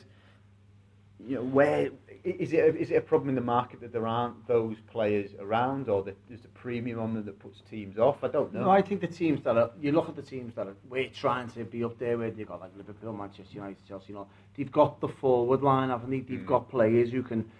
you 1.26 1.34
know, 1.36 1.42
where 1.42 1.90
is 2.24 2.52
it? 2.52 2.58
A, 2.60 2.76
is 2.78 2.90
it 2.90 2.96
a 2.96 3.00
problem 3.00 3.28
in 3.28 3.34
the 3.34 3.40
market 3.40 3.80
that 3.80 3.92
there 3.92 4.06
aren't 4.06 4.46
those 4.46 4.76
players 4.90 5.30
around, 5.40 5.88
or 5.88 6.02
that 6.04 6.16
there's 6.28 6.44
a 6.44 6.48
premium 6.48 7.00
on 7.00 7.14
them 7.14 7.24
that 7.24 7.38
puts 7.40 7.60
teams 7.68 7.98
off? 7.98 8.22
I 8.22 8.28
don't 8.28 8.52
know. 8.54 8.62
No, 8.64 8.70
I 8.70 8.82
think 8.82 9.00
the 9.00 9.06
teams 9.08 9.42
that 9.44 9.56
are, 9.56 9.70
you 9.80 9.92
look 9.92 10.08
at 10.08 10.16
the 10.16 10.22
teams 10.22 10.54
that 10.54 10.66
are, 10.68 10.76
we're 10.88 11.08
trying 11.08 11.48
to 11.50 11.64
be 11.64 11.82
up 11.82 11.98
there 11.98 12.18
with, 12.18 12.38
you've 12.38 12.48
got 12.48 12.60
like 12.60 12.70
Liverpool, 12.76 13.12
Manchester 13.12 13.54
United, 13.54 13.78
Chelsea, 13.86 14.06
you 14.10 14.14
know, 14.14 14.28
they've 14.56 14.70
got 14.70 15.00
the 15.00 15.08
forward 15.08 15.62
line, 15.62 15.90
haven't 15.90 16.10
they? 16.10 16.20
They've 16.20 16.38
Mm. 16.40 16.46
got 16.46 16.68
players 16.68 17.10
who 17.10 17.22
can, 17.22 17.50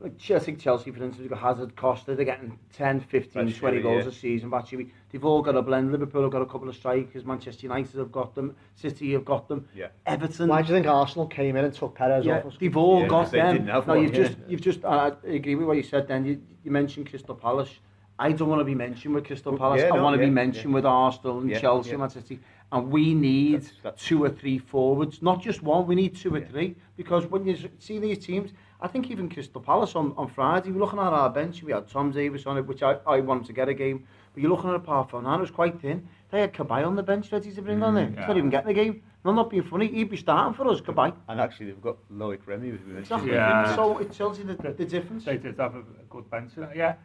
like 0.00 0.18
Chelsea, 0.18 0.54
Chelsea 0.56 0.90
for 0.90 1.02
instance, 1.02 1.20
you've 1.22 1.30
got 1.30 1.38
Hazard, 1.38 1.76
Costa, 1.76 2.14
they're 2.14 2.24
getting 2.24 2.58
10, 2.72 3.00
15, 3.00 3.46
That's 3.46 3.58
20 3.58 3.80
goals 3.80 4.02
yeah. 4.04 4.10
a 4.10 4.12
season, 4.12 4.50
but 4.50 4.58
actually 4.58 4.90
they've 5.10 5.24
all 5.24 5.40
got 5.40 5.56
a 5.56 5.62
blend. 5.62 5.92
Liverpool 5.92 6.22
have 6.22 6.32
got 6.32 6.42
a 6.42 6.46
couple 6.46 6.68
of 6.68 6.74
strikers, 6.74 7.24
Manchester 7.24 7.62
United 7.66 7.96
have 7.98 8.10
got 8.12 8.34
them, 8.34 8.54
City 8.74 9.12
have 9.12 9.24
got 9.24 9.48
them, 9.48 9.66
Yeah. 9.74 9.88
Everton. 10.06 10.48
Why 10.48 10.62
do 10.62 10.68
you 10.68 10.74
think 10.74 10.86
Arsenal 10.86 11.26
came 11.26 11.56
in 11.56 11.64
and 11.64 11.72
took 11.72 11.94
Perez 11.94 12.26
Yeah, 12.26 12.38
off 12.38 12.46
us? 12.46 12.56
they've 12.58 12.76
all 12.76 13.02
Yeah, 13.02 13.08
got 13.08 13.22
'cause 13.24 13.30
they 13.32 13.38
them. 13.38 13.52
didn't 13.56 13.68
have 13.68 13.86
no, 13.86 13.94
one, 13.94 14.02
you've 14.02 14.14
yeah. 14.14 14.26
just, 14.26 14.36
you've 14.48 14.60
just. 14.60 14.84
I 14.84 15.12
agree 15.24 15.54
with 15.54 15.66
what 15.66 15.76
you 15.76 15.82
said. 15.84 16.08
Then 16.08 16.24
you, 16.26 16.42
you 16.64 16.70
mentioned 16.70 17.08
Crystal 17.08 17.34
Palace. 17.34 17.70
I 18.18 18.30
don't 18.32 18.48
want 18.48 18.60
to 18.60 18.64
be 18.64 18.74
mentioned 18.76 19.14
with 19.14 19.24
Crystal 19.26 19.56
Palace. 19.56 19.80
yeah, 19.80 19.92
I 19.92 19.96
no, 19.96 20.02
want 20.02 20.14
to 20.16 20.20
yeah, 20.22 20.26
be 20.28 20.34
mentioned 20.34 20.70
yeah. 20.70 20.74
with 20.74 20.86
Arsenal 20.86 21.40
and 21.40 21.50
Yeah, 21.50 21.58
Chelsea 21.60 21.88
yeah. 21.88 21.94
and 21.94 22.00
Manchester 22.00 22.20
City. 22.28 22.40
And 22.72 22.90
we 22.90 23.14
need 23.14 23.54
That's- 23.62 23.72
that's- 23.82 24.04
two 24.04 24.22
or 24.24 24.28
three 24.30 24.58
forwards, 24.58 25.22
not 25.22 25.40
just 25.40 25.62
one. 25.62 25.86
We 25.86 25.94
need 25.94 26.14
two 26.16 26.34
or 26.34 26.38
Yeah. 26.38 26.46
three 26.46 26.76
because 26.96 27.26
when 27.26 27.46
you 27.46 27.56
see 27.78 27.98
these 27.98 28.18
teams, 28.24 28.52
I 28.84 28.86
think 28.86 29.10
even 29.10 29.30
Crystal 29.30 29.62
Palace 29.62 29.96
on, 29.96 30.12
on 30.18 30.28
Friday, 30.28 30.70
were 30.70 30.78
looking 30.78 30.98
at 30.98 31.06
our 31.06 31.30
bench, 31.30 31.62
we 31.62 31.72
had 31.72 31.88
Tom 31.88 32.10
Davis 32.10 32.44
on 32.44 32.58
it, 32.58 32.66
which 32.66 32.82
I, 32.82 32.98
I 33.06 33.20
wanted 33.20 33.46
to 33.46 33.54
get 33.54 33.66
a 33.66 33.72
game, 33.72 34.06
but 34.34 34.42
you're 34.42 34.50
looking 34.50 34.68
at 34.68 34.76
a 34.76 34.78
par 34.78 35.08
for 35.10 35.22
now, 35.22 35.36
it 35.36 35.40
was 35.40 35.50
quite 35.50 35.80
thin. 35.80 36.06
They 36.30 36.42
had 36.42 36.52
Kabay 36.52 36.86
on 36.86 36.94
the 36.94 37.02
bench 37.02 37.32
ready 37.32 37.50
to 37.50 37.62
bring 37.62 37.78
mm, 37.78 37.86
on 37.86 37.94
there. 37.94 38.10
Yeah. 38.10 38.18
He's 38.18 38.28
not 38.28 38.36
even 38.36 38.50
getting 38.50 38.68
a 38.68 38.74
game. 38.74 39.02
No, 39.24 39.32
not 39.32 39.48
being 39.48 39.62
funny, 39.62 39.88
he'd 39.88 40.10
be 40.10 40.18
starting 40.18 40.52
for 40.52 40.68
us, 40.68 40.82
Kabay. 40.82 41.14
And 41.28 41.40
actually, 41.40 41.66
they've 41.66 41.80
got 41.80 41.96
Loic 42.12 42.40
Remy 42.44 42.72
with 42.72 42.80
him. 42.82 42.98
Exactly. 42.98 43.32
Yeah. 43.32 43.74
So 43.74 43.96
it 43.96 44.12
tells 44.12 44.38
you 44.38 44.44
the, 44.44 44.72
the, 44.72 44.84
difference. 44.84 45.24
They 45.24 45.38
did 45.38 45.58
have 45.58 45.76
a, 45.76 45.78
a 45.78 46.04
good 46.10 46.28
bench. 46.30 46.52
Yeah. 46.76 46.96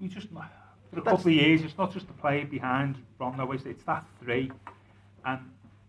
You 0.00 0.08
just, 0.08 0.26
for 0.28 0.38
a 0.38 0.50
That's, 0.94 1.04
couple 1.04 1.28
of 1.28 1.34
years, 1.34 1.62
it's 1.62 1.78
not 1.78 1.92
just 1.92 2.08
the 2.08 2.14
player 2.14 2.46
behind 2.46 2.96
Romno, 3.20 3.64
it's 3.64 3.84
that 3.84 4.04
three. 4.20 4.50
And 5.24 5.38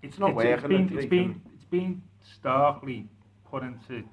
it's, 0.03 0.11
it's 0.11 0.19
not 0.19 0.29
it's, 0.29 0.35
working. 0.35 0.53
It's 0.53 0.67
been, 0.67 0.97
it's 0.99 1.05
been, 1.07 1.41
it's 1.55 1.65
been 1.65 2.03
starkly 2.21 3.07
put 3.49 3.63
into 3.63 4.03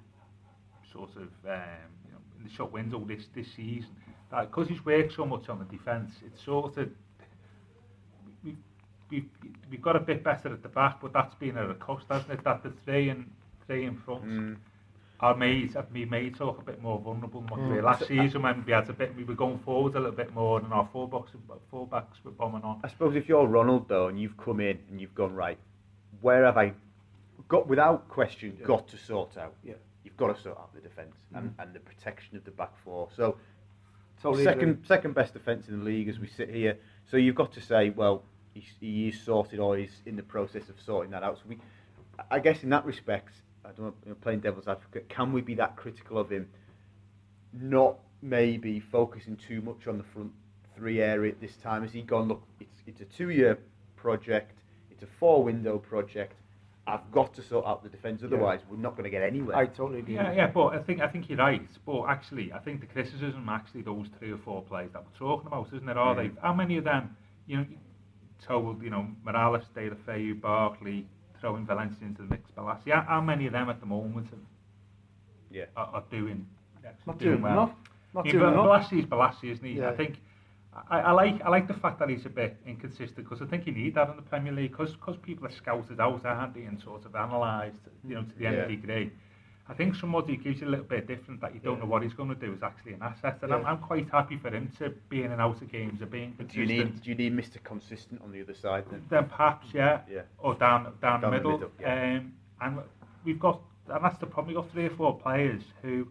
sort 0.93 1.11
of 1.17 1.29
um, 1.49 1.91
you 2.07 2.13
know 2.13 2.19
in 2.39 2.45
the 2.45 2.51
shop 2.51 2.73
window 2.73 2.99
this 3.07 3.27
this 3.35 3.49
season 3.55 3.91
that 4.31 4.51
because 4.51 4.69
he's 4.69 4.85
worked 4.85 5.13
so 5.15 5.25
much 5.25 5.49
on 5.49 5.59
the 5.59 5.65
defence, 5.67 6.13
it's 6.27 6.43
sort 6.45 6.77
of 6.79 6.89
we 8.45 8.57
we 9.11 9.25
we've 9.71 9.83
got 9.83 9.97
a 9.97 10.01
bit 10.01 10.23
better 10.23 10.53
at 10.53 10.63
the 10.63 10.69
back, 10.69 11.01
but 11.01 11.13
that's 11.13 11.35
been 11.37 11.57
at 11.57 11.69
a 11.71 11.75
cost, 11.75 12.07
hasn't 12.11 12.31
it? 12.33 12.45
That 12.45 12.63
the 12.63 12.73
three 12.85 13.09
and 13.09 13.31
three 13.67 13.85
in 13.85 13.97
front 13.97 14.25
Mm. 14.25 14.57
our 15.21 15.37
made 15.37 15.75
have 15.75 15.91
me 15.93 16.05
made 16.07 16.35
to 16.37 16.47
look 16.47 16.59
a 16.61 16.63
bit 16.63 16.81
more 16.81 16.99
vulnerable 16.99 17.41
than 17.43 17.51
what 17.51 17.61
we 17.61 17.77
Mm. 17.77 17.83
last 17.85 18.07
season 18.07 18.43
when 18.43 18.65
we 18.65 18.73
had 18.73 18.89
a 18.89 18.93
bit 18.93 19.15
we 19.17 19.25
were 19.25 19.35
going 19.35 19.59
forward 19.59 19.95
a 19.95 20.01
little 20.01 20.17
bit 20.17 20.33
more 20.35 20.61
and 20.61 20.73
our 20.73 20.89
fullbacks 20.95 21.31
fullbacks 21.73 22.25
were 22.25 22.31
bombing 22.31 22.63
on. 22.63 22.81
I 22.83 22.89
suppose 22.89 23.15
if 23.17 23.29
you're 23.29 23.47
Ronald 23.47 23.87
though, 23.89 24.09
and 24.09 24.19
you've 24.21 24.37
come 24.37 24.61
in 24.61 24.79
and 24.89 25.01
you've 25.01 25.15
gone 25.15 25.35
right, 25.35 25.59
where 26.23 26.45
have 26.45 26.57
I 26.57 26.73
got 27.49 27.67
without 27.67 28.09
question 28.09 28.57
Yeah. 28.61 28.67
got 28.67 28.89
to 28.89 28.97
sort 28.97 29.37
out? 29.37 29.55
Yeah. 29.63 29.75
Got 30.21 30.37
to 30.37 30.43
sort 30.43 30.59
out 30.59 30.75
the 30.75 30.81
defence 30.81 31.17
and, 31.35 31.51
mm-hmm. 31.51 31.61
and 31.61 31.75
the 31.75 31.81
protection 31.81 32.37
of 32.37 32.45
the 32.45 32.51
back 32.51 32.73
four. 32.85 33.09
So 33.17 33.39
Totally 34.23 34.45
second 34.45 34.71
agree. 34.71 34.87
second 34.87 35.15
best 35.15 35.33
defence 35.33 35.69
in 35.69 35.79
the 35.79 35.85
league 35.85 36.09
as 36.09 36.19
we 36.19 36.29
sit 36.29 36.51
here. 36.51 36.77
So 37.11 37.17
you've 37.17 37.35
got 37.35 37.53
to 37.55 37.61
say, 37.61 37.89
well, 37.89 38.23
he's, 38.53 38.69
he 38.81 39.09
is 39.09 39.19
sorted 39.19 39.61
or 39.61 39.79
he's 39.79 40.03
in 40.05 40.17
the 40.17 40.23
process 40.23 40.69
of 40.69 40.77
sorting 40.85 41.11
that 41.13 41.23
out. 41.23 41.39
So 41.39 41.45
we, 41.49 41.59
I 42.31 42.39
guess 42.39 42.63
in 42.63 42.69
that 42.69 42.85
respect, 42.85 43.33
I 43.65 43.69
don't 43.69 43.87
know, 43.87 43.95
you 44.05 44.11
know, 44.11 44.17
playing 44.21 44.41
devil's 44.41 44.69
advocate, 44.69 45.09
can 45.09 45.33
we 45.33 45.41
be 45.41 45.55
that 45.55 45.77
critical 45.77 46.19
of 46.19 46.31
him? 46.31 46.49
Not 47.55 47.97
maybe 48.21 48.79
focusing 48.79 49.37
too 49.37 49.63
much 49.63 49.87
on 49.87 49.97
the 49.97 50.05
front 50.05 50.33
three 50.77 51.01
area 51.01 51.33
at 51.33 51.41
this 51.41 51.57
time. 51.57 51.83
Has 51.83 51.93
he 51.93 52.03
gone? 52.03 52.29
Look, 52.29 52.43
it's 52.61 52.83
it's 52.87 53.01
a 53.01 53.07
two-year 53.07 53.59
project. 53.97 54.59
It's 54.91 55.03
a 55.03 55.09
four-window 55.19 55.79
project. 55.79 56.35
I've 56.87 57.11
got 57.13 57.35
to 57.35 57.43
sort 57.43 57.67
out 57.67 57.83
the 57.83 57.89
defence, 57.89 58.23
otherwise 58.25 58.61
we're 58.71 58.77
not 58.79 58.93
going 58.97 59.05
to 59.05 59.11
get 59.11 59.23
anywhere. 59.23 59.57
I 59.57 59.67
totally 59.67 60.01
agree. 60.01 60.15
Yeah, 60.15 60.33
yeah, 60.33 60.47
but 60.49 60.69
I 60.69 60.79
think 60.79 61.01
I 61.01 61.09
think 61.09 61.29
you're 61.29 61.39
right. 61.39 61.63
But 61.87 62.05
actually, 62.07 62.53
I 62.53 62.59
think 62.59 62.81
the 62.81 62.87
criticism 62.87 63.49
actually 63.49 63.83
those 63.83 64.07
three 64.19 64.33
or 64.33 64.39
four 64.39 64.63
players 64.63 64.91
that 64.95 65.03
we're 65.05 65.19
talking 65.19 65.47
about, 65.47 65.69
isn't 65.75 65.89
it? 65.89 65.97
Are 65.97 66.15
Mm. 66.15 66.35
they? 66.35 66.41
How 66.41 66.53
many 66.55 66.79
of 66.79 66.85
them? 66.85 67.17
You 67.47 67.59
know, 67.59 67.67
told 68.47 68.83
you 68.83 68.91
know 68.91 69.07
Mirallas, 69.25 69.65
De 69.75 69.89
La 69.91 69.97
Feu, 70.07 70.35
Barkley, 70.35 71.07
throwing 71.41 71.67
Valencia 71.67 72.07
into 72.07 72.23
the 72.23 72.29
mix, 72.29 72.51
Bolasie. 72.57 72.93
How, 72.93 73.03
how 73.03 73.21
many 73.21 73.47
of 73.47 73.53
them 73.53 73.69
at 73.71 73.79
the 73.81 73.87
moment 73.87 74.29
have, 74.31 74.39
yeah. 75.51 75.65
are, 75.77 75.87
are 75.95 76.05
doing 76.11 76.47
actually 76.85 77.03
Not 77.07 77.19
doing 77.19 77.43
well? 77.43 77.53
enough. 77.53 77.71
Not 78.15 78.27
Yeah, 78.27 78.33
doing 78.33 78.45
but 78.45 78.53
enough. 78.55 78.91
Bolasie's 78.91 79.05
Bolasie, 79.07 79.53
isn't 79.53 79.65
he? 79.65 79.73
Yeah. 79.75 79.91
I 79.91 79.97
think 79.97 80.17
I, 80.89 81.01
I 81.01 81.11
like 81.13 81.43
I 81.45 81.49
like 81.49 81.67
the 81.67 81.75
fact 81.75 81.99
that 81.99 82.09
he's 82.09 82.27
a 82.27 82.31
bit 82.31 82.57
inconsistent 82.65 83.17
because 83.29 83.43
I 83.43 83.47
think 83.47 83.67
you 83.67 83.73
need 83.73 83.95
that 83.97 84.09
in 84.09 84.17
the 84.17 84.23
Premier 84.23 84.53
League 84.53 84.71
because 84.71 84.93
because 84.95 85.17
people 85.17 85.47
are 85.47 85.51
scouted 85.51 86.01
out, 86.01 86.25
aren't 86.25 86.55
they, 86.55 86.63
and 86.63 86.81
sort 86.81 87.05
of 87.05 87.15
analysed, 87.15 87.81
you 88.07 88.15
know, 88.15 88.23
to 88.23 88.35
the 88.37 88.45
Yeah. 88.45 88.51
nth 88.51 88.69
degree. 88.69 89.11
I 89.69 89.75
think 89.75 89.95
somebody 89.95 90.35
who 90.35 90.43
gives 90.43 90.61
you 90.61 90.67
a 90.67 90.71
little 90.71 90.85
bit 90.85 91.07
different 91.07 91.41
that 91.43 91.55
you 91.55 91.61
don't 91.61 91.75
Yeah. 91.77 91.81
know 91.85 91.91
what 91.91 92.03
he's 92.03 92.13
going 92.15 92.29
to 92.29 92.35
do 92.35 92.53
is 92.53 92.63
actually 92.63 92.95
an 92.95 93.03
asset, 93.03 93.39
and 93.43 93.53
I'm, 93.53 93.65
I'm 93.67 93.79
quite 93.79 94.09
happy 94.11 94.37
for 94.37 94.49
him 94.51 94.69
to 94.79 94.91
be 95.09 95.23
in 95.23 95.31
and 95.33 95.41
out 95.41 95.61
of 95.63 95.69
games, 95.71 96.03
of 96.03 96.11
being 96.11 96.35
But 96.37 96.49
do 96.49 96.61
you 96.61 96.67
consistent. 96.67 96.95
need 96.95 97.03
do 97.03 97.11
you 97.11 97.17
need 97.17 97.33
Mr. 97.37 97.63
Consistent 97.63 98.21
on 98.23 98.31
the 98.33 98.41
other 98.41 98.55
side 98.55 98.85
then? 98.91 99.05
Then 99.09 99.29
perhaps, 99.29 99.69
yeah, 99.75 100.01
Yeah. 100.11 100.23
or 100.39 100.55
down 100.55 100.85
down, 100.85 100.93
Down 101.01 101.21
the 101.21 101.27
the 101.27 101.31
middle. 101.37 101.53
middle, 101.53 101.71
yeah. 101.81 102.19
um, 102.19 102.33
and 102.61 102.79
we've 103.25 103.39
got, 103.41 103.61
and 103.89 104.05
that's 104.05 104.19
the 104.19 104.27
problem. 104.27 104.55
We've 104.55 104.63
got 104.65 104.71
three 104.73 104.87
or 104.87 104.91
four 104.91 105.19
players 105.19 105.63
who 105.83 106.09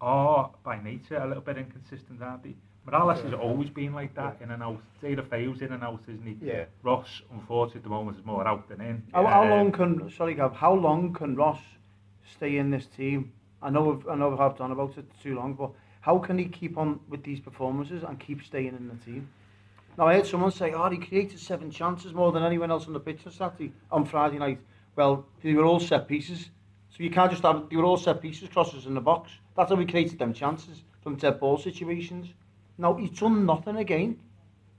are 0.00 0.50
by 0.64 0.80
nature 0.82 1.16
a 1.16 1.26
little 1.26 1.42
bit 1.42 1.58
inconsistent, 1.58 2.22
aren't 2.22 2.42
they? 2.44 2.54
Mirallas 2.86 3.20
has 3.24 3.34
always 3.34 3.68
been 3.68 3.92
like 3.92 4.14
that, 4.14 4.36
in 4.40 4.52
and 4.52 4.62
out. 4.62 4.80
Deulofeu's 5.02 5.60
in 5.60 5.72
and 5.72 5.82
out, 5.82 6.02
isn't 6.08 6.24
he? 6.24 6.36
Yeah. 6.40 6.66
Ross, 6.84 7.22
unfortunately, 7.32 7.80
at 7.80 7.82
the 7.82 7.90
moment 7.90 8.18
is 8.18 8.24
more 8.24 8.46
out 8.46 8.68
than 8.68 8.80
in. 8.80 9.02
How, 9.12 9.26
how 9.26 9.48
long 9.48 9.72
can 9.72 10.08
sorry 10.10 10.34
Gav? 10.34 10.54
How 10.54 10.72
long 10.72 11.12
can 11.12 11.34
Ross 11.34 11.58
stay 12.24 12.58
in 12.58 12.70
this 12.70 12.86
team? 12.86 13.32
I 13.60 13.70
know 13.70 13.82
we've, 13.82 14.08
I 14.08 14.14
know 14.14 14.28
we 14.28 14.36
have 14.36 14.56
done 14.56 14.70
about 14.70 14.96
it 14.98 15.04
too 15.20 15.34
long, 15.34 15.54
but 15.54 15.70
how 16.00 16.18
can 16.18 16.38
he 16.38 16.44
keep 16.44 16.78
on 16.78 17.00
with 17.08 17.24
these 17.24 17.40
performances 17.40 18.04
and 18.04 18.20
keep 18.20 18.44
staying 18.44 18.68
in 18.68 18.88
the 18.88 19.04
team? 19.04 19.28
Now 19.98 20.06
I 20.06 20.14
heard 20.14 20.26
someone 20.26 20.52
say, 20.52 20.72
"Oh, 20.72 20.88
he 20.88 20.98
created 20.98 21.40
seven 21.40 21.72
chances 21.72 22.14
more 22.14 22.30
than 22.30 22.44
anyone 22.44 22.70
else 22.70 22.86
on 22.86 22.92
the 22.92 23.00
pitch 23.00 23.26
on 23.26 23.32
Saturday 23.32 23.72
on 23.90 24.04
Friday 24.04 24.38
night." 24.38 24.60
Well, 24.94 25.26
they 25.42 25.54
were 25.54 25.64
all 25.64 25.80
set 25.80 26.06
pieces, 26.06 26.50
so 26.90 27.02
you 27.02 27.10
can't 27.10 27.32
just 27.32 27.42
have 27.42 27.68
they 27.68 27.76
were 27.76 27.84
all 27.84 27.96
set 27.96 28.22
pieces, 28.22 28.48
crosses 28.48 28.86
in 28.86 28.94
the 28.94 29.00
box. 29.00 29.32
That's 29.56 29.70
how 29.70 29.76
we 29.76 29.86
created 29.86 30.20
them 30.20 30.32
chances 30.32 30.84
from 31.02 31.16
dead 31.16 31.40
ball 31.40 31.58
situations. 31.58 32.32
Now 32.78 32.94
he's 32.94 33.10
done 33.10 33.46
nothing 33.46 33.76
again. 33.76 34.18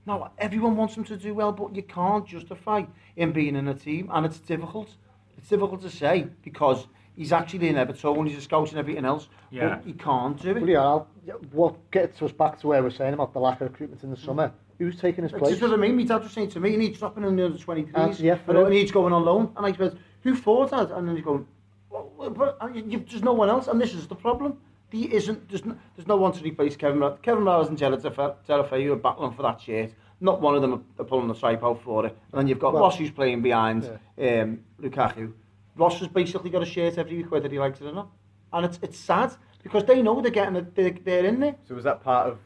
Now, 0.06 0.32
everyone 0.38 0.74
wants 0.76 0.96
him 0.96 1.04
to 1.04 1.16
do 1.18 1.34
well, 1.34 1.52
but 1.52 1.76
you 1.76 1.82
can't 1.82 2.26
justify 2.26 2.84
him 3.14 3.32
being 3.32 3.56
in 3.56 3.68
a 3.68 3.74
team, 3.74 4.08
and 4.10 4.24
it's 4.24 4.38
difficult. 4.38 4.94
It's 5.36 5.48
difficult 5.50 5.82
to 5.82 5.90
say 5.90 6.26
because 6.42 6.86
he's 7.14 7.30
actually 7.30 7.68
in 7.68 7.76
Everton, 7.76 8.24
he's 8.26 8.38
a 8.38 8.40
scout 8.40 8.70
and 8.70 8.78
everything 8.78 9.04
else, 9.04 9.28
Yeah. 9.50 9.68
but 9.76 9.84
he 9.84 9.92
can't 9.92 10.40
do 10.40 10.50
it. 10.52 10.60
Well, 10.62 10.70
yeah, 10.70 10.80
I'll, 10.80 11.08
what 11.52 11.90
gets 11.90 12.22
us 12.22 12.32
back 12.32 12.58
to 12.60 12.68
where 12.68 12.82
we're 12.82 12.88
saying 12.90 13.12
about 13.12 13.34
the 13.34 13.38
lack 13.40 13.60
of 13.60 13.70
recruitment 13.70 14.02
in 14.02 14.10
the 14.10 14.16
summer. 14.16 14.50
Who's 14.78 14.98
taking 14.98 15.24
his 15.24 15.32
place? 15.32 15.50
just 15.50 15.60
what 15.60 15.72
I 15.72 15.76
mean. 15.76 15.94
My 15.96 16.04
dad 16.04 16.22
was 16.22 16.32
saying 16.32 16.50
to 16.50 16.60
me, 16.60 16.70
he 16.70 16.76
needs 16.78 16.98
dropping 16.98 17.24
in 17.24 17.36
the 17.36 17.44
under 17.44 17.58
23s, 17.58 17.94
Uh, 17.94 18.14
yeah, 18.18 18.36
for 18.36 18.52
and 18.52 18.60
him. 18.60 18.72
he 18.72 18.78
needs 18.78 18.90
going 18.92 19.12
on 19.12 19.24
loan. 19.24 19.52
And 19.56 19.66
I 19.66 19.72
said, 19.72 19.98
who 20.22 20.34
thought 20.36 20.70
that? 20.70 20.90
And 20.92 21.06
then 21.06 21.16
he's 21.16 21.24
going, 21.24 21.46
well, 21.90 22.10
well, 22.16 22.30
but 22.30 22.56
uh, 22.62 22.68
you, 22.68 23.04
there's 23.10 23.22
no 23.22 23.34
one 23.34 23.50
else, 23.50 23.66
and 23.68 23.78
this 23.78 23.92
is 23.92 24.06
the 24.06 24.14
problem. 24.14 24.56
There 24.90 25.10
isn't, 25.10 25.48
there's 25.48 25.64
no, 25.64 25.76
there's 25.96 26.08
no 26.08 26.16
one 26.16 26.32
to 26.32 26.42
replace 26.42 26.76
Kevin 26.76 27.00
Ra- 27.00 27.16
Kevin 27.16 27.44
Mirallas 27.44 27.68
and 27.68 27.76
Gerard 27.76 28.00
Deulofeu 28.00 28.92
are 28.92 28.96
battling 28.96 29.32
for 29.32 29.42
that 29.42 29.60
shirt. 29.60 29.92
Not 30.20 30.40
one 30.40 30.54
of 30.54 30.62
them 30.62 30.72
are, 30.74 31.02
are 31.02 31.04
pulling 31.04 31.28
the 31.28 31.34
stripe 31.34 31.62
out 31.62 31.82
for 31.82 32.06
it. 32.06 32.16
And 32.32 32.40
then 32.40 32.48
you've 32.48 32.58
got 32.58 32.72
Well, 32.72 32.82
Ross 32.82 32.96
who's 32.96 33.10
playing 33.10 33.42
behind 33.42 33.84
um, 34.18 34.60
Lukaku. 34.80 35.32
Ross 35.76 35.98
has 36.00 36.08
basically 36.08 36.50
got 36.50 36.62
a 36.62 36.66
shirt 36.66 36.98
every 36.98 37.18
week 37.18 37.30
whether 37.30 37.48
he 37.48 37.58
likes 37.58 37.80
it 37.80 37.86
or 37.86 37.92
not. 37.92 38.08
And 38.52 38.64
it's, 38.64 38.78
it's 38.82 38.98
sad 38.98 39.32
because 39.62 39.84
they 39.84 40.00
know 40.02 40.20
they're 40.20 40.30
getting 40.30 40.56
it, 40.56 40.74
they're, 40.74 40.90
they're 40.90 41.26
in 41.26 41.40
there. 41.40 41.54
So 41.68 41.74
was 41.74 41.84
that 41.84 42.02
part 42.02 42.28
of, 42.28 42.38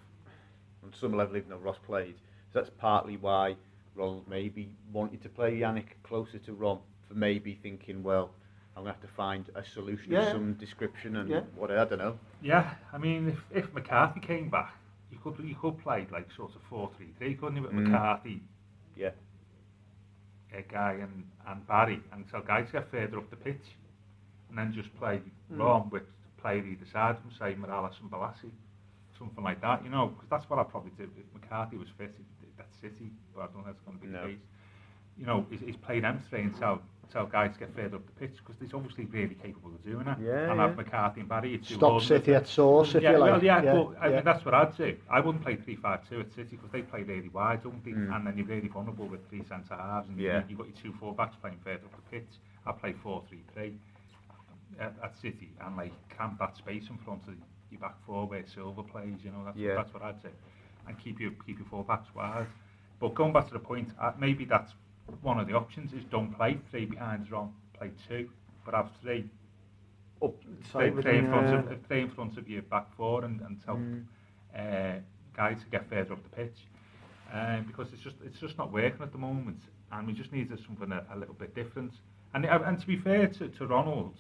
on 0.84 0.92
some 0.92 1.16
level, 1.16 1.36
even 1.36 1.50
though 1.50 1.56
Ross 1.58 1.78
played, 1.86 2.16
so 2.52 2.58
that's 2.58 2.70
partly 2.76 3.16
why 3.16 3.56
Ronald 3.94 4.26
maybe 4.28 4.74
wanted 4.92 5.22
to 5.22 5.28
play 5.28 5.58
Yannick 5.58 5.94
closer 6.02 6.38
to 6.38 6.52
Rom, 6.52 6.80
for 7.08 7.14
maybe 7.14 7.54
thinking, 7.62 8.02
well, 8.02 8.32
I'm 8.76 8.84
going 8.84 8.94
to 8.94 9.00
have 9.00 9.08
to 9.08 9.14
find 9.14 9.48
a 9.54 9.62
solution 9.64 10.12
Yeah. 10.12 10.20
of 10.26 10.32
some 10.32 10.54
description 10.54 11.16
and 11.16 11.28
Yeah. 11.30 11.40
what, 11.54 11.70
I 11.70 11.84
don't 11.84 11.98
know. 11.98 12.18
Yeah, 12.40 12.74
I 12.92 12.98
mean, 12.98 13.28
if, 13.28 13.64
if 13.64 13.72
McCarthy 13.74 14.20
came 14.20 14.48
back, 14.48 14.72
you 15.10 15.18
could 15.22 15.38
you 15.44 15.54
could 15.54 15.78
play 15.78 16.06
like 16.10 16.30
sort 16.32 16.52
of 16.56 16.62
4-3-3, 16.70 17.38
couldn't 17.38 17.56
you, 17.56 17.62
with 17.62 17.72
Mm. 17.72 17.84
McCarthy, 17.86 18.40
Yeah. 18.96 19.10
uh, 20.54 20.62
Gueye 20.72 21.02
and, 21.02 21.24
and 21.46 21.66
Barry, 21.66 22.00
and 22.12 22.28
tell 22.30 22.40
guys 22.42 22.66
to 22.68 22.72
get 22.72 22.90
further 22.90 23.18
up 23.18 23.28
the 23.30 23.36
pitch, 23.36 23.76
and 24.48 24.58
then 24.58 24.72
just 24.72 24.94
play 24.98 25.20
Mm. 25.52 25.58
Rom 25.58 25.90
with 25.90 26.04
player 26.38 26.64
either 26.64 26.86
side 26.86 27.18
from, 27.18 27.30
say, 27.30 27.54
Mirallas 27.54 28.00
and 28.00 28.10
Bolasie, 28.10 28.50
something 29.18 29.44
like 29.44 29.60
that, 29.60 29.84
you 29.84 29.90
know, 29.90 30.08
because 30.08 30.28
that's 30.30 30.48
what 30.50 30.58
I'd 30.58 30.68
probably 30.70 30.92
do. 30.96 31.04
If 31.16 31.32
McCarthy 31.40 31.76
was 31.76 31.88
fit, 31.98 32.14
that's 32.56 32.74
City, 32.80 33.10
but 33.34 33.42
I 33.42 33.46
don't 33.46 33.64
know 33.64 33.70
if 33.70 33.76
that's 33.76 33.80
going 33.86 33.98
to 33.98 34.04
be 34.06 34.10
No. 34.12 34.22
the 34.22 34.28
case. 34.32 34.40
You 35.18 35.26
know, 35.26 35.46
he's, 35.50 35.60
he's 35.60 35.76
played 35.76 36.04
them 36.04 36.20
three 36.30 36.40
and 36.42 36.58
tell, 36.58 36.80
tell 37.12 37.26
guys 37.26 37.52
to 37.54 37.58
get 37.60 37.74
further 37.74 37.96
up 37.96 38.06
the 38.06 38.12
pitch, 38.26 38.36
because 38.38 38.56
he's 38.60 38.72
obviously 38.74 39.04
really 39.06 39.34
capable 39.34 39.70
of 39.70 39.84
doing 39.84 40.06
it. 40.06 40.16
Yeah, 40.20 40.50
and 40.50 40.56
yeah. 40.56 40.66
have 40.66 40.76
McCarthy 40.76 41.20
and 41.20 41.28
Barry, 41.28 41.54
it's 41.54 41.68
Stop 41.72 42.02
City 42.02 42.34
at 42.34 42.48
source, 42.48 42.94
if 42.94 43.02
yeah, 43.02 43.12
you 43.12 43.18
like. 43.18 43.30
Well, 43.32 43.44
yeah, 43.44 43.62
yeah, 43.62 43.72
but 43.74 43.96
I 44.00 44.08
yeah. 44.08 44.16
mean, 44.16 44.24
that's 44.24 44.44
what 44.44 44.54
I'd 44.54 44.76
do. 44.76 44.96
I 45.10 45.20
wouldn't 45.20 45.44
play 45.44 45.56
3 45.56 45.76
5 45.76 46.08
2 46.08 46.20
at 46.20 46.32
City 46.32 46.56
because 46.56 46.70
they 46.70 46.82
play 46.82 47.02
really 47.02 47.28
wide, 47.28 47.62
don't 47.62 47.84
they? 47.84 47.92
Mm. 47.92 48.14
And 48.16 48.26
then 48.26 48.36
you're 48.38 48.46
really 48.46 48.68
vulnerable 48.68 49.06
with 49.06 49.28
three 49.28 49.44
centre 49.44 49.74
halves 49.74 50.08
and 50.08 50.18
Yeah. 50.18 50.38
you, 50.38 50.44
you've 50.50 50.58
got 50.58 50.66
your 50.68 50.76
two 50.82 50.92
full 50.98 51.12
backs 51.12 51.36
playing 51.40 51.58
further 51.62 51.84
up 51.84 51.94
the 51.96 52.18
pitch. 52.18 52.28
I 52.66 52.72
play 52.72 52.92
4 53.02 53.22
3 53.28 53.38
3 53.54 53.74
at, 54.80 54.94
at 55.02 55.16
City 55.20 55.50
and 55.60 55.76
like 55.76 55.92
cramp 56.16 56.38
that 56.38 56.56
space 56.56 56.84
in 56.88 56.98
front 56.98 57.22
of 57.28 57.34
your 57.70 57.80
back 57.80 57.94
four 58.06 58.26
where 58.26 58.44
Silva 58.46 58.82
plays, 58.82 59.18
you 59.24 59.30
know, 59.30 59.44
that's, 59.44 59.56
Yeah. 59.56 59.74
that's 59.74 59.92
what 59.92 60.02
I'd 60.02 60.20
say. 60.22 60.30
And 60.86 60.98
keep 60.98 61.20
your, 61.20 61.30
keep 61.46 61.58
your 61.58 61.66
full 61.68 61.82
backs 61.82 62.08
wide. 62.14 62.46
But 63.00 63.14
going 63.14 63.32
back 63.32 63.46
to 63.48 63.52
the 63.52 63.58
point, 63.58 63.88
uh, 64.00 64.12
maybe 64.18 64.44
that's 64.44 64.74
one 65.20 65.38
of 65.38 65.46
the 65.46 65.54
options 65.54 65.92
is 65.92 66.04
don't 66.10 66.32
play 66.36 66.58
three 66.70 66.86
behind 66.86 67.30
Rom, 67.30 67.52
play 67.78 67.90
two, 68.08 68.28
but 68.64 68.74
have 68.74 68.90
three 69.02 69.28
Up, 70.22 70.34
with 70.74 71.02
play, 71.02 71.18
in 71.18 71.26
front 71.28 71.48
uh, 71.48 71.70
of, 71.70 71.88
play 71.88 72.00
in 72.02 72.10
front 72.10 72.38
of 72.38 72.48
your 72.48 72.62
back 72.62 72.86
four 72.96 73.24
and, 73.24 73.40
and 73.40 73.60
tell 73.64 73.80
uh, 74.56 74.98
guys 75.36 75.58
to 75.62 75.66
get 75.70 75.88
further 75.88 76.12
up 76.12 76.22
the 76.22 76.36
pitch. 76.36 76.56
Um, 77.32 77.64
because 77.66 77.88
it's 77.94 78.02
just 78.02 78.16
it's 78.24 78.38
just 78.38 78.58
not 78.58 78.70
working 78.72 79.00
at 79.02 79.10
the 79.10 79.18
moment, 79.18 79.58
and 79.90 80.06
we 80.06 80.12
just 80.12 80.32
need 80.32 80.48
something 80.66 80.92
a, 80.92 81.02
a 81.14 81.18
little 81.18 81.34
bit 81.34 81.54
different. 81.54 81.92
And 82.34 82.44
uh, 82.44 82.58
and 82.66 82.78
to 82.78 82.86
be 82.86 82.98
fair 82.98 83.26
to, 83.26 83.48
to 83.48 83.66
Ronald, 83.66 84.16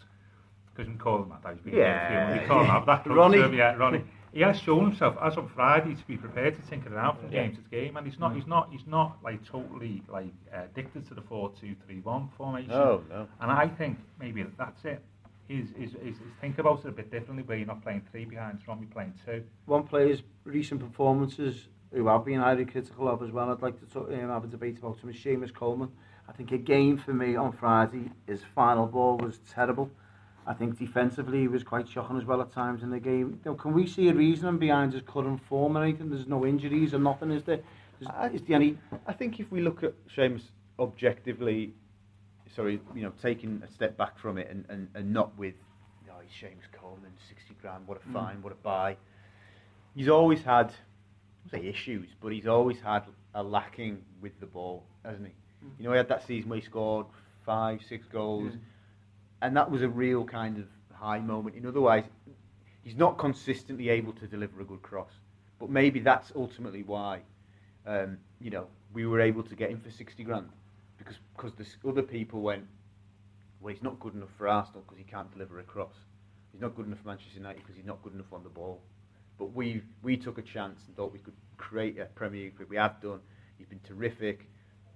because 0.74 0.90
we 0.90 0.98
call 0.98 1.22
him 1.22 1.28
that, 1.30 1.52
he's 1.52 1.60
been 1.62 1.74
Yeah. 1.74 2.08
here 2.08 2.18
for 2.18 2.24
a 2.24 2.32
few- 2.34 2.42
we 2.42 2.48
call 2.48 2.64
him 2.64 2.86
that. 2.86 3.06
Ronnie. 3.06 3.38
him, 3.42 3.54
yeah, 3.54 3.74
Ronnie. 3.74 4.02
He 4.32 4.40
has 4.40 4.58
shown 4.58 4.86
himself 4.86 5.16
as 5.22 5.36
on 5.36 5.48
Friday 5.48 5.94
to 5.94 6.06
be 6.06 6.16
prepared 6.16 6.54
to 6.56 6.62
tinker 6.68 6.94
around 6.94 7.18
from 7.18 7.30
Yeah. 7.30 7.42
game 7.46 7.56
to 7.56 7.62
game, 7.70 7.96
and 7.96 8.06
he's 8.06 8.18
not 8.18 8.34
he's 8.34 8.46
not 8.46 8.70
he's 8.72 8.86
not 8.86 9.18
like 9.22 9.44
totally 9.44 10.02
like 10.08 10.32
uh, 10.54 10.62
addicted 10.64 11.06
to 11.08 11.14
the 11.14 11.20
four 11.20 11.52
two 11.60 11.74
three 11.86 12.00
one 12.00 12.28
formation. 12.36 12.70
No, 12.70 13.02
no. 13.10 13.28
And 13.40 13.50
I 13.50 13.68
think 13.68 13.98
maybe 14.18 14.44
that's 14.58 14.84
it. 14.84 15.02
Is, 15.48 15.68
is, 15.72 15.94
is, 15.96 16.16
is 16.16 16.16
think 16.40 16.58
about 16.58 16.78
it 16.80 16.86
a 16.88 16.92
bit 16.92 17.10
differently 17.10 17.42
where 17.42 17.58
you're 17.58 17.66
not 17.66 17.82
playing 17.82 18.02
three 18.10 18.24
behind 18.24 18.60
Rom, 18.66 18.78
you're 18.80 18.90
playing 18.90 19.12
two. 19.26 19.44
one 19.66 19.82
player's 19.82 20.22
recent 20.44 20.80
performances 20.80 21.68
who 21.92 22.08
I've 22.08 22.24
been 22.24 22.40
highly 22.40 22.64
critical 22.64 23.06
of 23.08 23.22
as 23.22 23.32
well. 23.32 23.50
I'd 23.50 23.60
like 23.60 23.78
to 23.80 23.86
talk, 23.92 24.08
um, 24.08 24.30
have 24.30 24.44
a 24.44 24.46
debate 24.46 24.78
about 24.78 24.98
him 25.00 25.10
is 25.10 25.16
Seamus 25.16 25.52
Coleman. 25.52 25.90
I 26.26 26.32
think 26.32 26.52
a 26.52 26.58
game 26.58 26.96
for 26.96 27.12
me 27.12 27.36
on 27.36 27.52
Friday, 27.52 28.10
his 28.26 28.40
final 28.54 28.86
ball 28.86 29.18
was 29.18 29.40
terrible. 29.52 29.90
I 30.46 30.54
think 30.54 30.78
defensively 30.78 31.40
he 31.40 31.48
was 31.48 31.62
quite 31.62 31.88
shocking 31.88 32.18
as 32.18 32.24
well 32.24 32.40
at 32.40 32.52
times 32.52 32.82
in 32.82 32.90
the 32.90 32.98
game. 32.98 33.40
You 33.44 33.52
know, 33.52 33.54
can 33.54 33.72
we 33.72 33.86
see 33.86 34.08
a 34.08 34.14
reason 34.14 34.58
behind 34.58 34.92
his 34.92 35.02
current 35.02 35.40
form 35.48 35.76
or 35.76 35.84
anything? 35.84 36.10
There's 36.10 36.26
no 36.26 36.44
injuries 36.44 36.94
or 36.94 36.98
nothing, 36.98 37.30
is 37.30 37.44
there? 37.44 37.60
Is, 38.00 38.08
is 38.34 38.42
there 38.42 38.56
any? 38.56 38.76
I 39.06 39.12
think 39.12 39.38
if 39.38 39.50
we 39.52 39.60
look 39.60 39.84
at 39.84 39.94
Seamus 40.08 40.42
objectively, 40.78 41.72
sorry, 42.54 42.80
you 42.94 43.02
know, 43.02 43.12
taking 43.22 43.62
a 43.64 43.72
step 43.72 43.96
back 43.96 44.18
from 44.18 44.36
it 44.38 44.50
and, 44.50 44.64
and, 44.68 44.88
and 44.94 45.12
not 45.12 45.36
with, 45.38 45.54
oh, 46.10 46.14
he's 46.20 46.32
Seamus 46.32 46.70
Coleman, 46.72 47.12
60 47.28 47.54
grand, 47.60 47.86
what 47.86 47.98
a 47.98 48.08
mm. 48.08 48.12
fine, 48.12 48.42
what 48.42 48.52
a 48.52 48.56
buy. 48.56 48.96
He's 49.94 50.08
always 50.08 50.42
had, 50.42 50.72
I 51.46 51.58
say 51.58 51.66
issues, 51.66 52.08
but 52.20 52.32
he's 52.32 52.48
always 52.48 52.80
had 52.80 53.04
a 53.34 53.42
lacking 53.42 54.02
with 54.20 54.38
the 54.40 54.46
ball, 54.46 54.84
hasn't 55.04 55.26
he? 55.26 55.32
Mm. 55.64 55.70
You 55.78 55.84
know, 55.84 55.92
he 55.92 55.98
had 55.98 56.08
that 56.08 56.26
season 56.26 56.50
where 56.50 56.58
he 56.58 56.64
scored 56.64 57.06
five, 57.46 57.80
six 57.88 58.06
goals, 58.08 58.54
and 59.42 59.56
that 59.56 59.70
was 59.70 59.82
a 59.82 59.88
real 59.88 60.24
kind 60.24 60.56
of 60.56 60.66
high 60.94 61.18
moment. 61.18 61.56
In 61.56 61.66
otherwise, 61.66 62.04
he's 62.82 62.94
not 62.96 63.18
consistently 63.18 63.88
able 63.90 64.12
to 64.14 64.26
deliver 64.26 64.60
a 64.60 64.64
good 64.64 64.82
cross. 64.82 65.10
But 65.58 65.68
maybe 65.68 66.00
that's 66.00 66.32
ultimately 66.34 66.84
why, 66.84 67.20
um, 67.86 68.18
you 68.40 68.50
know, 68.50 68.66
we 68.94 69.04
were 69.06 69.20
able 69.20 69.42
to 69.42 69.54
get 69.54 69.70
him 69.70 69.80
for 69.80 69.90
60 69.90 70.22
grand. 70.24 70.48
Because 70.96 71.16
because 71.36 71.52
the 71.54 71.88
other 71.88 72.02
people 72.02 72.40
went, 72.40 72.64
well, 73.60 73.74
he's 73.74 73.82
not 73.82 73.98
good 73.98 74.14
enough 74.14 74.28
for 74.38 74.46
Arsenal 74.48 74.82
because 74.82 74.98
he 74.98 75.04
can't 75.04 75.30
deliver 75.32 75.58
a 75.58 75.64
cross. 75.64 75.94
He's 76.52 76.60
not 76.60 76.76
good 76.76 76.86
enough 76.86 77.00
for 77.00 77.08
Manchester 77.08 77.38
United 77.38 77.58
because 77.58 77.74
he's 77.76 77.86
not 77.86 78.02
good 78.02 78.14
enough 78.14 78.32
on 78.32 78.44
the 78.44 78.48
ball. 78.48 78.80
But 79.38 79.52
we 79.52 79.82
we 80.02 80.16
took 80.16 80.38
a 80.38 80.42
chance 80.42 80.80
and 80.86 80.96
thought 80.96 81.12
we 81.12 81.18
could 81.18 81.34
create 81.56 81.98
a 81.98 82.04
Premier 82.04 82.42
League. 82.42 82.68
We 82.68 82.76
have 82.76 83.00
done. 83.00 83.20
He's 83.58 83.66
been 83.66 83.80
terrific. 83.84 84.46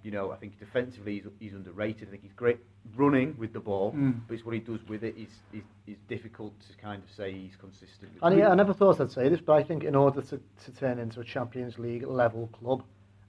You 0.07 0.13
know, 0.13 0.31
I 0.31 0.37
think 0.37 0.57
defensively 0.57 1.15
he's, 1.15 1.25
he's 1.37 1.51
underrated. 1.53 2.07
I 2.07 2.11
think 2.11 2.23
he's 2.23 2.31
great 2.31 2.59
running 2.95 3.35
with 3.37 3.51
the 3.51 3.59
ball, 3.59 3.91
Mm. 3.91 4.21
but 4.25 4.35
it's 4.35 4.45
what 4.45 4.53
he 4.53 4.61
does 4.61 4.79
with 4.87 5.03
it 5.03 5.17
is, 5.17 5.27
is 5.51 5.63
is 5.85 5.97
difficult 6.07 6.53
to 6.61 6.77
kind 6.81 7.03
of 7.03 7.09
say 7.13 7.33
he's 7.33 7.57
consistent. 7.57 8.13
And 8.21 8.39
yeah, 8.39 8.47
I 8.49 8.55
never 8.55 8.73
thought 8.73 9.01
I'd 9.01 9.11
say 9.11 9.27
this, 9.27 9.41
but 9.41 9.57
I 9.57 9.63
think 9.63 9.83
in 9.83 9.95
order 9.95 10.21
to, 10.21 10.39
to 10.63 10.71
turn 10.79 10.97
into 10.97 11.19
a 11.19 11.25
Champions 11.25 11.77
League 11.77 12.07
level 12.07 12.47
club, 12.53 12.83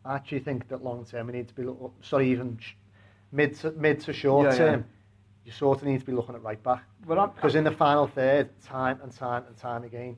I 0.05 0.15
actually 0.15 0.39
think 0.39 0.69
that 0.69 0.85
long 0.85 1.05
term 1.05 1.27
we 1.27 1.33
need 1.33 1.49
to 1.49 1.55
be, 1.55 1.65
look- 1.65 1.95
sorry, 2.01 2.31
even 2.31 2.57
sh- 2.61 2.75
mid 3.33 3.57
to, 3.57 3.73
mid 3.73 3.99
to 4.03 4.13
short 4.13 4.45
Yeah, 4.47 4.53
yeah. 4.53 4.59
term, 4.59 4.85
you 5.45 5.51
sort 5.51 5.79
of 5.83 5.89
need 5.89 5.99
to 5.99 6.07
be 6.07 6.13
looking 6.13 6.37
at 6.37 6.45
right 6.45 6.63
back. 6.63 6.85
Because 7.09 7.57
in 7.57 7.65
the 7.65 7.73
final 7.73 8.07
third, 8.07 8.51
time 8.63 9.01
and 9.03 9.11
time 9.11 9.43
and 9.49 9.57
time 9.57 9.83
again, 9.83 10.15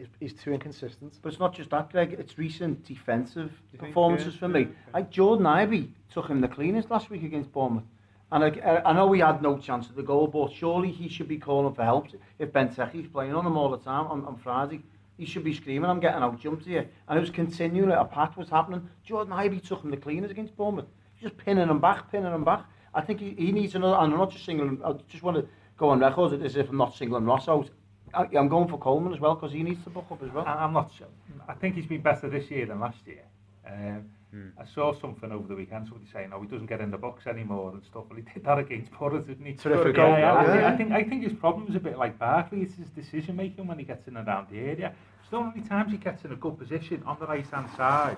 he's, 0.00 0.08
he's 0.32 0.42
too 0.42 0.52
inconsistent. 0.52 1.18
But 1.22 1.32
it's 1.32 1.40
not 1.40 1.54
just 1.54 1.70
that, 1.70 1.90
Greg. 1.90 2.16
It's 2.18 2.38
recent 2.38 2.84
defensive 2.84 3.52
performances 3.78 4.34
for 4.34 4.48
me. 4.48 4.68
Like 4.92 5.10
Jordon 5.10 5.42
Ibe 5.42 5.90
took 6.12 6.28
him 6.28 6.40
the 6.40 6.48
cleanest 6.48 6.90
last 6.90 7.10
week 7.10 7.22
against 7.22 7.52
Bournemouth. 7.52 7.84
And 8.32 8.44
I, 8.44 8.82
I 8.84 8.92
know 8.92 9.06
we 9.06 9.20
had 9.20 9.42
no 9.42 9.58
chance 9.58 9.88
at 9.88 9.96
the 9.96 10.02
goal, 10.02 10.28
but 10.28 10.52
surely 10.52 10.90
he 10.90 11.08
should 11.08 11.28
be 11.28 11.38
calling 11.38 11.74
for 11.74 11.84
help. 11.84 12.08
If 12.38 12.52
Ben 12.52 12.68
Benteke's 12.68 13.08
playing 13.08 13.34
on 13.34 13.46
him 13.46 13.56
all 13.56 13.70
the 13.70 13.78
time 13.78 14.06
on, 14.06 14.24
on 14.24 14.36
Friday, 14.36 14.82
he 15.16 15.26
should 15.26 15.44
be 15.44 15.52
screaming, 15.52 15.90
I'm 15.90 16.00
getting 16.00 16.22
out 16.22 16.40
jumped 16.40 16.64
here. 16.64 16.88
And 17.08 17.18
it 17.18 17.20
was 17.20 17.30
continually, 17.30 17.92
a 17.92 18.04
pat 18.04 18.36
was 18.36 18.48
happening. 18.48 18.88
Jordon 19.06 19.30
Ibe 19.30 19.66
took 19.66 19.82
him 19.82 19.90
the 19.90 19.96
cleanest 19.96 20.30
against 20.30 20.56
Bournemouth. 20.56 20.86
Just 21.20 21.36
pinning 21.36 21.68
him 21.68 21.80
back, 21.80 22.10
pinning 22.10 22.32
him 22.32 22.44
back. 22.44 22.64
I 22.94 23.02
think 23.02 23.20
he, 23.20 23.34
he 23.36 23.52
needs 23.52 23.74
another, 23.74 23.96
and 23.96 24.12
I'm 24.12 24.18
not 24.18 24.30
just 24.30 24.44
singling, 24.44 24.80
I 24.84 24.92
just 25.08 25.22
want 25.22 25.36
to 25.36 25.46
go 25.76 25.90
on 25.90 26.00
record 26.00 26.40
as 26.40 26.56
if 26.56 26.70
I'm 26.70 26.76
not 26.76 26.94
singling 26.94 27.24
Ross 27.24 27.48
out. 27.48 27.68
I, 28.14 28.26
I'm 28.36 28.48
going 28.48 28.68
for 28.68 28.78
Coleman 28.78 29.12
as 29.12 29.20
well 29.20 29.34
because 29.34 29.52
he 29.52 29.62
needs 29.62 29.82
to 29.84 29.90
buck 29.90 30.10
up 30.10 30.22
as 30.22 30.30
well. 30.30 30.44
I- 30.46 30.64
I'm 30.64 30.72
not 30.72 30.90
sure. 30.96 31.08
I 31.48 31.54
think 31.54 31.74
he's 31.74 31.86
been 31.86 32.02
better 32.02 32.28
this 32.28 32.50
year 32.50 32.66
than 32.66 32.80
last 32.80 32.98
year. 33.06 33.22
Um, 33.66 34.10
I 34.58 34.64
saw 34.64 34.94
something 34.94 35.32
over 35.32 35.48
the 35.48 35.56
weekend, 35.56 35.88
somebody 35.88 36.08
saying, 36.12 36.30
"Oh, 36.32 36.40
he 36.40 36.46
doesn't 36.46 36.66
get 36.66 36.80
in 36.80 36.92
the 36.92 36.98
box 36.98 37.26
anymore 37.26 37.70
and 37.72 37.82
stuff." 37.82 38.04
Well, 38.08 38.16
he 38.16 38.22
did 38.32 38.44
that 38.44 38.58
against 38.64 38.92
Porter, 38.92 39.18
didn't 39.18 39.44
he? 39.44 39.54
Terrific 39.54 39.96
yeah, 39.96 40.02
goal, 40.06 40.18
yeah, 40.18 40.32
I, 40.32 40.44
yeah. 40.44 40.52
think, 40.52 40.62
I 40.62 40.76
think 40.76 40.92
I 40.92 41.02
think 41.08 41.22
his 41.24 41.32
problem 41.32 41.66
is 41.68 41.74
a 41.74 41.80
bit 41.80 41.98
like 41.98 42.16
Barkley. 42.18 42.62
It's 42.62 42.76
his 42.76 42.90
decision 42.90 43.34
making 43.36 43.66
when 43.66 43.78
he 43.78 43.84
gets 43.84 44.06
in 44.06 44.16
and 44.16 44.28
around 44.28 44.46
the 44.50 44.58
area. 44.58 44.94
Still, 45.26 45.42
how 45.42 45.50
many 45.50 45.66
times 45.66 45.90
he 45.90 45.98
gets 45.98 46.24
in 46.24 46.32
a 46.32 46.36
good 46.36 46.58
position 46.58 47.02
on 47.06 47.18
the 47.18 47.26
right 47.26 47.46
hand 47.46 47.68
side, 47.76 48.16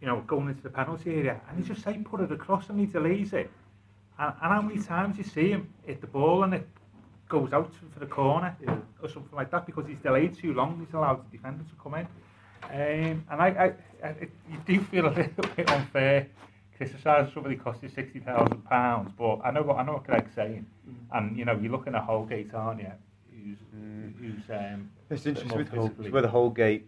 you 0.00 0.08
know, 0.08 0.20
going 0.26 0.48
into 0.48 0.62
the 0.62 0.70
penalty 0.70 1.14
area, 1.14 1.40
and 1.48 1.58
he 1.58 1.64
just 1.68 1.84
say 1.84 1.96
put 1.98 2.20
it 2.20 2.32
across 2.32 2.68
and 2.68 2.80
he 2.80 2.86
delays 2.86 3.32
it. 3.32 3.50
And, 4.18 4.34
and 4.42 4.52
how 4.52 4.62
many 4.62 4.82
times 4.82 5.16
you 5.16 5.24
see 5.24 5.50
him 5.50 5.72
hit 5.86 6.00
the 6.00 6.06
ball 6.08 6.42
and 6.42 6.54
it 6.54 6.68
goes 7.28 7.52
out 7.52 7.72
for 7.92 8.00
the 8.00 8.06
corner 8.06 8.56
or 9.02 9.08
something 9.08 9.34
like 9.34 9.50
that 9.50 9.66
because 9.66 9.86
he's 9.86 9.98
delayed 9.98 10.36
too 10.36 10.52
long. 10.54 10.78
He's 10.84 10.94
allowed 10.94 11.30
the 11.30 11.36
defender 11.36 11.64
to 11.64 11.82
come 11.82 11.94
in. 11.94 12.06
Um, 12.64 13.24
and 13.30 13.40
I, 13.40 13.46
I, 13.48 14.06
I, 14.06 14.08
it, 14.10 14.30
you 14.50 14.58
do 14.66 14.80
feel 14.84 15.06
a 15.06 15.08
little 15.14 15.44
bit 15.56 15.70
unfair 15.70 16.28
criticising 16.78 17.32
somebody 17.34 17.56
cost 17.56 17.82
you 17.82 17.88
sixty 17.88 18.20
thousand 18.20 18.64
pounds, 18.64 19.12
but 19.18 19.40
I 19.44 19.50
know 19.50 19.62
what 19.62 19.76
I 19.76 19.82
know 19.82 19.94
what 19.94 20.06
Greg's 20.06 20.34
saying, 20.34 20.64
and 21.12 21.36
you 21.36 21.44
know 21.44 21.58
you're 21.60 21.72
looking 21.72 21.94
at 21.94 22.02
Holgate, 22.02 22.54
aren't 22.54 22.80
you? 22.80 22.92
Who's, 23.32 23.58
who's 24.20 24.50
um, 24.50 24.90
It's 25.10 25.26
interesting 25.26 25.56
with, 25.56 25.68
hopefully- 25.68 26.06
with, 26.06 26.12
whether 26.12 26.28
Holgate 26.28 26.86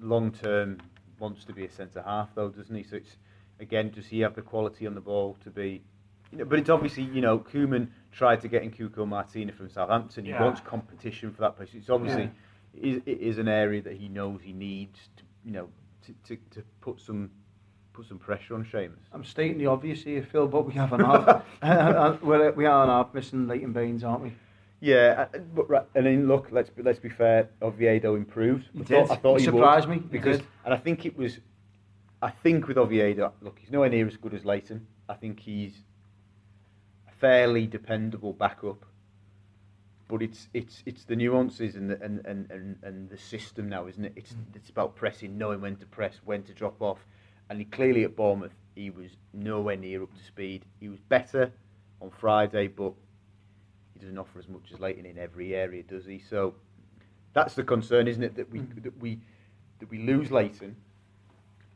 long 0.00 0.32
term 0.32 0.78
wants 1.18 1.44
to 1.44 1.52
be 1.52 1.64
a 1.64 1.70
centre 1.70 2.02
half 2.02 2.34
though, 2.34 2.48
doesn't 2.48 2.74
he? 2.74 2.82
So 2.82 2.96
it's 2.96 3.16
again, 3.60 3.90
does 3.90 4.06
he 4.06 4.20
have 4.20 4.34
the 4.34 4.42
quality 4.42 4.86
on 4.86 4.94
the 4.94 5.00
ball 5.00 5.36
to 5.44 5.50
be? 5.50 5.82
You 6.32 6.38
know, 6.38 6.44
but 6.44 6.58
it's 6.58 6.70
obviously 6.70 7.04
you 7.04 7.20
know 7.20 7.38
Koeman 7.38 7.88
tried 8.12 8.40
to 8.42 8.48
get 8.48 8.62
in 8.62 8.70
Cuco 8.70 9.06
Martina 9.06 9.52
from 9.52 9.68
Southampton. 9.70 10.24
He 10.24 10.30
Yeah. 10.30 10.42
wants 10.44 10.60
competition 10.60 11.32
for 11.32 11.40
that 11.42 11.56
place. 11.56 11.70
It's 11.74 11.90
obviously 11.90 12.30
it 12.74 12.84
is, 12.84 13.02
it 13.06 13.20
is 13.20 13.38
an 13.38 13.48
area 13.48 13.82
that 13.82 13.94
he 13.94 14.08
knows 14.08 14.40
he 14.42 14.52
needs 14.52 14.98
to 15.16 15.24
you 15.44 15.52
know 15.52 15.68
to, 16.06 16.14
to, 16.28 16.36
to 16.54 16.62
put 16.80 17.00
some 17.00 17.30
put 17.92 18.06
some 18.06 18.18
pressure 18.18 18.54
on 18.54 18.64
Seamus. 18.64 18.96
I'm 19.12 19.24
stating 19.24 19.58
the 19.58 19.66
obvious 19.66 20.02
here, 20.02 20.22
Phil, 20.22 20.46
but 20.46 20.66
we 20.66 20.72
have 20.74 20.92
an 20.92 21.00
half. 21.00 21.42
we're, 22.22 22.52
we 22.52 22.66
are 22.66 22.84
an 22.84 22.88
half 22.88 23.12
missing 23.12 23.46
Leighton 23.48 23.72
Baines, 23.72 24.04
aren't 24.04 24.22
we? 24.22 24.32
Yeah, 24.80 25.26
uh, 25.34 25.38
but 25.54 25.68
right, 25.68 25.84
and 25.94 26.06
then 26.06 26.26
look, 26.26 26.48
let's 26.50 26.70
be, 26.70 26.82
let's 26.82 26.98
be 26.98 27.10
fair. 27.10 27.50
Oviedo 27.60 28.14
improved. 28.14 28.68
He 28.72 28.80
I 28.80 28.82
did. 28.84 29.06
Thought, 29.08 29.10
I 29.10 29.20
thought 29.20 29.34
He 29.34 29.44
he, 29.44 29.50
surprised 29.50 29.88
would, 29.88 30.00
me. 30.00 30.08
Because, 30.10 30.40
and 30.64 30.72
I 30.72 30.78
think 30.78 31.04
it 31.04 31.16
was, 31.18 31.38
I 32.22 32.30
think 32.30 32.66
with 32.66 32.78
Oviedo, 32.78 33.32
look, 33.42 33.58
he's 33.58 33.70
nowhere 33.70 33.90
near 33.90 34.06
as 34.06 34.16
good 34.16 34.32
as 34.32 34.44
Leighton. 34.44 34.86
I 35.08 35.14
think 35.14 35.40
he's 35.40 35.74
fairly 37.20 37.66
dependable 37.66 38.32
backup. 38.32 38.84
But 40.08 40.22
it's 40.22 40.48
it's 40.52 40.82
it's 40.86 41.04
the 41.04 41.14
nuances 41.14 41.76
and 41.76 41.88
the 41.90 42.02
and, 42.02 42.24
and, 42.26 42.50
and, 42.50 42.76
and 42.82 43.08
the 43.08 43.16
system 43.16 43.68
now, 43.68 43.86
isn't 43.86 44.04
it? 44.04 44.12
It's 44.16 44.32
mm. 44.32 44.56
it's 44.56 44.68
about 44.68 44.96
pressing, 44.96 45.38
knowing 45.38 45.60
when 45.60 45.76
to 45.76 45.86
press, 45.86 46.20
when 46.24 46.42
to 46.44 46.52
drop 46.52 46.82
off. 46.82 46.98
And 47.48 47.58
he, 47.58 47.64
clearly 47.64 48.04
at 48.04 48.16
Bournemouth, 48.16 48.54
he 48.74 48.90
was 48.90 49.10
nowhere 49.32 49.76
near 49.76 50.02
up 50.02 50.14
to 50.16 50.24
speed. 50.24 50.64
He 50.80 50.88
was 50.88 51.00
better 51.08 51.52
on 52.00 52.10
Friday, 52.10 52.68
but 52.68 52.92
he 53.94 54.00
doesn't 54.00 54.18
offer 54.18 54.38
as 54.38 54.48
much 54.48 54.72
as 54.72 54.80
Leighton 54.80 55.06
in 55.06 55.18
every 55.18 55.54
area, 55.54 55.82
does 55.82 56.06
he? 56.06 56.18
So 56.18 56.54
that's 57.32 57.54
the 57.54 57.62
concern, 57.62 58.08
isn't 58.08 58.22
it? 58.22 58.34
That 58.34 58.50
we 58.50 58.60
mm. 58.60 58.82
that 58.82 59.00
we 59.00 59.20
that 59.78 59.90
we 59.90 59.98
lose 59.98 60.32
Leighton, 60.32 60.74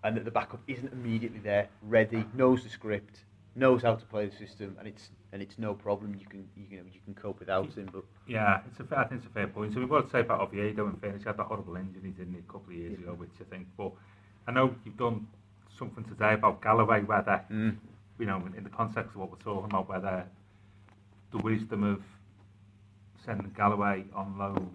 and 0.03 0.17
that 0.17 0.25
the 0.25 0.31
backup 0.33 0.61
isn't 0.67 0.93
immediately 0.93 1.41
there, 1.41 1.69
ready, 1.83 2.25
knows 2.35 2.65
the 2.65 2.69
script, 2.69 3.21
knows 3.55 3.83
how 3.83 3.95
to 3.95 4.05
play 4.07 4.27
the 4.27 4.37
system, 4.37 4.77
and 4.79 4.89
it's 4.89 5.11
and 5.35 5.43
it's 5.43 5.59
no 5.59 5.75
problem. 5.75 6.15
You 6.19 6.27
can 6.27 6.49
you 6.57 6.79
know 6.79 6.85
you 6.93 7.01
can 7.05 7.13
cope 7.13 7.41
without 7.41 7.75
him. 7.75 7.91
But 7.93 8.05
Yeah, 8.27 8.61
it's 8.71 8.79
a 8.81 8.85
fair, 8.85 9.01
I 9.01 9.05
think 9.09 9.21
it's 9.21 9.29
a 9.29 9.35
fair 9.35 9.49
point. 9.49 9.75
So 9.75 9.81
we've 9.81 9.89
got 9.89 10.05
to 10.07 10.11
say 10.11 10.21
about 10.21 10.41
Oviedo 10.41 10.87
in 10.87 10.95
fairness, 10.97 11.23
he 11.23 11.27
had 11.29 11.37
that 11.37 11.47
horrible 11.47 11.75
injury, 11.77 12.11
didn't 12.17 12.35
he, 12.35 12.39
a 12.39 12.43
couple 12.53 12.69
of 12.73 12.77
years 12.79 12.97
ago, 12.99 13.13
which 13.15 13.33
I 13.41 13.45
think, 13.53 13.67
but 13.77 13.91
I 14.47 14.53
know 14.53 14.75
you've 14.85 14.97
done 14.97 15.27
something 15.77 16.05
today 16.05 16.35
about 16.35 16.63
Galloway, 16.63 17.03
whether, 17.03 17.43
Mm. 17.51 17.77
you 18.21 18.27
know, 18.27 18.41
in 18.57 18.63
the 18.63 18.71
context 18.71 19.11
of 19.11 19.17
what 19.17 19.31
we're 19.33 19.39
talking 19.39 19.65
about, 19.65 19.89
whether 19.89 20.25
the 21.33 21.39
wisdom 21.39 21.83
of 21.83 22.01
sending 23.25 23.51
Galloway 23.57 24.05
on 24.15 24.39
loan. 24.39 24.71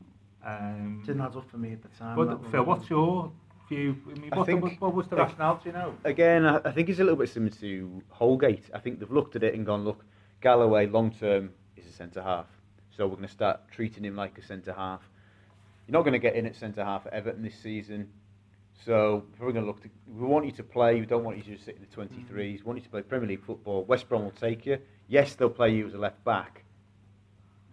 Um, 0.45 1.03
Didn't 1.05 1.21
add 1.21 1.35
up 1.37 1.49
for 1.49 1.57
me 1.57 1.71
at 1.71 1.81
the 1.81 1.87
time. 1.97 2.17
but, 2.17 2.51
Phil, 2.51 2.63
what's 2.63 2.89
your 2.89 3.31
view? 3.69 3.95
I 4.13 4.19
mean, 4.19 4.33
I 4.33 4.37
what, 4.37 4.45
think- 4.45 4.61
what, 4.63 4.81
what 4.81 4.93
was 4.93 5.07
the 5.07 5.15
rationale, 5.15 5.55
do 5.63 5.69
you 5.69 5.73
know? 5.73 5.93
again, 6.03 6.45
I, 6.45 6.57
I 6.65 6.71
think 6.71 6.89
it's 6.89 6.99
a 6.99 7.03
little 7.03 7.17
bit 7.17 7.29
similar 7.29 7.51
to 7.61 8.01
Holgate. 8.09 8.69
I 8.73 8.79
think 8.79 8.99
they've 8.99 9.09
looked 9.11 9.37
at 9.37 9.43
it 9.43 9.53
and 9.53 9.65
gone, 9.65 9.85
look, 9.85 10.03
Galloway 10.41 10.87
long 10.87 11.11
term 11.11 11.51
is 11.75 11.85
a 11.85 11.91
centre 11.91 12.21
half, 12.21 12.47
so 12.95 13.05
we're 13.05 13.15
going 13.15 13.27
to 13.27 13.33
start 13.33 13.61
treating 13.71 14.03
him 14.03 14.15
like 14.15 14.37
a 14.37 14.41
centre 14.41 14.73
half. 14.73 15.01
You're 15.87 15.93
not 15.93 16.03
going 16.03 16.13
to 16.13 16.19
get 16.19 16.35
in 16.35 16.45
at 16.45 16.55
centre 16.55 16.83
half 16.83 17.05
at 17.07 17.13
Everton 17.13 17.43
this 17.43 17.55
season, 17.55 18.09
so 18.85 19.25
we're 19.39 19.51
going 19.51 19.65
to 19.65 19.67
look. 19.67 19.81
To, 19.83 19.89
we 20.07 20.25
want 20.25 20.45
you 20.45 20.51
to 20.53 20.63
play. 20.63 20.99
We 20.99 21.05
don't 21.05 21.23
want 21.23 21.37
you 21.37 21.43
to 21.43 21.51
just 21.51 21.65
sit 21.65 21.75
in 21.75 21.81
the 21.81 22.07
23s. 22.07 22.33
We 22.33 22.61
want 22.63 22.77
you 22.77 22.83
to 22.83 22.89
play 22.89 23.01
Premier 23.01 23.27
League 23.27 23.43
football. 23.43 23.83
West 23.83 24.07
Brom 24.07 24.23
will 24.23 24.31
take 24.31 24.65
you. 24.65 24.77
Yes, 25.07 25.35
they'll 25.35 25.49
play 25.49 25.71
you 25.71 25.87
as 25.87 25.93
a 25.93 25.97
left 25.97 26.23
back, 26.23 26.63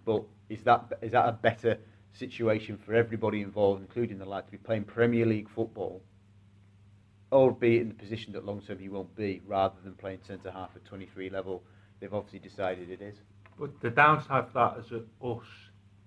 but 0.05 0.25
is 0.49 0.62
that 0.62 0.93
is 1.03 1.12
that 1.12 1.29
a 1.29 1.33
better 1.33 1.79
situation 2.12 2.79
for 2.79 2.95
everybody 2.95 3.43
involved, 3.43 3.81
including 3.81 4.19
the 4.19 4.25
lad, 4.25 4.47
to 4.47 4.51
be 4.51 4.59
playing 4.59 4.85
Premier 4.85 5.27
League 5.27 5.49
football? 5.49 6.03
albeit 7.33 7.83
in 7.83 7.89
the 7.89 7.95
position 7.95 8.33
that 8.33 8.45
long 8.45 8.61
term 8.61 8.79
he 8.79 8.89
won't 8.89 9.14
be, 9.17 9.43
rather 9.47 9.75
than 9.85 9.93
playing 9.95 10.21
centre 10.27 10.51
half 10.51 10.71
at 10.77 10.85
23 10.85 11.31
level. 11.31 11.62
They've 12.01 12.13
obviously 12.13 12.41
decided 12.41 12.91
it 12.91 13.03
is. 13.03 13.17
But 13.59 13.81
the 13.81 13.91
downside 13.91 14.49
for 14.53 14.53
that 14.55 14.85
as 14.85 14.93
a, 14.93 15.27
us 15.27 15.47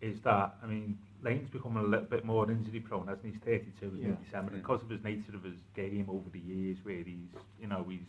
is 0.02 0.20
that, 0.22 0.56
I 0.64 0.68
mean, 0.68 0.98
Lane's 1.24 1.50
becoming 1.50 1.84
a 1.84 1.88
little 1.88 2.06
bit 2.06 2.24
more 2.24 2.50
injury 2.50 2.80
prone, 2.80 3.08
hasn't 3.08 3.26
he? 3.26 3.32
He's 3.32 3.42
32 3.44 3.86
in 4.02 4.18
December. 4.24 4.52
Mm. 4.52 4.62
Because 4.62 4.82
of 4.82 4.90
his 4.90 5.04
nature 5.04 5.36
of 5.36 5.44
his 5.44 5.58
game 5.76 6.08
over 6.10 6.30
the 6.32 6.40
years, 6.40 6.78
where 6.84 7.04
he's, 7.04 7.34
you 7.60 7.68
know, 7.68 7.86
he's 7.90 8.06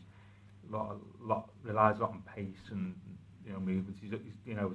lot, 0.70 0.97
lot 1.20 1.51
relies 1.64 1.97
a 1.99 2.03
lot 2.03 2.11
on 2.11 2.22
pace 2.35 2.70
and, 2.70 2.95
you 3.45 3.53
know, 3.53 3.59
movements. 3.59 3.99
He's, 4.01 4.12
he's 4.12 4.39
you 4.45 4.55
know, 4.55 4.74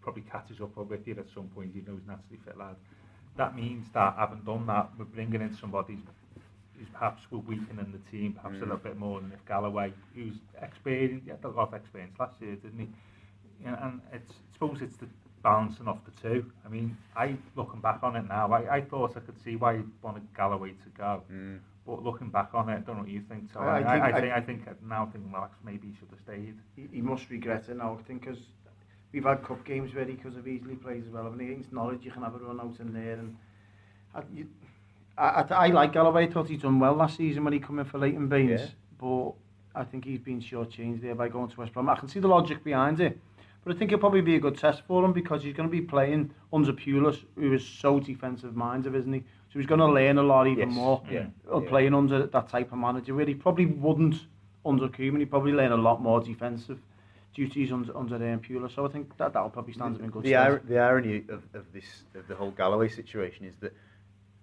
probably 0.00 0.22
catches 0.22 0.60
up 0.60 0.76
with 0.76 1.06
you 1.06 1.14
at 1.18 1.26
some 1.34 1.48
point, 1.48 1.72
even 1.74 1.92
though 1.92 1.98
he's 1.98 2.08
naturally 2.08 2.38
fit 2.44 2.56
lad. 2.56 2.76
That 3.36 3.54
means 3.54 3.86
that 3.92 4.14
having 4.18 4.40
done 4.40 4.66
that, 4.66 4.90
we're 4.98 5.04
bringing 5.04 5.42
in 5.42 5.54
somebody 5.60 5.98
who's 6.78 6.88
perhaps 6.90 7.22
we're 7.30 7.38
weakening 7.38 7.92
the 7.92 8.10
team 8.10 8.32
perhaps 8.34 8.56
a 8.56 8.58
Mm. 8.58 8.62
little 8.62 8.76
bit 8.78 8.96
more 8.96 9.20
than 9.20 9.32
if 9.32 9.44
Galloway, 9.46 9.92
who's 10.14 10.36
experienced, 10.62 11.24
he 11.24 11.30
had 11.30 11.42
a 11.44 11.48
lot 11.48 11.68
of 11.68 11.74
experience 11.74 12.18
last 12.18 12.40
year, 12.40 12.54
didn't 12.56 12.78
he? 12.78 12.88
you 13.60 13.66
know, 13.70 13.78
and 13.82 14.00
it's, 14.12 14.30
I 14.30 14.52
suppose 14.52 14.80
it's 14.82 14.96
the 14.98 15.06
balancing 15.42 15.88
off 15.88 15.98
the 16.04 16.12
two. 16.22 16.50
I 16.64 16.68
mean, 16.68 16.96
I 17.16 17.36
looking 17.56 17.80
back 17.80 18.02
on 18.04 18.14
it 18.16 18.26
now, 18.28 18.52
I, 18.52 18.76
I 18.76 18.80
thought 18.82 19.16
I 19.16 19.20
could 19.20 19.40
see 19.42 19.56
why 19.56 19.78
he 19.78 19.82
wanted 20.02 20.22
Galloway 20.36 20.70
to 20.84 20.88
go, 20.96 21.22
Mm. 21.32 21.58
but 21.84 22.02
looking 22.04 22.28
back 22.30 22.54
on 22.54 22.68
it, 22.68 22.74
I 22.76 22.80
don't 22.80 22.96
know 22.96 23.02
what 23.02 23.10
you 23.10 23.20
think. 23.22 23.50
So 23.52 23.58
I- 23.60 23.78
I, 23.78 23.82
think- 23.82 23.88
I, 24.04 24.08
I- 24.16 24.20
think 24.20 24.32
I 24.34 24.40
think 24.72 24.82
now 24.82 25.06
thinking, 25.06 25.32
well, 25.32 25.50
maybe 25.64 25.88
he 25.88 25.94
should 25.98 26.08
have 26.10 26.20
stayed. 26.20 26.54
he, 26.76 26.86
he 26.92 27.00
must 27.02 27.28
regret 27.30 27.68
it 27.68 27.76
now, 27.76 27.98
I 27.98 28.02
think, 28.04 28.20
because 28.24 28.38
we've 29.12 29.24
had 29.24 29.42
cup 29.42 29.64
games 29.64 29.92
where 29.94 30.04
he 30.04 30.14
could 30.14 30.34
have 30.34 30.46
easily 30.46 30.76
played 30.76 31.04
as 31.04 31.10
well. 31.10 31.26
I 31.26 31.30
mean, 31.30 31.50
against 31.50 31.72
Norwich, 31.72 32.04
you 32.04 32.12
can 32.12 32.22
have 32.22 32.34
a 32.36 32.38
run 32.38 32.60
out 32.60 32.78
in 32.78 32.92
there. 32.92 33.14
And 33.14 33.36
I, 34.14 34.22
you, 34.32 34.46
I, 35.18 35.42
I, 35.42 35.46
I 35.50 35.66
like 35.68 35.92
Galloway. 35.92 36.26
I 36.26 36.30
thought 36.30 36.48
he'd 36.48 36.62
done 36.62 36.78
well 36.78 36.94
last 36.94 37.16
season 37.16 37.44
when 37.44 37.52
he 37.52 37.58
came 37.60 37.78
in 37.78 37.84
for 37.84 37.98
Leighton 37.98 38.28
Baines. 38.28 38.60
Yeah. 38.60 38.66
But 39.00 39.32
I 39.74 39.84
think 39.84 40.04
he's 40.04 40.18
been 40.20 40.40
shortchanged 40.40 41.02
there 41.02 41.14
by 41.14 41.28
going 41.28 41.48
to 41.50 41.56
West 41.60 41.72
Brom. 41.72 41.88
I 41.88 41.96
can 41.96 42.08
see 42.08 42.20
the 42.20 42.28
logic 42.28 42.62
behind 42.64 43.00
it. 43.00 43.18
But 43.64 43.74
I 43.74 43.78
think 43.78 43.90
it'll 43.92 44.00
probably 44.00 44.20
be 44.22 44.36
a 44.36 44.40
good 44.40 44.56
test 44.56 44.82
for 44.86 45.04
him 45.04 45.12
because 45.12 45.42
he's 45.42 45.54
going 45.54 45.68
to 45.68 45.72
be 45.72 45.80
playing 45.82 46.30
under 46.52 46.72
Pulis, 46.72 47.24
who 47.36 47.52
is 47.52 47.66
so 47.66 47.98
defensive 48.00 48.54
minded, 48.56 48.94
isn't 48.94 49.12
he? 49.12 49.20
So 49.52 49.58
he's 49.58 49.66
going 49.66 49.80
to 49.80 49.86
learn 49.86 50.18
a 50.18 50.22
lot 50.22 50.46
even 50.46 50.68
Yes. 50.70 50.76
more 50.76 51.02
Yeah. 51.10 51.26
uh, 51.52 51.60
Yeah. 51.60 51.68
playing 51.68 51.94
under 51.94 52.26
that 52.26 52.48
type 52.48 52.72
of 52.72 52.78
manager 52.78 53.14
where 53.14 53.26
he 53.26 53.34
probably 53.34 53.66
wouldn't 53.66 54.26
under 54.64 54.88
Koeman. 54.88 55.18
He'd 55.18 55.30
probably 55.30 55.52
learn 55.52 55.72
a 55.72 55.76
lot 55.76 56.00
more 56.02 56.20
defensive 56.20 56.78
duties 57.34 57.72
under 57.72 57.96
under 57.96 58.16
um, 58.16 58.40
Pulis. 58.40 58.74
So 58.74 58.86
I 58.86 58.88
think 58.88 59.16
that 59.18 59.32
that'll 59.32 59.50
probably 59.50 59.72
stand 59.74 59.96
him 59.96 60.04
in 60.04 60.10
good 60.10 60.22
The, 60.22 60.30
stead. 60.30 60.50
ir- 60.52 60.62
the 60.66 60.78
irony 60.78 61.24
of, 61.28 61.42
of 61.54 61.64
this 61.72 62.04
of 62.14 62.26
the 62.28 62.34
whole 62.34 62.50
Galloway 62.52 62.88
situation 62.88 63.44
is 63.44 63.54
that 63.60 63.66
at 63.66 63.72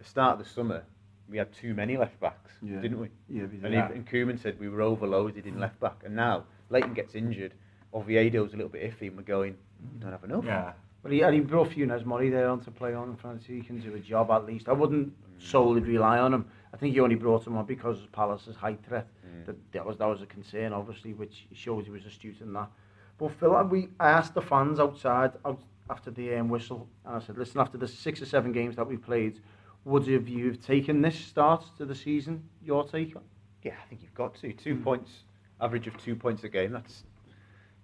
the 0.06 0.10
start 0.10 0.40
of 0.40 0.46
the 0.46 0.52
summer 0.54 0.84
we 1.28 1.38
had 1.38 1.52
too 1.54 1.74
many 1.74 1.98
left 1.98 2.20
backs, 2.20 2.54
Yeah. 2.62 2.80
didn't 2.80 3.00
we? 3.00 3.10
Yeah, 3.28 3.44
we 3.46 3.58
did. 3.58 3.66
And, 3.66 3.74
Yeah. 3.74 3.88
he, 3.88 3.94
and 3.96 4.08
Koeman 4.08 4.40
said 4.40 4.60
we 4.60 4.70
were 4.70 4.82
overloaded 4.82 5.48
in 5.48 5.60
left 5.60 5.80
back, 5.80 6.04
and 6.06 6.16
now 6.16 6.46
Leighton 6.70 6.94
gets 6.94 7.16
injured. 7.16 7.56
Oviedo's 7.94 8.54
a 8.54 8.58
little 8.58 8.70
bit 8.70 8.84
iffy, 8.84 9.08
and 9.08 9.18
we're 9.18 9.24
going, 9.24 9.58
you 9.94 10.00
don't 10.00 10.12
have 10.12 10.24
enough. 10.24 10.46
Yeah. 10.46 10.74
But 11.02 11.12
he, 11.12 11.22
and 11.22 11.34
he 11.34 11.40
brought 11.40 11.70
Funes 11.70 12.06
Mori 12.06 12.30
there 12.30 12.48
on 12.50 12.60
to 12.62 12.72
play 12.72 12.94
on 12.94 13.10
in 13.10 13.16
France. 13.16 13.46
He 13.46 13.62
can 13.62 13.80
do 13.80 13.96
a 13.96 14.00
job 14.00 14.30
at 14.32 14.46
least. 14.46 14.70
I 14.70 14.74
wouldn't 14.74 15.14
solely 15.40 15.82
rely 15.82 16.20
on 16.20 16.34
him. 16.34 16.46
I 16.74 16.78
think 16.78 16.94
he 16.94 17.00
only 17.00 17.16
brought 17.16 17.46
him 17.48 17.58
on 17.58 17.66
because 17.66 18.04
of 18.04 18.12
Palace's 18.12 18.56
high 18.56 18.76
threat. 18.76 19.08
Mm. 19.26 19.46
That, 19.46 19.72
that 19.72 19.86
was 19.86 19.98
that 19.98 20.08
was 20.08 20.22
a 20.22 20.26
concern, 20.26 20.74
obviously, 20.74 21.14
which 21.14 21.48
shows 21.54 21.86
he 21.86 21.92
was 21.92 22.06
astute 22.06 22.42
in 22.42 22.54
that. 22.54 22.70
But 23.18 23.32
Phil, 23.32 23.64
we 23.66 23.90
I 24.00 24.10
asked 24.10 24.34
the 24.34 24.42
fans 24.42 24.80
outside 24.80 25.34
out 25.46 25.62
after 25.90 26.10
the 26.10 26.36
um, 26.36 26.50
whistle, 26.50 26.88
and 27.06 27.16
I 27.16 27.20
said, 27.20 27.38
listen, 27.38 27.62
after 27.62 27.78
the 27.78 27.88
six 27.88 28.20
or 28.22 28.26
seven 28.26 28.52
games 28.52 28.76
that 28.76 28.88
we 28.88 28.98
played, 28.98 29.40
would 29.86 30.08
have 30.08 30.28
you 30.28 30.48
have 30.48 30.60
taken 30.60 31.02
this 31.02 31.16
start 31.18 31.64
to 31.78 31.86
the 31.86 31.96
season? 31.96 32.44
Your 32.64 32.84
take? 32.86 33.16
on? 33.16 33.24
Yeah, 33.64 33.74
I 33.82 33.88
think 33.88 34.02
you've 34.02 34.14
got 34.16 34.36
to 34.36 34.52
two 34.54 34.76
Mm. 34.76 34.84
points, 34.84 35.24
average 35.62 35.88
of 35.88 35.96
two 35.98 36.16
points 36.16 36.44
a 36.44 36.50
game. 36.50 36.72
That's 36.72 37.04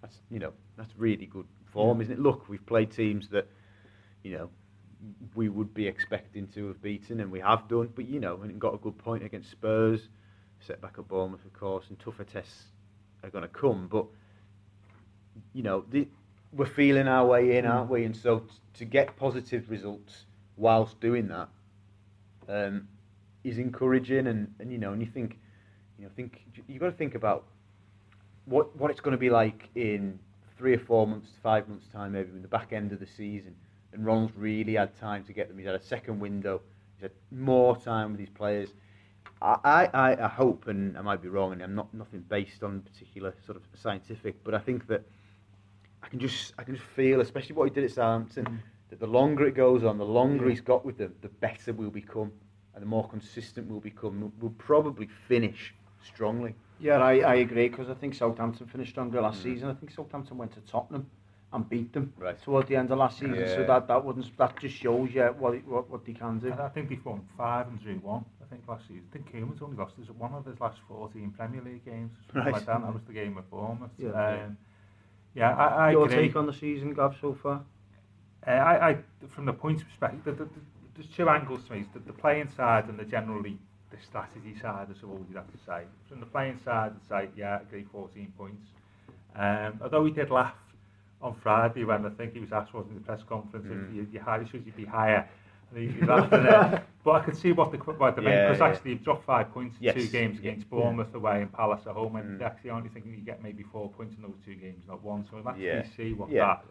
that's 0.02 0.20
you 0.30 0.40
know 0.40 0.52
that's 0.76 0.94
really 0.98 1.28
good 1.28 1.46
form, 1.66 2.02
isn't 2.02 2.14
it? 2.14 2.20
Look, 2.20 2.50
we've 2.50 2.66
played 2.66 2.92
teams 2.92 3.30
that, 3.30 3.48
you 4.24 4.36
know, 4.38 4.50
we 5.36 5.48
would 5.48 5.74
be 5.74 5.88
expecting 5.88 6.48
to 6.50 6.68
have 6.68 6.82
beaten, 6.82 7.20
and 7.20 7.32
we 7.32 7.40
have 7.40 7.68
done. 7.68 7.90
But 7.96 8.08
you 8.10 8.20
know, 8.20 8.42
and 8.42 8.60
got 8.60 8.74
a 8.74 8.78
good 8.78 8.98
point 8.98 9.24
against 9.24 9.52
Spurs, 9.52 10.10
set 10.60 10.82
back 10.82 10.96
at 10.98 11.08
Bournemouth, 11.08 11.46
of 11.46 11.54
course, 11.54 11.86
and 11.90 12.00
tougher 12.00 12.24
tests 12.24 12.66
are 13.24 13.30
going 13.30 13.44
to 13.44 13.48
come. 13.48 13.88
But 13.88 14.08
you 15.54 15.62
know, 15.64 15.86
the, 15.90 16.08
we're 16.52 16.66
feeling 16.66 17.08
our 17.08 17.26
way 17.26 17.58
in, 17.58 17.66
aren't 17.66 17.90
we? 17.90 18.04
And 18.06 18.16
so 18.18 18.40
t- 18.40 18.46
to 18.80 18.86
get 18.86 19.16
positive 19.18 19.70
results 19.70 20.26
whilst 20.58 21.00
doing 21.00 21.28
that 21.30 21.48
um, 22.52 22.88
is 23.44 23.58
encouraging. 23.58 24.28
And, 24.28 24.54
and 24.60 24.72
you 24.72 24.78
know, 24.78 24.92
and 24.94 25.02
you 25.02 25.08
think, 25.08 25.40
you 25.98 26.06
know, 26.06 26.12
think 26.16 26.42
you've 26.68 26.80
got 26.80 26.88
to 26.88 26.98
think 26.98 27.16
about 27.16 27.46
what 28.46 28.76
what 28.76 28.92
it's 28.92 29.00
going 29.00 29.14
to 29.14 29.18
be 29.18 29.30
like 29.30 29.70
in 29.76 30.20
three 30.58 30.74
or 30.74 30.80
four 30.80 31.08
months, 31.08 31.30
five 31.42 31.68
months 31.68 31.88
time, 31.88 32.12
maybe 32.12 32.30
in 32.30 32.42
the 32.42 32.48
back 32.48 32.74
end 32.74 32.92
of 32.92 33.00
the 33.00 33.08
season. 33.08 33.56
And 33.94 34.06
Ronald's 34.06 34.34
really 34.36 34.76
had 34.76 34.98
time 35.00 35.24
to 35.26 35.34
get 35.34 35.48
them. 35.48 35.58
He's 35.58 35.68
had 35.68 35.76
a 35.76 35.84
second 35.84 36.20
window. 36.20 36.62
He's 36.96 37.04
had 37.04 37.12
more 37.32 37.76
time 37.76 38.12
with 38.12 38.20
his 38.20 38.30
players. 38.30 38.70
I, 39.42 39.90
I, 39.94 40.24
I 40.24 40.28
hope, 40.28 40.68
and 40.68 40.96
I 40.98 41.02
might 41.02 41.22
be 41.22 41.28
wrong, 41.28 41.52
and 41.52 41.64
I'm 41.64 41.74
not 41.74 41.92
nothing 41.94 42.24
based 42.30 42.64
on 42.64 42.82
particular 42.82 43.34
sort 43.44 43.58
of 43.58 43.64
scientific, 43.76 44.44
but 44.44 44.54
I 44.54 44.60
think 44.60 44.88
that 44.88 45.04
I 46.04 46.08
can 46.08 46.20
just 46.20 46.54
I 46.60 46.64
can 46.64 46.76
just 46.76 46.88
feel, 46.96 47.22
especially 47.22 47.56
what 47.56 47.68
he 47.68 47.74
did 47.74 47.84
at 47.84 47.92
Southampton, 47.92 48.62
that 48.92 49.00
the 49.00 49.08
longer 49.08 49.48
it 49.48 49.56
goes 49.56 49.84
on, 49.84 49.98
the 49.98 50.06
longer 50.06 50.48
he's 50.50 50.62
got 50.62 50.86
with 50.86 50.98
them, 51.00 51.16
the 51.22 51.30
better 51.30 51.74
we'll 51.74 51.90
become, 51.90 52.32
and 52.76 52.84
the 52.84 52.88
more 52.88 53.08
consistent 53.10 53.68
we'll 53.68 53.80
become. 53.80 54.22
We'll, 54.22 54.32
we'll 54.40 54.52
probably 54.60 55.08
finish 55.28 55.74
strongly. 56.04 56.54
Yeah, 56.80 56.98
I, 56.98 57.20
I 57.20 57.36
agree 57.36 57.70
because 57.70 57.90
I 57.90 57.94
think 57.96 58.14
Southampton 58.14 58.68
finished 58.68 58.92
stronger 58.92 59.22
last 59.22 59.42
season. 59.42 59.70
I 59.70 59.74
think 59.74 59.92
Southampton 59.92 60.38
went 60.38 60.54
to 60.54 60.62
Tottenham 60.62 61.08
and 61.54 61.68
beat 61.70 61.92
them 61.94 62.14
Right. 62.18 62.42
toward 62.42 62.68
the 62.68 62.76
end 62.76 62.92
of 62.92 62.98
last 63.00 63.20
season. 63.20 63.36
So 63.48 63.66
that, 63.66 63.88
that 63.88 64.04
wouldn't 64.06 64.36
that 64.38 64.58
just 64.60 64.76
shows 64.76 65.10
you 65.14 65.24
what 65.40 65.54
it- 65.56 65.68
what 65.68 65.90
what 65.90 66.06
they 66.06 66.14
can 66.14 66.40
do. 66.40 66.52
I 66.54 66.66
I 66.66 66.70
think 66.70 66.90
they 66.90 67.00
won 67.04 67.22
five 67.38 67.68
and 67.68 67.80
drew 67.82 67.96
one. 67.96 68.24
I 68.42 68.46
think 68.46 68.68
last 68.68 68.88
season. 68.88 69.04
I 69.10 69.14
think 69.18 69.32
Koeman's 69.34 69.62
only 69.62 69.78
lost 69.78 69.96
his 69.98 70.10
one 70.12 70.34
of 70.34 70.46
his 70.46 70.60
last 70.60 70.80
14 70.88 71.32
Premier 71.38 71.62
League 71.62 71.86
games. 71.86 72.12
Right. 72.34 72.52
like 72.54 72.66
that. 72.66 72.82
That 72.82 72.94
was 72.94 73.04
the 73.08 73.14
game 73.14 73.36
with 73.36 73.50
Bournemouth. 73.50 73.92
Yeah. 73.98 74.10
Um, 74.10 74.58
yeah, 75.36 75.56
I, 75.56 75.88
I 75.88 75.92
Your 75.92 76.06
agree. 76.06 76.28
take 76.28 76.36
on 76.36 76.46
the 76.46 76.54
season, 76.54 76.94
Gav, 76.94 77.16
so 77.22 77.34
far? 77.42 77.64
Uh, 78.48 78.52
I, 78.52 78.90
I, 78.90 78.98
from 79.30 79.46
the 79.46 79.54
points 79.54 79.84
perspective, 79.84 80.24
the, 80.26 80.32
the, 80.32 80.44
the, 80.46 80.60
there's 80.96 81.08
two 81.16 81.30
angles 81.30 81.62
to 81.68 81.74
me. 81.74 81.86
The, 81.94 82.00
the 82.00 82.14
playing 82.14 82.50
side 82.56 82.86
and 82.90 82.98
the 82.98 83.06
generally 83.06 83.58
the 83.92 83.98
strategy 84.04 84.56
side, 84.62 84.88
I 84.90 85.00
suppose 85.00 85.22
you'd 85.28 85.38
have 85.38 85.52
to 85.52 85.58
say. 85.66 85.84
From 86.10 86.20
the 86.22 86.26
playing 86.26 86.60
side, 86.64 86.94
I'd 86.96 87.10
say, 87.26 87.30
yeah, 87.38 87.62
agree, 87.62 87.86
14 87.92 88.34
points. 88.38 88.68
Um, 89.36 89.80
although 89.84 90.06
he 90.06 90.12
did 90.12 90.30
laugh 90.32 90.56
on 91.22 91.36
Friday 91.44 91.84
when 91.84 92.06
I 92.06 92.10
think 92.10 92.34
he 92.34 92.40
was 92.40 92.52
asked 92.52 92.74
was 92.74 92.86
in 92.90 92.96
the 92.96 93.02
press 93.02 93.22
conference 93.28 93.66
Mm. 93.68 93.90
if 93.90 93.96
you, 93.96 94.08
you 94.12 94.20
high, 94.20 94.44
should 94.50 94.66
you 94.66 94.72
be 94.72 94.86
higher. 94.86 95.28
And 95.74 95.80
he, 95.90 96.00
he 96.00 96.06
laughed 96.06 96.34
at 96.34 96.74
it. 96.74 96.84
But 97.04 97.12
I 97.14 97.20
could 97.26 97.36
see 97.38 97.52
what 97.52 97.72
the 97.72 97.78
what 97.80 98.16
the 98.16 98.22
Yeah, 98.22 98.48
because 98.48 98.60
yeah. 98.60 98.68
actually 98.68 98.92
you've 98.92 99.04
dropped 99.04 99.26
five 99.26 99.52
points 99.52 99.76
in 99.78 99.84
Yes. 99.86 99.96
two 99.96 100.08
games 100.08 100.36
Yeah. 100.36 100.52
against 100.52 100.70
Bournemouth 100.70 101.14
away 101.16 101.42
and 101.42 101.52
Palace 101.52 101.82
at 101.88 101.94
home, 101.94 102.16
and 102.16 102.40
Mm. 102.40 102.46
actually 102.46 102.70
only 102.70 102.90
thinking 102.90 103.12
you 103.14 103.22
get 103.26 103.42
maybe 103.42 103.64
four 103.64 103.90
points 103.90 104.16
in 104.16 104.22
those 104.22 104.38
two 104.46 104.54
games, 104.56 104.84
not 104.88 105.02
one. 105.04 105.26
So 105.30 105.38
I'll 105.38 105.50
actually 105.50 105.66
Yeah. 105.66 105.84
see 105.98 106.14
what 106.14 106.30
Yeah. 106.30 106.46
that 106.46 106.66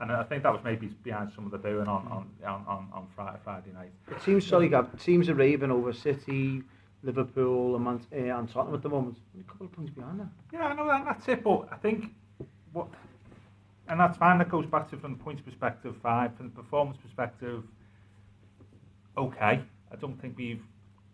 and 0.00 0.12
I 0.12 0.22
think 0.24 0.42
that 0.42 0.52
was 0.52 0.62
maybe 0.64 0.86
behind 1.02 1.32
some 1.34 1.46
of 1.46 1.52
the 1.52 1.58
booing 1.58 1.88
on 1.88 2.06
on 2.08 2.28
on, 2.44 2.88
on, 2.92 3.06
Friday, 3.14 3.38
Friday 3.42 3.72
night. 3.72 3.90
It 4.10 4.22
seems, 4.22 4.46
sorry, 4.46 4.68
Gav, 4.68 4.98
teams 5.02 5.28
are 5.28 5.34
raving 5.34 5.70
over 5.70 5.92
City, 5.92 6.62
Liverpool, 7.02 7.76
and, 7.76 7.84
Man, 7.84 8.00
uh, 8.12 8.38
and 8.38 8.50
Tottenham 8.50 8.74
at 8.74 8.82
the 8.82 8.88
moment. 8.88 9.16
A 9.40 9.50
couple 9.50 9.66
of 9.66 9.72
points 9.72 9.90
behind 9.92 10.20
them. 10.20 10.30
Yeah, 10.52 10.66
I 10.66 10.74
know 10.74 10.86
that, 10.86 11.04
that's 11.04 11.28
it. 11.28 11.42
But 11.42 11.68
I 11.72 11.76
think 11.76 12.12
what, 12.72 12.88
and 13.88 13.98
that's 13.98 14.18
fine. 14.18 14.38
That 14.38 14.50
goes 14.50 14.66
back 14.66 14.90
to 14.90 14.96
from 14.96 15.12
the 15.12 15.24
points 15.24 15.42
perspective, 15.42 15.96
fine. 16.02 16.30
From 16.36 16.50
the 16.50 16.62
performance 16.62 16.98
perspective, 17.02 17.62
okay. 19.16 19.62
I 19.92 19.96
don't 19.96 20.20
think 20.20 20.36
we've 20.36 20.62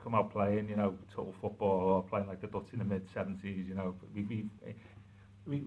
come 0.02 0.14
out 0.14 0.32
playing, 0.32 0.68
you 0.68 0.76
know, 0.76 0.94
total 1.14 1.34
football 1.40 1.68
or 1.68 2.02
playing 2.02 2.26
like 2.26 2.40
the 2.40 2.48
Dutch 2.48 2.66
in 2.72 2.80
the 2.80 2.84
mid 2.84 3.06
seventies. 3.14 3.66
You 3.68 3.74
know, 3.74 3.94
we 4.14 4.22
we 4.24 4.46
we. 5.46 5.62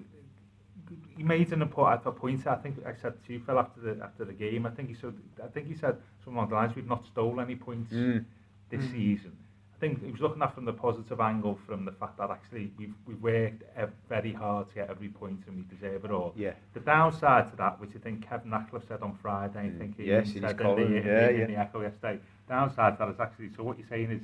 He 1.17 1.23
made 1.23 1.51
an 1.51 1.61
important 1.61 2.15
point. 2.17 2.45
I 2.47 2.55
think 2.55 2.75
I 2.85 2.93
said 3.01 3.13
to 3.25 3.33
you, 3.33 3.39
Phil, 3.45 3.57
after 3.59 3.81
the 3.81 4.03
after 4.03 4.25
the 4.25 4.33
game. 4.33 4.65
I 4.65 4.69
think 4.71 4.89
he 4.89 4.95
said. 4.95 5.13
I 5.43 5.47
think 5.47 5.67
he 5.67 5.73
said 5.75 5.97
something 6.23 6.35
along 6.37 6.49
the 6.49 6.55
lines. 6.55 6.75
We've 6.75 6.87
not 6.87 7.05
stole 7.05 7.39
any 7.39 7.55
points 7.55 7.91
Mm. 7.93 8.25
this 8.69 8.83
season. 8.91 9.31
I 9.75 9.77
think 9.77 10.03
he 10.05 10.11
was 10.11 10.21
looking 10.21 10.41
at 10.41 10.55
from 10.55 10.63
the 10.65 10.71
positive 10.73 11.19
angle, 11.19 11.59
from 11.67 11.83
the 11.83 11.91
fact 11.91 12.17
that 12.17 12.29
actually 12.31 12.71
we've, 12.77 12.93
we've 13.05 13.21
worked 13.21 13.61
very 14.07 14.31
hard 14.31 14.69
to 14.69 14.75
get 14.75 14.89
every 14.89 15.09
point 15.09 15.41
and 15.47 15.57
we 15.57 15.63
deserve 15.75 16.05
it 16.05 16.11
all. 16.11 16.33
Yeah. 16.37 16.53
The 16.73 16.79
downside 16.79 17.51
to 17.51 17.57
that, 17.57 17.81
which 17.81 17.91
I 17.93 17.99
think 17.99 18.25
Kevin 18.27 18.51
Ackler 18.51 18.81
said 18.87 19.01
on 19.01 19.17
Friday, 19.21 19.71
I 19.75 19.77
think 19.77 19.97
he 19.97 20.05
Yes, 20.05 20.31
said 20.31 20.43
in, 20.51 20.57
column, 20.57 20.91
the, 20.91 20.97
in, 20.97 21.05
yeah, 21.05 21.27
in 21.27 21.51
the 21.51 21.57
Echo 21.59 21.81
yesterday, 21.81 22.19
downside 22.47 22.93
to 22.93 22.99
that 22.99 23.09
is 23.09 23.19
actually, 23.19 23.49
so 23.53 23.63
what 23.63 23.77
you're 23.77 23.87
saying 23.89 24.11
is 24.11 24.21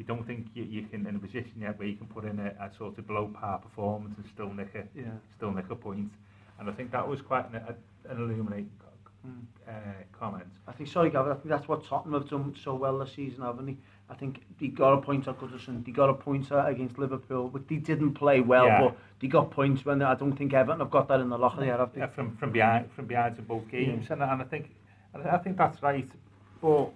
you 0.00 0.06
don't 0.06 0.26
think 0.26 0.46
you, 0.54 0.64
you 0.64 0.82
can 0.86 1.06
in 1.06 1.14
a 1.14 1.18
position 1.18 1.52
yet 1.60 1.78
where 1.78 1.86
you 1.86 1.94
can 1.94 2.06
put 2.06 2.24
in 2.24 2.38
a, 2.40 2.48
a 2.64 2.70
sort 2.76 2.96
of 2.96 3.06
below 3.06 3.30
par 3.38 3.58
performance 3.58 4.14
and 4.16 4.26
still 4.32 4.50
nick 4.50 4.74
a 4.74 4.98
yeah. 4.98 5.04
still 5.36 5.52
nick 5.52 5.66
a 5.68 5.76
point. 5.76 6.10
And 6.58 6.70
I 6.70 6.72
think 6.72 6.90
that 6.92 7.06
was 7.06 7.20
quite 7.20 7.44
an, 7.52 7.56
an 8.08 8.16
illuminating 8.18 8.70
mm. 9.26 9.42
uh, 9.68 9.72
comment. 10.18 10.46
I 10.66 10.72
think, 10.72 10.88
sorry 10.88 11.10
Gavin, 11.10 11.32
I 11.32 11.34
think 11.34 11.48
that's 11.48 11.68
what 11.68 11.84
Tottenham 11.84 12.18
have 12.18 12.30
done 12.30 12.56
so 12.64 12.74
well 12.74 12.98
this 12.98 13.12
season, 13.14 13.42
haven't 13.42 13.66
they? 13.66 13.76
I 14.08 14.14
think 14.14 14.42
they 14.58 14.68
got 14.68 14.94
a 14.94 15.02
point 15.02 15.28
at 15.28 15.38
Goodison, 15.38 15.84
they 15.84 15.92
got 15.92 16.08
a 16.08 16.14
point 16.14 16.48
against 16.50 16.98
Liverpool, 16.98 17.48
but 17.48 17.68
they 17.68 17.76
didn't 17.76 18.14
play 18.14 18.40
well, 18.40 18.66
yeah. 18.66 18.80
but 18.80 18.96
they 19.20 19.28
got 19.28 19.50
points 19.50 19.84
when 19.84 19.98
they, 19.98 20.04
I 20.06 20.14
don't 20.14 20.36
think 20.36 20.54
Everton 20.54 20.80
have 20.80 20.90
got 20.90 21.08
that 21.08 21.20
in 21.20 21.28
the 21.28 21.38
locker 21.38 21.60
there, 21.60 21.76
have 21.76 21.92
they? 21.92 22.00
Yeah, 22.00 22.06
from, 22.06 22.36
from 22.36 22.52
behind, 22.52 22.90
from 22.92 23.04
behind 23.04 23.38
in 23.38 23.44
both 23.44 23.68
games, 23.68 24.06
yeah. 24.06 24.14
and, 24.14 24.22
and 24.22 24.42
I 24.42 24.44
think 24.46 24.70
and 25.12 25.28
I 25.28 25.38
think 25.38 25.58
that's 25.58 25.82
right, 25.82 26.08
but 26.62 26.90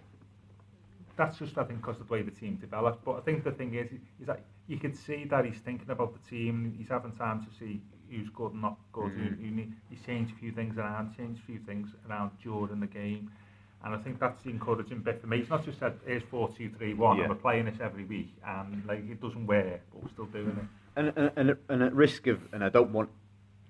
that's 1.17 1.39
just 1.39 1.57
I 1.59 1.65
think 1.65 1.81
because 1.81 2.01
of 2.01 2.09
the 2.09 2.13
way 2.13 2.23
the 2.23 2.31
team 2.31 2.57
developed. 2.57 3.05
But 3.05 3.17
I 3.17 3.21
think 3.21 3.45
the 3.45 3.53
thing 3.53 3.75
is, 3.75 3.91
is 4.21 4.27
that 4.27 4.45
you 4.67 4.79
can 4.79 4.95
see 4.95 5.25
that 5.31 5.45
he's 5.45 5.59
thinking 5.59 5.91
about 5.91 6.15
the 6.15 6.31
team. 6.31 6.75
He's 6.79 6.89
having 6.89 7.13
time 7.13 7.45
to 7.45 7.51
see 7.59 7.81
who's 8.11 8.29
good 8.31 8.53
and 8.53 8.63
not 8.63 8.79
good. 8.93 9.13
Mm. 9.13 9.17
Who, 9.17 9.45
who 9.45 9.51
need, 9.51 9.73
he's 9.91 10.01
changed 10.05 10.33
a 10.35 10.39
few 10.39 10.53
things 10.53 10.77
around, 10.79 11.17
changed 11.17 11.43
a 11.43 11.47
few 11.47 11.59
things 11.61 11.89
around 12.09 12.31
during 12.43 12.81
the 12.81 12.87
game. 12.87 13.31
And 13.85 13.95
I 13.95 13.99
think 13.99 14.19
that's 14.19 14.43
the 14.43 14.51
encouraging 14.51 15.01
bit 15.01 15.21
for 15.21 15.27
me. 15.27 15.39
It's 15.39 15.51
not 15.51 15.65
just 15.65 15.81
that 15.81 15.97
here's 16.07 16.23
4 16.31 16.51
2 16.57 16.71
3 16.71 16.95
1 16.95 17.17
Yeah. 17.17 17.25
and 17.25 17.31
we're 17.31 17.39
playing 17.39 17.67
this 17.67 17.79
every 17.83 18.05
week 18.05 18.35
and 18.47 18.83
like 18.87 18.99
it 19.11 19.21
doesn't 19.21 19.47
work, 19.47 19.81
but 19.93 20.03
we're 20.03 20.09
still 20.11 20.27
doing 20.27 20.57
it. 20.57 20.65
And, 20.97 21.13
and, 21.17 21.31
and, 21.37 21.57
and 21.69 21.83
at 21.83 21.93
risk 21.93 22.27
of, 22.27 22.41
and 22.53 22.65
I 22.65 22.71
don't 22.71 22.91
want 22.91 23.11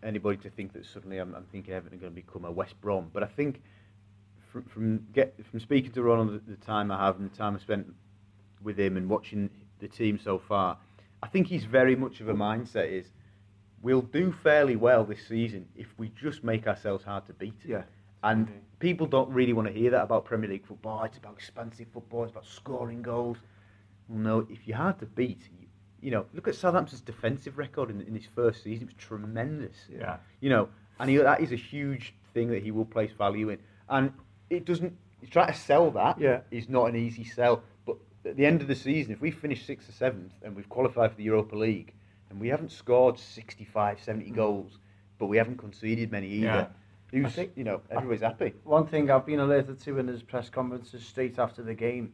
anybody 0.04 0.36
to 0.38 0.50
think 0.50 0.72
that 0.74 0.86
suddenly 0.86 1.18
I'm, 1.18 1.34
I'm 1.34 1.46
thinking 1.50 1.74
Everton 1.74 1.98
are 1.98 2.00
going 2.00 2.14
to 2.14 2.20
become 2.20 2.44
a 2.44 2.52
West 2.52 2.80
Brom, 2.80 3.10
but 3.12 3.22
I 3.24 3.26
think 3.26 3.60
from, 4.54 4.64
from 4.64 5.06
get 5.12 5.34
from 5.50 5.58
speaking 5.58 5.90
to 5.92 6.02
Ronald 6.02 6.40
the, 6.46 6.52
the 6.52 6.64
time 6.64 6.90
I 6.90 6.98
have 7.04 7.18
and 7.18 7.30
the 7.30 7.36
time 7.36 7.56
I 7.56 7.58
spent 7.58 7.92
with 8.62 8.78
him 8.78 8.96
and 8.96 9.08
watching 9.08 9.50
the 9.80 9.88
team 9.88 10.18
so 10.22 10.38
far, 10.38 10.78
I 11.22 11.26
think 11.26 11.48
he's 11.48 11.64
very 11.64 11.96
much 11.96 12.20
of 12.20 12.28
a 12.28 12.34
mindset 12.34 12.90
is 12.90 13.06
we'll 13.82 14.00
do 14.00 14.32
fairly 14.42 14.76
well 14.76 15.04
this 15.04 15.26
season 15.26 15.66
if 15.76 15.88
we 15.98 16.10
just 16.20 16.44
make 16.44 16.66
ourselves 16.66 17.04
hard 17.04 17.26
to 17.26 17.32
beat. 17.34 17.58
Yeah. 17.66 17.82
And 18.22 18.48
people 18.78 19.06
don't 19.06 19.28
really 19.28 19.52
want 19.52 19.68
to 19.68 19.74
hear 19.74 19.90
that 19.90 20.04
about 20.04 20.24
Premier 20.24 20.48
League 20.48 20.66
football. 20.66 21.02
It's 21.04 21.18
about 21.18 21.34
expansive 21.34 21.88
football. 21.92 22.22
It's 22.22 22.32
about 22.32 22.46
scoring 22.46 23.02
goals. 23.02 23.36
Well, 24.08 24.18
no, 24.18 24.46
if 24.48 24.66
you're 24.66 24.78
hard 24.78 24.98
to 25.00 25.06
beat, 25.06 25.42
you, 25.60 25.66
you 26.00 26.10
know, 26.10 26.24
look 26.32 26.48
at 26.48 26.54
Southampton's 26.54 27.02
defensive 27.02 27.58
record 27.58 27.90
in, 27.90 28.00
in 28.02 28.14
his 28.14 28.26
first 28.34 28.62
season. 28.62 28.84
It 28.84 28.94
was 28.94 29.04
tremendous. 29.04 29.76
Yeah. 29.90 30.16
You 30.40 30.48
know, 30.48 30.68
and 31.00 31.10
he, 31.10 31.16
that 31.16 31.40
is 31.40 31.52
a 31.52 31.56
huge 31.56 32.14
thing 32.32 32.48
that 32.48 32.62
he 32.62 32.70
will 32.70 32.86
place 32.86 33.10
value 33.12 33.50
in. 33.50 33.58
And 33.90 34.12
it 34.58 34.64
doesn't, 34.64 34.96
he's 35.20 35.30
trying 35.30 35.52
to 35.52 35.58
sell 35.58 35.90
that 35.92 36.18
Yeah. 36.20 36.40
is 36.50 36.68
not 36.68 36.86
an 36.86 36.96
easy 36.96 37.24
sell. 37.24 37.62
But 37.86 37.96
at 38.24 38.36
the 38.36 38.46
end 38.46 38.62
of 38.62 38.68
the 38.68 38.74
season, 38.74 39.12
if 39.12 39.20
we 39.20 39.30
finish 39.30 39.64
sixth 39.66 39.88
or 39.88 39.92
seventh 39.92 40.32
and 40.42 40.54
we've 40.56 40.68
qualified 40.68 41.10
for 41.10 41.16
the 41.16 41.24
Europa 41.24 41.56
League 41.56 41.92
and 42.30 42.40
we 42.40 42.48
haven't 42.48 42.72
scored 42.72 43.18
65, 43.18 44.00
70 44.00 44.30
mm. 44.30 44.34
goals, 44.34 44.78
but 45.18 45.26
we 45.26 45.36
haven't 45.36 45.58
conceded 45.58 46.10
many 46.10 46.28
either, 46.28 46.46
Yeah. 46.46 46.66
who's, 47.22 47.34
think- 47.34 47.52
you 47.56 47.64
know, 47.64 47.80
everybody's 47.90 48.22
happy. 48.22 48.52
One 48.64 48.86
thing 48.86 49.10
I've 49.10 49.26
been 49.26 49.40
alerted 49.40 49.80
to 49.80 49.98
in 49.98 50.08
his 50.08 50.22
press 50.22 50.48
conferences 50.50 51.04
straight 51.04 51.38
after 51.38 51.62
the 51.62 51.74
game 51.74 52.12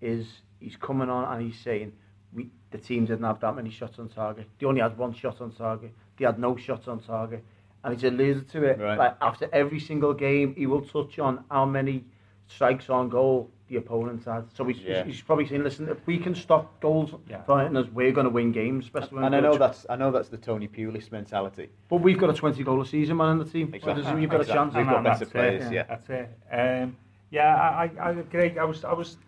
is 0.00 0.26
he's 0.60 0.76
coming 0.76 1.10
on 1.10 1.32
and 1.32 1.42
he's 1.46 1.60
saying 1.60 1.92
we 2.32 2.50
the 2.70 2.78
team 2.78 3.06
didn't 3.06 3.24
have 3.24 3.40
that 3.40 3.56
many 3.56 3.70
shots 3.70 3.98
on 3.98 4.08
target. 4.08 4.46
They 4.58 4.66
only 4.66 4.82
had 4.82 4.96
one 4.98 5.14
shot 5.14 5.40
on 5.40 5.52
target. 5.52 5.92
They 6.18 6.26
had 6.26 6.38
no 6.38 6.56
shots 6.56 6.86
on 6.86 7.00
target. 7.00 7.42
And 7.84 7.94
he's 7.94 8.04
alluded 8.04 8.48
to 8.50 8.64
it. 8.64 8.78
Right. 8.78 8.98
Like 8.98 9.16
after 9.20 9.48
every 9.52 9.80
single 9.80 10.12
game, 10.12 10.54
he 10.56 10.66
will 10.66 10.82
touch 10.82 11.18
on 11.18 11.44
how 11.50 11.64
many 11.64 12.04
strikes 12.48 12.90
on 12.90 13.08
goal 13.08 13.50
the 13.68 13.76
opponent 13.76 14.24
had. 14.24 14.44
So 14.54 14.64
he's, 14.64 14.78
Yeah. 14.80 15.04
he's 15.04 15.20
probably 15.20 15.46
saying, 15.46 15.62
listen, 15.62 15.88
if 15.88 15.98
we 16.06 16.18
can 16.18 16.34
stop 16.34 16.80
goals 16.80 17.14
Yeah. 17.28 17.42
fighting 17.42 17.76
us, 17.76 17.86
we're 17.92 18.12
going 18.12 18.24
to 18.24 18.30
win 18.30 18.50
games. 18.50 18.86
Especially 18.86 19.16
when 19.16 19.24
And 19.24 19.36
I 19.36 19.40
know 19.40 19.52
got 19.52 19.58
that's 19.58 19.86
I 19.90 19.96
know 19.96 20.10
that's 20.10 20.28
the 20.30 20.38
Tony 20.38 20.66
Pulis 20.66 21.12
mentality. 21.12 21.68
But 21.88 21.96
we've 22.00 22.18
got 22.18 22.30
a 22.30 22.32
20 22.32 22.62
goal 22.64 22.80
a 22.80 22.86
season 22.86 23.18
man 23.18 23.32
in 23.32 23.38
the 23.38 23.44
team. 23.44 23.72
Exactly. 23.74 24.02
So 24.04 24.16
you've 24.16 24.30
got 24.30 24.38
a 24.38 24.40
Exactly. 24.40 24.54
chance. 24.64 24.74
We've 24.74 24.86
And 24.86 24.90
got 24.90 25.04
that's 25.04 25.20
better 25.20 25.30
it, 25.30 25.58
players, 25.58 25.72
yeah. 25.72 25.82
That's 25.84 26.08
it. 26.08 26.30
Um, 26.50 26.96
yeah, 27.30 27.54
I, 27.56 27.90
I, 28.00 28.08
I 28.08 28.10
agree. 28.12 28.58
I 28.58 28.64
was, 28.64 28.84
I 28.84 28.94
was, 28.94 29.18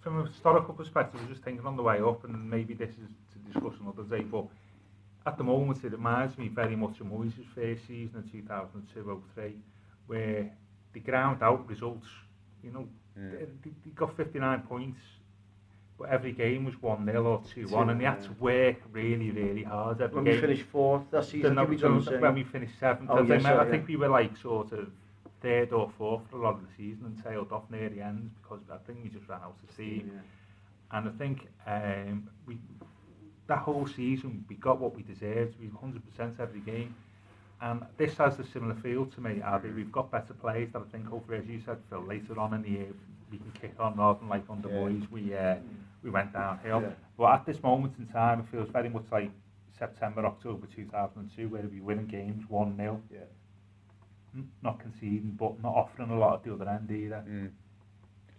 from 0.00 0.20
a 0.20 0.26
historical 0.26 0.74
perspective, 0.74 1.20
I 1.20 1.22
was 1.24 1.30
just 1.34 1.44
thinking 1.44 1.64
on 1.64 1.76
the 1.76 1.82
way 1.84 2.00
up, 2.00 2.24
and 2.24 2.50
maybe 2.50 2.74
this 2.74 2.90
is 2.90 3.10
to 3.32 3.38
discuss 3.52 3.74
another 3.80 4.02
day, 4.02 4.24
but 4.24 4.44
at 5.26 5.38
the 5.38 5.44
moment 5.44 5.82
it 5.84 5.92
reminds 5.92 6.36
me 6.38 6.48
very 6.48 6.76
much 6.76 7.00
of 7.00 7.06
Moyes' 7.06 7.32
first 7.54 7.86
season 7.86 8.24
in 8.34 8.42
2002-03, 8.42 9.52
where 10.06 10.50
the 10.92 11.00
ground 11.00 11.42
out 11.42 11.66
results, 11.68 12.08
you 12.62 12.70
know, 12.72 12.86
They, 13.16 13.46
they- 13.62 13.70
they 13.84 13.90
got 13.94 14.16
59 14.16 14.62
points, 14.62 15.00
but 15.98 16.08
every 16.08 16.32
game 16.32 16.64
was 16.64 16.74
1 16.82 17.04
0 17.06 17.24
or 17.24 17.42
2 17.54 17.68
1, 17.68 17.90
and 17.90 18.00
they 18.00 18.04
had 18.04 18.22
to 18.24 18.32
work 18.40 18.76
really, 18.92 19.30
really 19.30 19.62
hard 19.62 20.00
every 20.00 20.16
When 20.16 20.24
game. 20.24 20.34
we 20.34 20.40
finished 20.40 20.62
fourth 20.72 21.08
that 21.12 21.24
season, 21.24 21.54
that 21.54 21.68
we 21.68 21.76
was 21.76 21.82
when- 21.84 21.98
the 21.98 22.04
same? 22.04 22.20
when 22.20 22.34
we 22.34 22.42
finished 22.44 22.78
seventh. 22.78 23.08
Oh, 23.10 23.18
I, 23.18 23.20
yes, 23.20 23.28
think, 23.28 23.42
sir, 23.42 23.60
I 23.60 23.68
yeah. 23.76 23.82
we 23.86 23.96
were 23.96 24.08
like 24.08 24.36
sort 24.36 24.72
of 24.72 24.90
third 25.40 25.72
or 25.72 25.88
fourth 25.96 26.22
for 26.30 26.38
a 26.38 26.40
lot 26.42 26.54
of 26.54 26.62
the 26.66 26.72
season 26.76 27.04
and 27.06 27.22
tailed 27.22 27.52
off 27.52 27.70
near 27.70 27.88
the 27.88 28.00
end 28.00 28.30
because 28.42 28.60
I 28.70 28.78
think 28.78 28.98
we 29.04 29.08
just 29.10 29.28
ran 29.28 29.40
out 29.42 29.56
of 29.62 29.70
steam. 29.72 30.10
And 30.90 31.08
I 31.08 31.12
think 31.12 31.46
um, 31.66 32.28
we 32.46 32.58
that 33.46 33.58
whole 33.58 33.86
season 33.86 34.44
we 34.48 34.56
got 34.56 34.78
what 34.80 34.94
we 34.94 35.02
deserved. 35.02 35.54
We 35.60 35.66
100% 35.68 36.40
every 36.40 36.60
game. 36.60 36.94
And 37.60 37.82
this 37.96 38.16
has 38.16 38.38
a 38.38 38.44
similar 38.44 38.74
feel 38.74 39.06
to 39.06 39.20
me, 39.20 39.40
Abby. 39.42 39.70
We've 39.70 39.92
got 39.92 40.10
better 40.10 40.34
players 40.34 40.70
that 40.72 40.82
I 40.86 40.90
think, 40.92 41.06
hopefully, 41.06 41.38
as 41.38 41.46
you 41.46 41.60
said, 41.64 41.78
Phil, 41.88 42.02
later 42.02 42.38
on 42.38 42.52
in 42.54 42.62
the 42.62 42.70
year 42.70 42.86
we 43.30 43.38
can 43.38 43.52
kick 43.60 43.74
on 43.78 43.96
rather 43.96 44.18
than 44.18 44.28
like 44.28 44.44
under 44.50 44.68
Yeah. 44.68 44.74
Moyes 44.74 45.10
we 45.10 45.34
uh, 45.34 45.56
we 46.02 46.10
went 46.10 46.32
downhill. 46.32 46.82
Yeah. 46.82 46.90
But 47.16 47.32
at 47.32 47.46
this 47.46 47.62
moment 47.62 47.94
in 47.98 48.06
time, 48.06 48.40
it 48.40 48.46
feels 48.50 48.68
very 48.68 48.88
much 48.90 49.04
like 49.10 49.30
September, 49.78 50.24
October 50.26 50.66
2002, 50.66 51.48
where 51.48 51.62
we 51.62 51.80
winning 51.80 52.06
games 52.06 52.44
1 52.48 52.76
0, 52.76 53.00
Yeah. 53.10 53.20
not 54.62 54.78
conceding, 54.80 55.36
but 55.38 55.60
not 55.62 55.74
offering 55.74 56.10
a 56.10 56.18
lot 56.18 56.34
at 56.34 56.42
the 56.44 56.52
other 56.52 56.68
end 56.68 56.90
either. 56.90 57.24
Mm. 57.28 57.50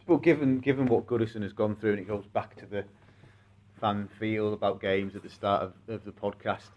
But 0.08 0.18
given 0.22 0.60
given 0.60 0.86
what 0.86 1.08
Goodison 1.08 1.42
has 1.42 1.54
gone 1.54 1.76
through, 1.76 1.92
and 1.92 2.00
it 2.00 2.08
goes 2.08 2.26
back 2.28 2.56
to 2.58 2.66
the 2.66 2.84
fan 3.80 4.08
feel 4.20 4.54
about 4.54 4.82
games 4.82 5.16
at 5.16 5.24
the 5.24 5.30
start 5.30 5.64
of, 5.64 5.74
of 5.88 6.06
the 6.06 6.12
podcast. 6.12 6.70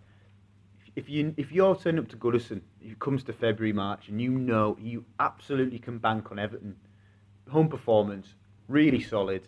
If 0.96 1.08
you 1.08 1.34
if 1.36 1.52
you're 1.52 1.76
turning 1.76 2.00
up 2.00 2.08
to 2.08 2.16
Goodison, 2.16 2.60
it 2.80 2.98
comes 2.98 3.22
to 3.24 3.32
February 3.32 3.72
March, 3.72 4.08
and 4.08 4.20
you 4.20 4.30
know 4.30 4.76
you 4.80 5.04
absolutely 5.20 5.78
can 5.78 5.98
bank 5.98 6.30
on 6.32 6.38
Everton, 6.38 6.76
home 7.48 7.68
performance 7.68 8.34
really 8.68 9.00
solid. 9.00 9.42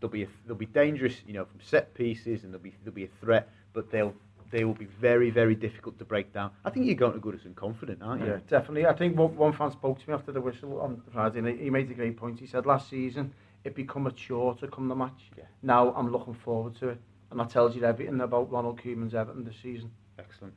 They'll 0.00 0.10
be 0.10 0.24
a, 0.24 0.28
they'll 0.46 0.56
be 0.56 0.66
dangerous, 0.66 1.22
you 1.26 1.34
know, 1.34 1.44
from 1.44 1.60
set 1.60 1.94
pieces, 1.94 2.44
and 2.44 2.52
they'll 2.52 2.60
be 2.60 2.74
they'll 2.84 2.94
be 2.94 3.04
a 3.04 3.10
threat, 3.20 3.48
but 3.72 3.90
they'll 3.90 4.14
they 4.50 4.64
will 4.64 4.74
be 4.74 4.84
very 4.84 5.30
very 5.30 5.54
difficult 5.54 5.98
to 5.98 6.04
break 6.04 6.32
down. 6.32 6.50
I 6.64 6.70
think 6.70 6.86
you're 6.86 6.94
going 6.94 7.14
to 7.14 7.18
Goodison 7.18 7.54
confident, 7.54 8.02
aren't 8.02 8.22
you? 8.22 8.28
Yeah, 8.28 8.38
definitely. 8.48 8.86
I 8.86 8.92
think 8.92 9.16
one, 9.16 9.34
one 9.36 9.52
fan 9.52 9.72
spoke 9.72 9.98
to 10.00 10.08
me 10.08 10.14
after 10.14 10.32
the 10.32 10.40
whistle 10.40 10.80
on 10.80 11.02
Friday, 11.12 11.38
and 11.38 11.48
he 11.48 11.64
he 11.64 11.70
made 11.70 11.90
a 11.90 11.94
great 11.94 12.16
point. 12.16 12.38
He 12.38 12.46
said 12.46 12.66
last 12.66 12.88
season 12.88 13.32
it 13.66 13.74
become 13.74 14.06
a 14.06 14.12
chore 14.12 14.54
to 14.54 14.68
come 14.68 14.88
the 14.88 14.94
match. 14.94 15.30
Yeah. 15.36 15.44
Now 15.62 15.92
I'm 15.94 16.10
looking 16.10 16.34
forward 16.34 16.76
to 16.76 16.90
it, 16.90 17.00
and 17.30 17.40
that 17.40 17.50
tells 17.50 17.74
you 17.74 17.82
everything 17.84 18.20
about 18.20 18.50
Ronald 18.50 18.80
Koeman's 18.80 19.14
Everton 19.14 19.44
this 19.44 19.56
season. 19.62 19.90
Excellent. 20.18 20.54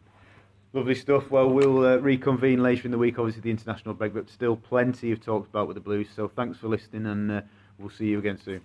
Lovely 0.71 0.93
stuff. 0.93 1.31
Well, 1.31 1.49
we'll 1.49 1.83
uh, 1.85 1.97
reconvene 1.97 2.61
later 2.61 2.83
in 2.85 2.91
the 2.91 2.97
week, 2.99 3.17
obviously, 3.17 3.41
the 3.41 3.49
international 3.49 3.95
break, 3.95 4.13
but 4.13 4.29
still 4.29 4.55
plenty 4.55 5.11
of 5.11 5.19
talks 5.19 5.49
about 5.49 5.67
with 5.67 5.75
the 5.75 5.81
Blues. 5.81 6.07
So 6.15 6.27
thanks 6.27 6.59
for 6.59 6.67
listening, 6.67 7.07
and 7.07 7.31
uh, 7.31 7.41
we'll 7.79 7.89
see 7.89 8.05
you 8.05 8.19
again 8.19 8.37
soon. 8.37 8.61